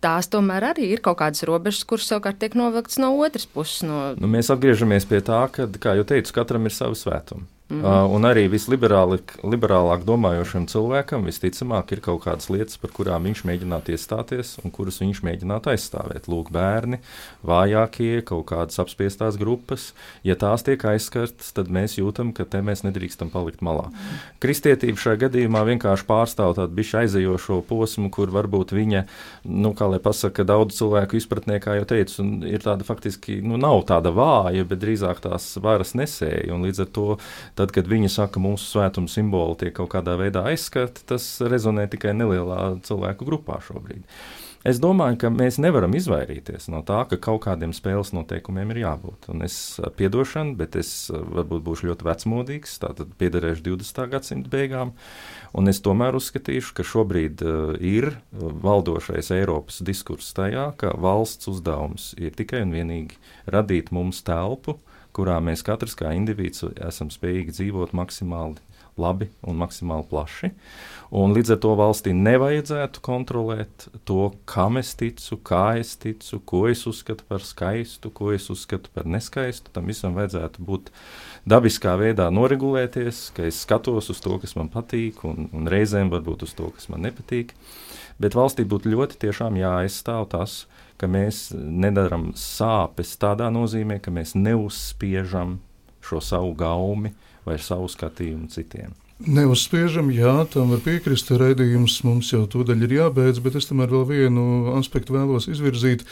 tās 0.00 0.30
tomēr 0.32 0.70
arī 0.72 0.90
ir 0.94 1.02
kaut 1.04 1.18
kādas 1.20 1.44
robežas, 1.48 1.84
kuras 1.88 2.08
savukārt 2.08 2.40
tiek 2.40 2.56
novilktas 2.58 3.00
no 3.02 3.12
otras 3.18 3.46
puses. 3.46 3.82
No... 3.86 4.14
Nu, 4.16 4.30
mēs 4.30 4.52
atgriežamies 4.52 5.08
pie 5.10 5.20
tā, 5.24 5.42
ka, 5.52 5.68
kā 5.80 5.96
jau 5.98 6.06
teicu, 6.08 6.36
katram 6.40 6.68
ir 6.68 6.76
savi 6.76 6.98
svētumi. 6.98 7.48
Mm 7.70 7.82
-hmm. 7.82 8.04
uh, 8.04 8.14
un 8.14 8.22
arī 8.22 8.48
visliberālāk 8.50 10.04
domājošam 10.04 10.66
cilvēkam 10.66 11.24
visticamāk 11.24 11.92
ir 11.92 12.00
kaut 12.00 12.24
kādas 12.24 12.50
lietas, 12.50 12.76
par 12.76 12.90
kurām 12.90 13.22
viņš 13.22 13.44
mēģinātu 13.46 13.94
iestāties 13.94 14.58
un 14.64 14.70
kuras 14.70 15.00
viņš 15.00 15.22
mēģinātu 15.22 15.70
aizstāvēt. 15.70 16.26
Lūk, 16.26 16.50
bērni, 16.50 16.98
vājākie, 17.46 18.22
kaut 18.22 18.46
kādas 18.46 18.78
apspiestās 18.78 19.38
grupas. 19.38 19.94
Ja 20.24 20.34
tās 20.34 20.62
tiek 20.62 20.84
aizskartas, 20.84 21.52
tad 21.52 21.68
mēs 21.68 21.98
jūtam, 21.98 22.32
ka 22.32 22.44
te 22.44 22.58
mēs 22.58 22.82
nedrīkstam 22.82 23.30
palikt 23.30 23.60
malā. 23.60 23.86
Mm 23.86 23.94
-hmm. 23.94 24.18
Kristietība 24.40 24.98
šajā 24.98 25.16
gadījumā 25.16 25.64
vienkārši 25.64 26.04
pārstāv 26.06 26.54
tādu 26.54 26.74
bišķi 26.74 26.96
aizējošo 26.96 27.62
posmu, 27.68 28.10
kur 28.10 28.28
varbūt 28.28 28.72
viņa, 28.72 29.04
nu, 29.44 29.72
kā 29.72 29.90
lai 29.90 29.98
pasaka, 29.98 30.44
daudz 30.44 30.74
cilvēku 30.74 31.16
izpratnē, 31.16 31.60
kā 31.60 31.74
jau 31.78 31.84
teicu, 31.84 32.22
ir 32.46 32.58
tāda 32.58 32.84
faktiski, 32.84 33.40
nu, 33.42 33.56
nav 33.56 33.84
tāda 33.86 34.10
vāja, 34.10 34.64
bet 34.64 34.78
drīzāk 34.82 35.20
tās 35.20 35.56
varas 35.62 35.94
nesēja. 35.94 36.54
Un 36.54 36.62
līdz 36.66 36.80
ar 36.80 36.86
to 36.86 37.18
Tad, 37.60 37.74
kad 37.76 37.88
viņi 37.90 38.08
saka, 38.08 38.38
ka 38.38 38.40
mūsu 38.40 38.64
svētuma 38.64 39.10
simboli 39.12 39.58
tiek 39.60 39.74
kaut 39.76 39.90
kādā 39.92 40.14
veidā 40.16 40.46
aizskarti, 40.48 41.02
tas 41.04 41.26
rezonē 41.44 41.84
tikai 41.92 42.14
nelielā 42.16 42.78
cilvēku 42.86 43.26
grupā 43.28 43.58
šobrīd. 43.66 44.06
Es 44.64 44.80
domāju, 44.80 45.18
ka 45.20 45.28
mēs 45.32 45.58
nevaram 45.60 45.92
izvairīties 45.96 46.70
no 46.72 46.80
tā, 46.84 47.02
ka 47.08 47.16
kaut 47.20 47.42
kādiem 47.46 47.74
spēles 47.76 48.14
noteikumiem 48.16 48.72
ir 48.72 48.80
jābūt. 48.82 49.30
Un 49.32 49.44
es 49.44 49.54
piedošanu, 49.96 50.52
bet 50.56 50.76
es 50.80 50.90
varbūt 51.12 51.64
būšu 51.68 51.88
ļoti 51.90 52.08
vecmodīgs, 52.08 52.78
tātad 52.80 53.12
piederēšu 53.20 53.64
20. 53.70 54.02
gadsimta 54.12 54.52
beigām. 54.52 54.92
Un 55.56 55.72
es 55.72 55.80
tomēr 55.84 56.16
uzskatīšu, 56.16 56.74
ka 56.76 56.84
šobrīd 56.84 57.44
uh, 57.44 57.72
ir 57.76 58.14
valdošais 58.36 59.32
Eiropas 59.36 59.80
diskurss 59.84 60.36
tajā, 60.36 60.70
ka 60.80 60.96
valsts 60.96 61.48
uzdevums 61.52 62.14
ir 62.20 62.36
tikai 62.36 62.64
un 62.64 62.76
vienīgi 62.76 63.20
radīt 63.52 63.92
mums 63.96 64.24
telpu, 64.24 64.76
kurā 65.16 65.38
mēs 65.44 65.64
katrs 65.66 65.96
kā 65.98 66.14
indivīds 66.16 66.64
esam 66.86 67.10
spējīgi 67.12 67.56
dzīvot 67.56 67.94
maksimāli 67.96 68.60
labi 69.00 69.30
un 69.46 69.58
maksimāli 69.60 70.06
plaši. 70.10 70.50
Un 71.16 71.34
līdz 71.34 71.54
ar 71.56 71.58
to 71.64 71.72
valstī 71.78 72.12
nevajadzētu 72.14 73.02
kontrolēt 73.02 73.88
to, 74.06 74.30
kam 74.50 74.78
es 74.80 74.92
ticu, 74.98 75.40
kā 75.46 75.80
es 75.80 75.96
ticu, 76.00 76.38
ko 76.46 76.64
es 76.70 76.84
uzskatu 76.90 77.26
par 77.28 77.44
skaistu, 77.46 78.12
ko 78.14 78.30
es 78.34 78.46
uzskatu 78.52 78.92
par 78.94 79.08
neskaistu. 79.10 79.72
Tam 79.74 79.90
visam 79.90 80.14
vajadzētu 80.18 80.66
būt 80.66 80.92
dabiskā 81.50 81.96
veidā 82.00 82.28
noregulēties, 82.34 83.30
ka 83.36 83.48
es 83.48 83.62
skatos 83.64 84.12
uz 84.12 84.22
to, 84.22 84.38
kas 84.42 84.54
man 84.58 84.70
patīk, 84.72 85.24
un, 85.26 85.48
un 85.56 85.70
reizēm 85.70 86.12
varbūt 86.12 86.46
uz 86.46 86.54
to, 86.58 86.70
kas 86.76 86.90
man 86.92 87.06
nepatīk. 87.08 87.56
Bet 88.20 88.36
valstī 88.36 88.66
būtu 88.68 88.92
ļoti 88.92 89.18
tiešām 89.22 89.56
jāaizstāv 89.58 90.28
tas, 90.34 90.64
ka 91.00 91.08
mēs 91.08 91.48
nedaram 91.56 92.30
sāpes 92.36 93.16
tādā 93.20 93.48
nozīmē, 93.54 94.00
ka 94.04 94.12
mēs 94.12 94.36
neuzspiežam 94.36 95.58
šo 96.04 96.20
savu 96.24 96.52
gaumi 96.58 97.14
vai 97.46 97.56
savu 97.60 97.88
skatījumu 97.88 98.50
citiem. 98.52 98.92
Neuzspiežam, 99.20 100.06
jā, 100.16 100.30
tam 100.48 100.70
var 100.72 100.78
piekrist. 100.80 101.28
Raidījums 101.36 101.98
mums 102.06 102.30
jau 102.32 102.46
tūdaļ 102.48 102.86
ir 102.86 102.94
jābeidz, 102.94 103.42
bet 103.44 103.58
es 103.58 103.68
tomēr 103.68 103.90
vēl 103.92 104.06
vienu 104.08 104.44
aspektu 104.78 105.12
vēlos 105.12 105.44
izvirzīt, 105.52 106.06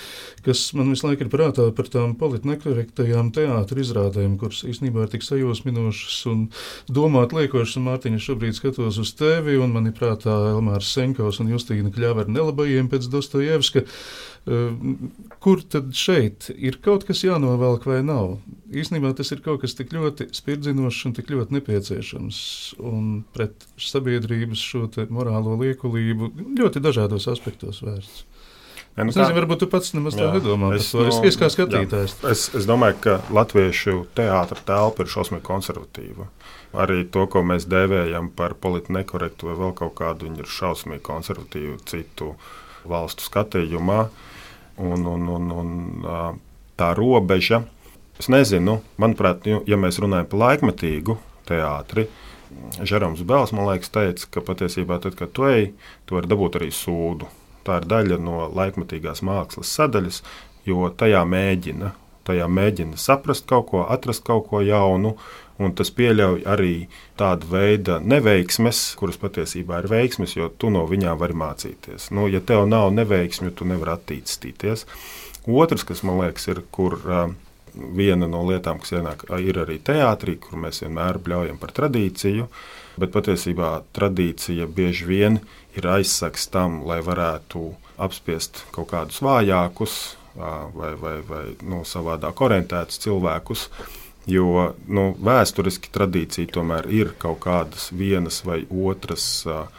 kas 0.44 0.66
man 0.76 0.92
visu 0.92 1.06
laiku 1.06 1.24
ir 1.24 1.30
prātā 1.32 1.70
par 1.72 1.88
tām 1.88 2.12
politnekorektajām 2.20 3.30
teātris 3.32 3.88
izrādēm, 3.88 4.36
kuras 4.36 4.60
īstenībā 4.68 5.06
ir 5.06 5.14
tik 5.14 5.24
sajūsminošas 5.24 6.18
un 6.28 6.44
domāt 6.92 7.32
liekošas. 7.32 7.80
Mārtiņa 7.88 8.20
šobrīd 8.26 8.60
skatos 8.60 9.00
uz 9.00 9.16
tevi, 9.16 9.56
un 9.56 9.72
man 9.72 9.88
ir 9.88 9.96
prātā 9.96 10.36
Elmārs 10.52 10.92
Senkovs 10.92 11.40
un 11.40 11.48
Justīna 11.54 11.88
ar 12.12 12.28
nelabajiem 12.28 12.92
pēc 12.92 13.08
Dostojevska. 13.08 13.88
Kur 15.42 15.60
tad 15.68 15.90
šeit 15.96 16.48
ir 16.54 16.78
kaut 16.84 17.04
kas 17.08 17.20
jānovelk 17.24 17.84
vai 17.88 17.98
nav? 18.06 18.38
Īsnībā 18.72 19.10
tas 19.16 19.32
ir 19.34 19.42
kaut 19.44 19.60
kas 19.64 19.76
tik 19.76 19.92
ļoti 19.92 20.30
spirdzinošs 20.36 21.08
un 21.08 21.16
tik 21.18 21.32
ļoti 21.34 21.58
nepieciešams. 21.58 22.38
Un 22.88 23.10
pret 23.36 23.66
sabiedrības 23.76 24.62
šo 24.62 24.86
morālo 25.12 25.58
liekulību 25.60 26.32
ļoti 26.60 26.84
dažādos 26.84 27.28
aspektos 27.30 27.82
vērsts. 27.84 28.24
Ja, 28.98 29.04
nu, 29.06 29.12
es 29.12 29.18
nezinu, 29.20 29.36
varbūt 29.36 29.60
tu 29.62 29.66
pats 29.70 29.92
nemaz 29.94 30.16
tā 30.18 30.26
nedomā. 30.34 30.72
Es, 30.74 30.88
no, 30.96 31.04
es, 31.06 31.36
kā 31.38 31.46
skatītājs. 31.54 32.16
Jā, 32.18 32.32
es, 32.34 32.40
es 32.58 32.64
domāju, 32.66 32.96
ka 33.04 33.12
latviešu 33.30 34.08
teātra 34.18 34.58
telpa 34.66 35.04
ir 35.04 35.12
šausmīgi 35.12 35.44
konservatīva. 35.46 36.26
Arī 36.82 37.04
to, 37.14 37.28
ko 37.30 37.44
mēs 37.46 37.68
dēvējam 37.70 38.32
par 38.34 38.56
politiski 38.58 38.96
nekorektu 38.96 39.52
vai 39.52 39.54
vēl 39.60 39.76
kaut 39.78 39.94
kādu, 40.00 40.26
viņi 40.26 40.42
ir 40.42 40.50
šausmīgi 40.50 41.04
konservatīvi 41.06 41.76
citu 41.86 42.32
valstu 42.90 43.26
skatījumā. 43.28 44.06
Un, 44.78 45.02
un, 45.10 45.24
un, 45.34 45.50
un 45.50 45.70
tā 46.78 46.92
robeža. 46.94 47.64
Es 48.18 48.28
nezinu, 48.30 48.78
manuprāt, 48.98 49.46
ja 49.46 49.78
mēs 49.78 49.98
runājam 50.02 50.28
par 50.30 50.42
laikmetīgu 50.44 51.16
teātri, 51.48 52.06
Žeroms 52.80 53.22
Bēls 53.28 53.52
man 53.52 53.68
liekas, 53.68 53.90
teica, 53.92 54.28
ka 54.32 54.42
patiesībā 54.44 54.98
tad, 55.04 55.16
kad 55.18 55.32
tu 55.36 55.44
ej, 55.48 55.72
tu 56.08 56.16
vari 56.16 56.30
dabūt 56.30 56.56
arī 56.60 56.70
sūdu. 56.72 57.28
Tā 57.66 57.80
ir 57.82 57.88
daļa 57.90 58.18
no 58.24 58.46
laikmetīgās 58.56 59.20
mākslas 59.26 59.72
sadaļas, 59.76 60.22
jo 60.68 60.88
tajā 61.00 61.20
mēģina, 61.28 61.92
tajā 62.28 62.46
mēģina 62.52 63.00
saprast 63.00 63.48
kaut 63.48 63.70
ko, 63.72 63.82
atrast 63.88 64.24
kaut 64.26 64.46
ko 64.50 64.62
jaunu, 64.64 65.16
un 65.58 65.74
tas 65.74 65.90
pieļauj 65.94 66.44
arī 66.46 66.74
tādu 67.18 67.50
veidu 67.50 67.98
neveiksmes, 68.04 68.82
kuras 69.00 69.18
patiesībā 69.20 69.82
ir 69.82 69.90
veiksmes, 69.90 70.36
jo 70.38 70.50
tu 70.54 70.70
no 70.70 70.84
viņām 70.88 71.18
vari 71.18 71.36
mācīties. 71.38 72.12
Nu, 72.14 72.28
ja 72.30 72.40
tev 72.40 72.68
nav 72.70 72.92
neveiksmju, 72.94 73.56
tu 73.58 73.66
nevari 73.68 73.96
attīstīties. 73.96 74.86
Otrs, 75.48 75.84
kas 75.88 76.04
man 76.04 76.20
liekas, 76.22 76.46
ir, 76.52 76.62
kur 76.74 76.98
uh, 77.00 77.30
viena 77.74 78.28
no 78.30 78.42
lietām, 78.48 78.80
kas 78.82 78.94
ienāk, 78.98 79.26
ir 79.42 79.60
arī 79.64 79.78
teātrī, 79.82 80.36
kur 80.42 80.60
mēs 80.60 80.82
vienmēr 80.84 81.20
bļaujam 81.24 81.58
par 81.60 81.72
tradīciju, 81.76 82.48
bet 82.98 83.14
patiesībā 83.14 83.72
tradīcija 83.96 84.68
bieži 84.74 85.08
vien 85.08 85.40
ir 85.78 85.88
aizsaks 85.88 86.48
tam, 86.52 86.82
lai 86.88 87.00
varētu 87.04 87.70
apspiest 87.98 88.64
kaut 88.74 88.92
kādus 88.92 89.22
vājākus 89.24 90.17
vai, 90.36 90.94
vai, 90.94 91.20
vai 91.26 91.44
nu, 91.62 91.82
savādāk 91.86 92.40
orientētus 92.44 93.00
cilvēkus. 93.04 93.68
Jo 94.28 94.74
nu, 94.92 95.10
vēsturiski 95.24 95.88
tradīcija 95.92 96.52
tomēr 96.52 96.88
ir 96.92 97.14
kaut 97.20 97.40
kādas 97.46 97.88
vienas 97.96 98.42
vai 98.44 98.60
otras 98.68 99.24
uh, 99.48 99.70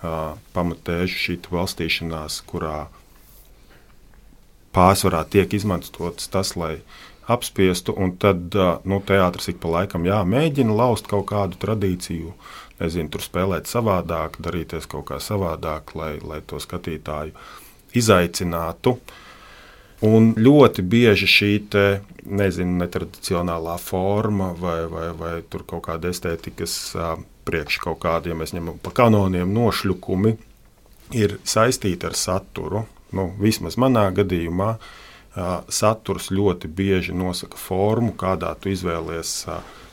uh, 0.00 0.38
pamatēžu 0.56 1.18
šī 1.26 1.36
valstīšanās, 1.52 2.40
kurā 2.48 2.86
pārsvarā 4.72 5.24
tiek 5.28 5.52
izmantots 5.52 6.30
tas, 6.32 6.54
lai 6.56 6.78
apspiestu, 7.28 7.92
un 7.92 8.16
tad 8.16 8.56
uh, 8.56 8.78
nu, 8.88 9.02
teātris 9.04 9.52
ik 9.52 9.60
pa 9.60 9.76
laikam 9.76 10.08
jā, 10.08 10.22
mēģina 10.24 10.72
laust 10.72 11.10
kaut 11.10 11.28
kādu 11.28 11.60
tradīciju, 11.60 12.32
nezinu, 12.80 13.12
tur 13.12 13.26
spēlēt 13.26 13.68
savādāk, 13.68 14.40
darīties 14.40 14.88
kaut 14.88 15.10
kā 15.12 15.20
savādāk, 15.20 15.92
lai, 16.00 16.14
lai 16.24 16.40
to 16.48 16.64
skatītāju 16.64 17.36
izaicinātu. 17.92 18.96
Uh, 18.96 19.24
Un 20.06 20.30
ļoti 20.38 20.84
bieži 20.86 21.26
šī 21.26 21.52
te, 21.72 21.86
nezinu, 22.22 22.76
netradicionālā 22.78 23.74
forma 23.82 24.52
vai, 24.54 24.84
vai, 24.86 25.08
vai 25.18 25.32
kaut 25.50 25.82
kāda 25.88 26.12
estētikas 26.12 26.76
priekš 27.48 27.80
kaut 27.82 27.98
kāda, 28.04 28.30
ja 28.30 28.36
mēs 28.38 28.54
ņemam 28.54 28.78
pa 28.82 28.92
kanoniem 28.94 29.50
nošļukumi, 29.56 30.36
ir 31.18 31.38
saistīti 31.42 32.06
ar 32.06 32.14
saturu. 32.18 32.84
Nu, 33.16 33.30
vismaz 33.40 33.78
manā 33.80 34.04
gadījumā 34.14 34.74
saturs 35.72 36.28
ļoti 36.34 36.68
bieži 36.68 37.14
nosaka 37.16 37.58
formu, 37.58 38.12
kādā 38.18 38.52
tu 38.60 38.70
izvēlies 38.70 39.32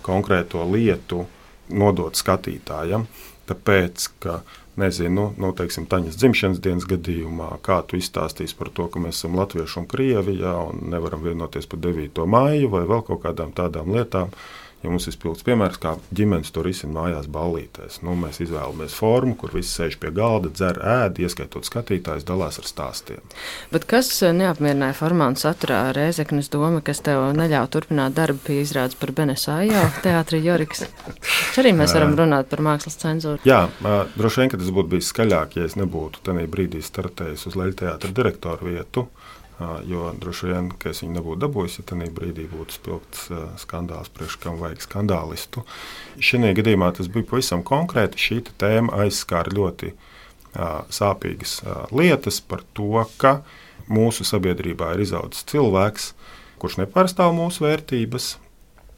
konkrēto 0.06 0.66
lietu 0.70 1.24
nodot 1.70 2.18
skatītājam. 2.18 3.08
Tāpēc, 3.49 4.10
ka 4.22 4.39
nezinu, 4.82 5.30
nu, 5.41 5.51
teiksim, 5.55 5.88
Taņas 5.91 6.17
dzimšanas 6.19 6.61
dienas 6.63 6.88
gadījumā, 6.89 7.49
kā 7.65 7.80
tu 7.88 7.99
izstāstīsi 7.99 8.57
par 8.59 8.71
to, 8.76 8.88
ka 8.91 9.01
mēs 9.03 9.21
esam 9.21 9.38
latvieši 9.39 9.80
un 9.82 9.88
krievi, 9.91 10.38
jā, 10.41 10.53
un 10.69 10.89
nevaram 10.93 11.23
vienoties 11.26 11.69
par 11.71 11.82
9. 11.86 12.23
māju 12.30 12.71
vai 12.73 12.84
vēl 12.89 13.03
kaut 13.07 13.23
kādām 13.26 13.55
tādām 13.55 13.93
lietām. 13.95 14.34
Ja 14.86 14.92
mums 14.94 15.08
ir 15.10 15.16
spilgts 15.16 15.42
piemērs, 15.42 15.80
kā 15.82 15.96
ģimenes 16.14 16.52
to 16.54 16.62
risina 16.62 16.94
mājās, 16.94 17.26
ballītēs. 17.34 18.04
Nu, 18.06 18.14
mēs 18.22 18.38
izvēlamies 18.44 18.94
formu, 18.94 19.34
kur 19.42 19.56
visi 19.56 19.72
sēž 19.72 19.96
pie 19.98 20.12
galda, 20.14 20.52
dzer, 20.54 20.78
ēd, 20.78 21.18
ieskaitot 21.26 21.66
skatītājus, 21.66 22.28
dalās 22.28 22.60
ar 22.62 22.68
stāstiem. 22.70 23.24
Bet 23.72 23.88
kas 23.90 24.12
eh, 24.22 24.36
neapmierināja 24.38 24.94
formā 25.00 25.32
un 25.32 25.40
saturā 25.42 25.80
Rēzeknes 25.98 26.52
doma, 26.54 26.84
kas 26.86 27.02
tev 27.02 27.26
neļauj 27.34 27.72
turpināt 27.74 28.14
darbu 28.20 28.44
pie 28.46 28.60
izrādes 28.62 29.00
par 29.00 29.16
Benesāju 29.18 29.88
teātri 30.06 30.44
Joriks? 30.46 30.86
Arī 31.58 31.74
mēs 31.74 31.98
varam 31.98 32.14
runāt 32.20 32.54
par 32.54 32.62
mākslas 32.70 33.02
cenzūru. 33.02 33.42
Jā, 33.50 33.64
droši 34.14 34.44
vien, 34.44 34.54
ka 34.54 34.62
tas 34.62 34.70
būtu 34.70 34.94
bijis 34.94 35.10
skaļāk, 35.16 35.58
ja 35.58 35.66
es 35.66 35.80
nebūtu 35.82 36.22
tajā 36.30 36.46
brīdī 36.46 36.86
startējis 36.86 37.50
uz 37.50 37.58
Leļa 37.58 37.80
teātra 37.82 38.14
direktoru 38.22 38.70
vietu. 38.70 39.10
Jo 39.88 40.10
droši 40.20 40.49
vien, 40.49 40.66
ka 40.76 40.89
es 40.91 40.99
viņu 40.99 41.16
nebūtu 41.16 41.39
dabūjis, 41.45 41.78
ja 41.80 41.86
tajā 41.88 42.10
brīdī 42.12 42.43
būtu 42.51 42.76
spilgts 42.76 43.30
skandāls, 43.62 44.10
priekš 44.12 44.36
kam 44.43 44.58
vajag 44.60 44.82
skandālistu. 44.84 45.64
Šajā 46.20 46.51
gadījumā 46.58 46.89
tas 46.97 47.08
bija 47.12 47.30
pavisam 47.30 47.64
konkrēti. 47.64 48.20
Šī 48.20 48.41
tēma 48.60 49.06
aizskāra 49.06 49.56
ļoti 49.56 49.93
sāpīgas 50.91 51.62
lietas 51.95 52.41
par 52.43 52.66
to, 52.76 53.06
ka 53.22 53.38
mūsu 53.88 54.28
sabiedrībā 54.28 54.91
ir 54.95 55.06
izaudzis 55.06 55.47
cilvēks, 55.47 56.10
kurš 56.60 56.82
nepārstāv 56.82 57.32
mūsu 57.38 57.64
vērtības, 57.64 58.34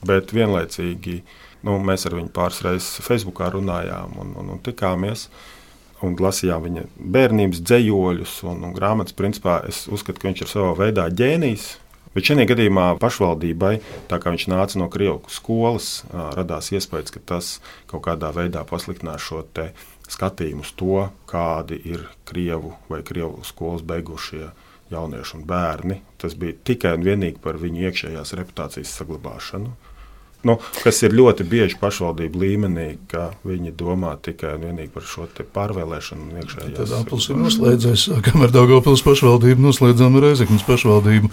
bet 0.10 0.34
vienlaicīgi 0.34 1.20
nu, 1.68 1.78
mēs 1.86 2.08
ar 2.10 2.18
viņu 2.18 2.34
pāris 2.34 2.64
reizes 2.66 3.06
Facebookā 3.06 3.52
runājām 3.54 4.18
un, 4.24 4.34
un, 4.42 4.52
un 4.56 4.66
tikāmies. 4.66 5.28
Uh, 5.28 5.57
un 6.06 6.16
lasījām 6.22 6.68
viņa 6.68 6.86
bērnības 7.16 7.64
dzējoļus 7.66 8.38
un, 8.52 8.64
un 8.68 8.76
grāmatas. 8.76 9.16
Principā 9.18 9.60
es 9.70 9.86
uzskatu, 9.90 10.22
ka 10.22 10.30
viņš 10.30 10.46
ir 10.46 10.52
savā 10.52 10.72
veidā 10.78 11.08
ģēnijs. 11.10 11.76
Bet 12.16 12.26
šajā 12.26 12.48
gadījumā 12.50 12.86
pašvaldībai, 12.98 13.76
tā 14.10 14.18
kā 14.18 14.32
viņš 14.34 14.48
nāca 14.50 14.80
no 14.82 14.88
Krievijas 14.90 15.36
skolas, 15.38 15.90
radās 16.10 16.72
iespējas, 16.74 17.14
ka 17.14 17.22
tas 17.34 17.50
kaut 17.90 18.08
kādā 18.08 18.32
veidā 18.34 18.64
pasliktinās 18.66 19.22
šo 19.22 19.44
skatījumu 20.10 20.64
uz 20.66 20.72
to, 20.80 21.04
kādi 21.30 21.78
ir 21.92 22.08
Krievu 22.26 22.74
vai 22.90 23.04
Krievu 23.06 23.44
skolas 23.46 23.84
beigušie 23.86 24.48
jaunieši 24.90 25.38
un 25.38 25.46
bērni. 25.46 26.00
Tas 26.18 26.34
bija 26.40 26.56
tikai 26.66 26.96
un 26.98 27.06
vienīgi 27.06 27.42
par 27.44 27.60
viņu 27.62 27.86
iekšējās 27.86 28.34
reputācijas 28.40 28.96
saglabāšanu. 28.98 29.76
Nu, 30.46 30.54
kas 30.84 31.00
ir 31.02 31.16
ļoti 31.18 31.46
bieži 31.50 31.80
pašvaldību 31.82 32.40
līmenī, 32.40 32.86
ka 33.10 33.32
viņi 33.48 33.72
domā 33.78 34.12
tikai 34.22 34.52
un 34.54 34.68
vienīgi 34.68 34.92
par 34.94 35.06
šo 35.10 35.26
pārvēlēšanu. 35.56 36.44
Tad 36.78 36.94
apelsīns 37.00 37.32
ir 37.34 37.40
noslēdzies, 37.42 38.04
sākam 38.12 38.46
ar 38.46 38.54
Daugavpils 38.54 39.02
pašvaldību, 39.06 39.66
noslēdzām 39.66 40.20
ar 40.20 40.28
Reizeknas 40.28 40.64
pašvaldību. 40.68 41.32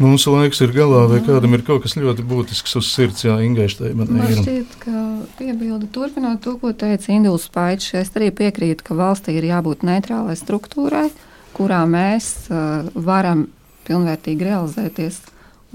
Mūsu 0.00 0.32
laiks 0.32 0.64
ir 0.64 0.72
galā, 0.74 1.04
vai 1.12 1.20
kādam 1.26 1.58
ir 1.58 1.64
kaut 1.68 1.84
kas 1.84 1.98
ļoti 2.00 2.24
būtisks 2.28 2.78
uz 2.80 2.88
sirds, 2.88 3.26
jā, 3.28 3.36
Ingaištai 3.44 3.92
man 3.92 4.10
ir. 4.14 4.16
Man 4.16 4.40
šķiet, 4.40 4.76
ka 4.80 5.06
piebildu 5.38 5.92
turpinot 5.92 6.40
to, 6.44 6.56
ko 6.62 6.72
teica 6.72 7.12
Induls 7.14 7.50
Paičs, 7.52 7.92
es 8.00 8.12
arī 8.16 8.32
piekrītu, 8.32 8.88
ka 8.88 8.96
valstī 8.98 9.36
ir 9.36 9.50
jābūt 9.52 9.84
neitrālai 9.86 10.38
struktūrai, 10.40 11.10
kurā 11.58 11.84
mēs 11.90 12.48
uh, 12.48 12.88
varam 12.96 13.50
pilnvērtīgi 13.88 14.48
realizēties. 14.48 15.20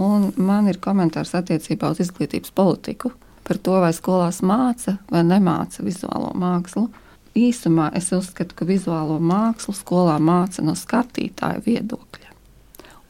Un 0.02 0.32
man 0.38 0.70
ir 0.72 0.80
komentārs 0.82 1.36
attiecībā 1.38 1.92
uz 1.94 2.02
izglītības 2.02 2.54
politiku. 2.56 3.12
par 3.44 3.58
to, 3.60 3.78
vai 3.84 3.92
skolās 3.94 4.42
māca 4.46 4.98
vai 5.12 5.24
nemāca 5.28 5.84
vizuālo 5.84 6.32
mākslu. 6.40 6.88
Īsumā 7.36 7.90
es 7.98 8.12
uzskatu, 8.14 8.56
ka 8.56 8.66
vizuālo 8.66 9.18
mākslu 9.20 9.74
skolā 9.76 10.20
māca 10.22 10.64
no 10.64 10.78
skatītāja 10.78 11.64
viedokļa. 11.66 12.30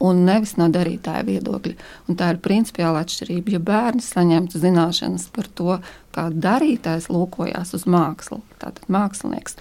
Un 0.04 0.24
nevis 0.26 0.56
no 0.58 0.66
darītāja 0.72 1.22
viedokļa. 1.28 1.74
Un 2.08 2.18
tā 2.18 2.32
ir 2.34 2.42
principiāla 2.42 3.04
atšķirība. 3.04 3.54
Ja 3.54 3.60
bērni 3.62 4.02
saņemtu 4.04 4.60
zināšanas 4.60 5.28
par 5.32 5.48
to, 5.54 5.78
kā 6.16 6.28
darītājs 6.32 7.10
lūkojās 7.12 7.76
uz 7.76 7.86
mākslu, 7.86 8.40
tātad 8.58 8.88
mākslinieks, 8.90 9.60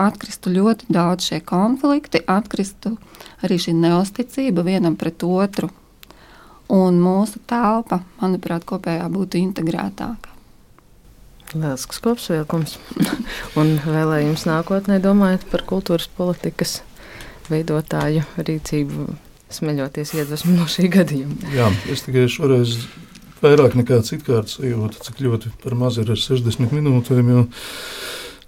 atkristu 0.00 0.52
ļoti 0.54 0.92
daudz 0.94 1.30
šie 1.30 1.40
konflikti, 1.44 2.22
atkristu 2.22 2.94
arī 3.42 3.58
šī 3.60 3.74
neusticība 3.80 4.64
vienam 4.66 4.96
pret 5.00 5.26
otru. 5.26 5.72
Un 6.72 6.96
mūsu 7.02 7.42
telpa, 7.50 8.00
manuprāt, 8.22 8.64
kopējā 8.68 9.08
būtu 9.12 9.40
integrētāka. 9.42 10.32
Lielisks 11.54 12.00
kopsavilkums. 12.02 12.78
un 13.60 13.76
vēlējums 13.84 14.46
nākotnē 14.48 14.98
domājot 15.04 15.44
par 15.52 15.66
kultūras 15.68 16.08
politikas 16.16 16.80
veidotāju 17.52 18.24
rīcību, 18.40 19.06
smeļoties 19.52 20.14
iedvesmu 20.16 20.56
no 20.56 20.66
šī 20.70 20.88
gadījuma. 20.94 21.52
Jā, 21.54 21.68
es 21.92 22.06
tikai 22.06 22.24
šoreiz 22.32 22.78
vairāk 23.44 23.76
nekā 23.78 24.00
citkārt 24.06 24.50
sajūtu, 24.52 25.02
cik 25.04 25.20
ļoti 25.26 25.52
par 25.62 25.76
maz 25.78 26.00
ir 26.00 26.10
ar 26.10 26.20
60 26.20 26.72
minūtēm. 26.74 27.30
Jo 27.34 27.44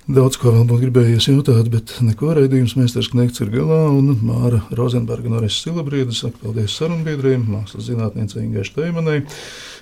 Daudz 0.07 0.37
ko 0.39 0.53
vēl 0.55 0.69
būtu 0.71 0.85
gribējies 0.85 1.27
jautāt, 1.27 1.67
bet 1.67 1.97
neko 2.07 2.29
raidījums 2.37 2.77
meistars 2.79 3.09
Knekts 3.11 3.43
ir 3.43 3.49
galā, 3.51 3.89
un 3.91 4.13
Māra 4.23 4.61
Rozenberga 4.79 5.27
un 5.27 5.41
Ares 5.41 5.57
Silabrieda 5.59 6.15
saka 6.15 6.39
paldies 6.45 6.77
sarunbiedriem, 6.79 7.43
mākslas 7.51 7.89
zinātniecei 7.89 8.45
Ingai 8.45 8.63
Šteimanai, 8.69 9.17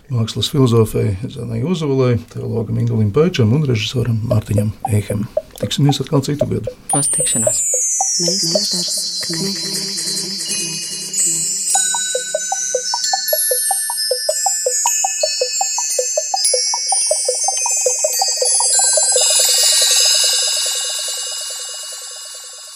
mākslas 0.09 0.49
filozofei 0.49 1.18
Zanai 1.29 1.61
Uzavalai, 1.68 2.16
teologam 2.33 2.81
Ingulim 2.81 3.12
Paičam 3.12 3.53
un 3.53 3.68
režisoram 3.68 4.16
Mārtiņam 4.31 4.72
Eihem. 4.97 5.29
Tiksimies 5.61 6.01
atkal 6.01 6.25
citu 6.25 6.49
gadu. 6.55 6.72
Uz 6.97 7.12
tikšanos! 7.12 7.61
Meistars 8.25 8.97
Knekts. 9.29 10.43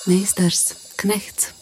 Meistars 0.09 0.75
Knechts. 0.97 1.53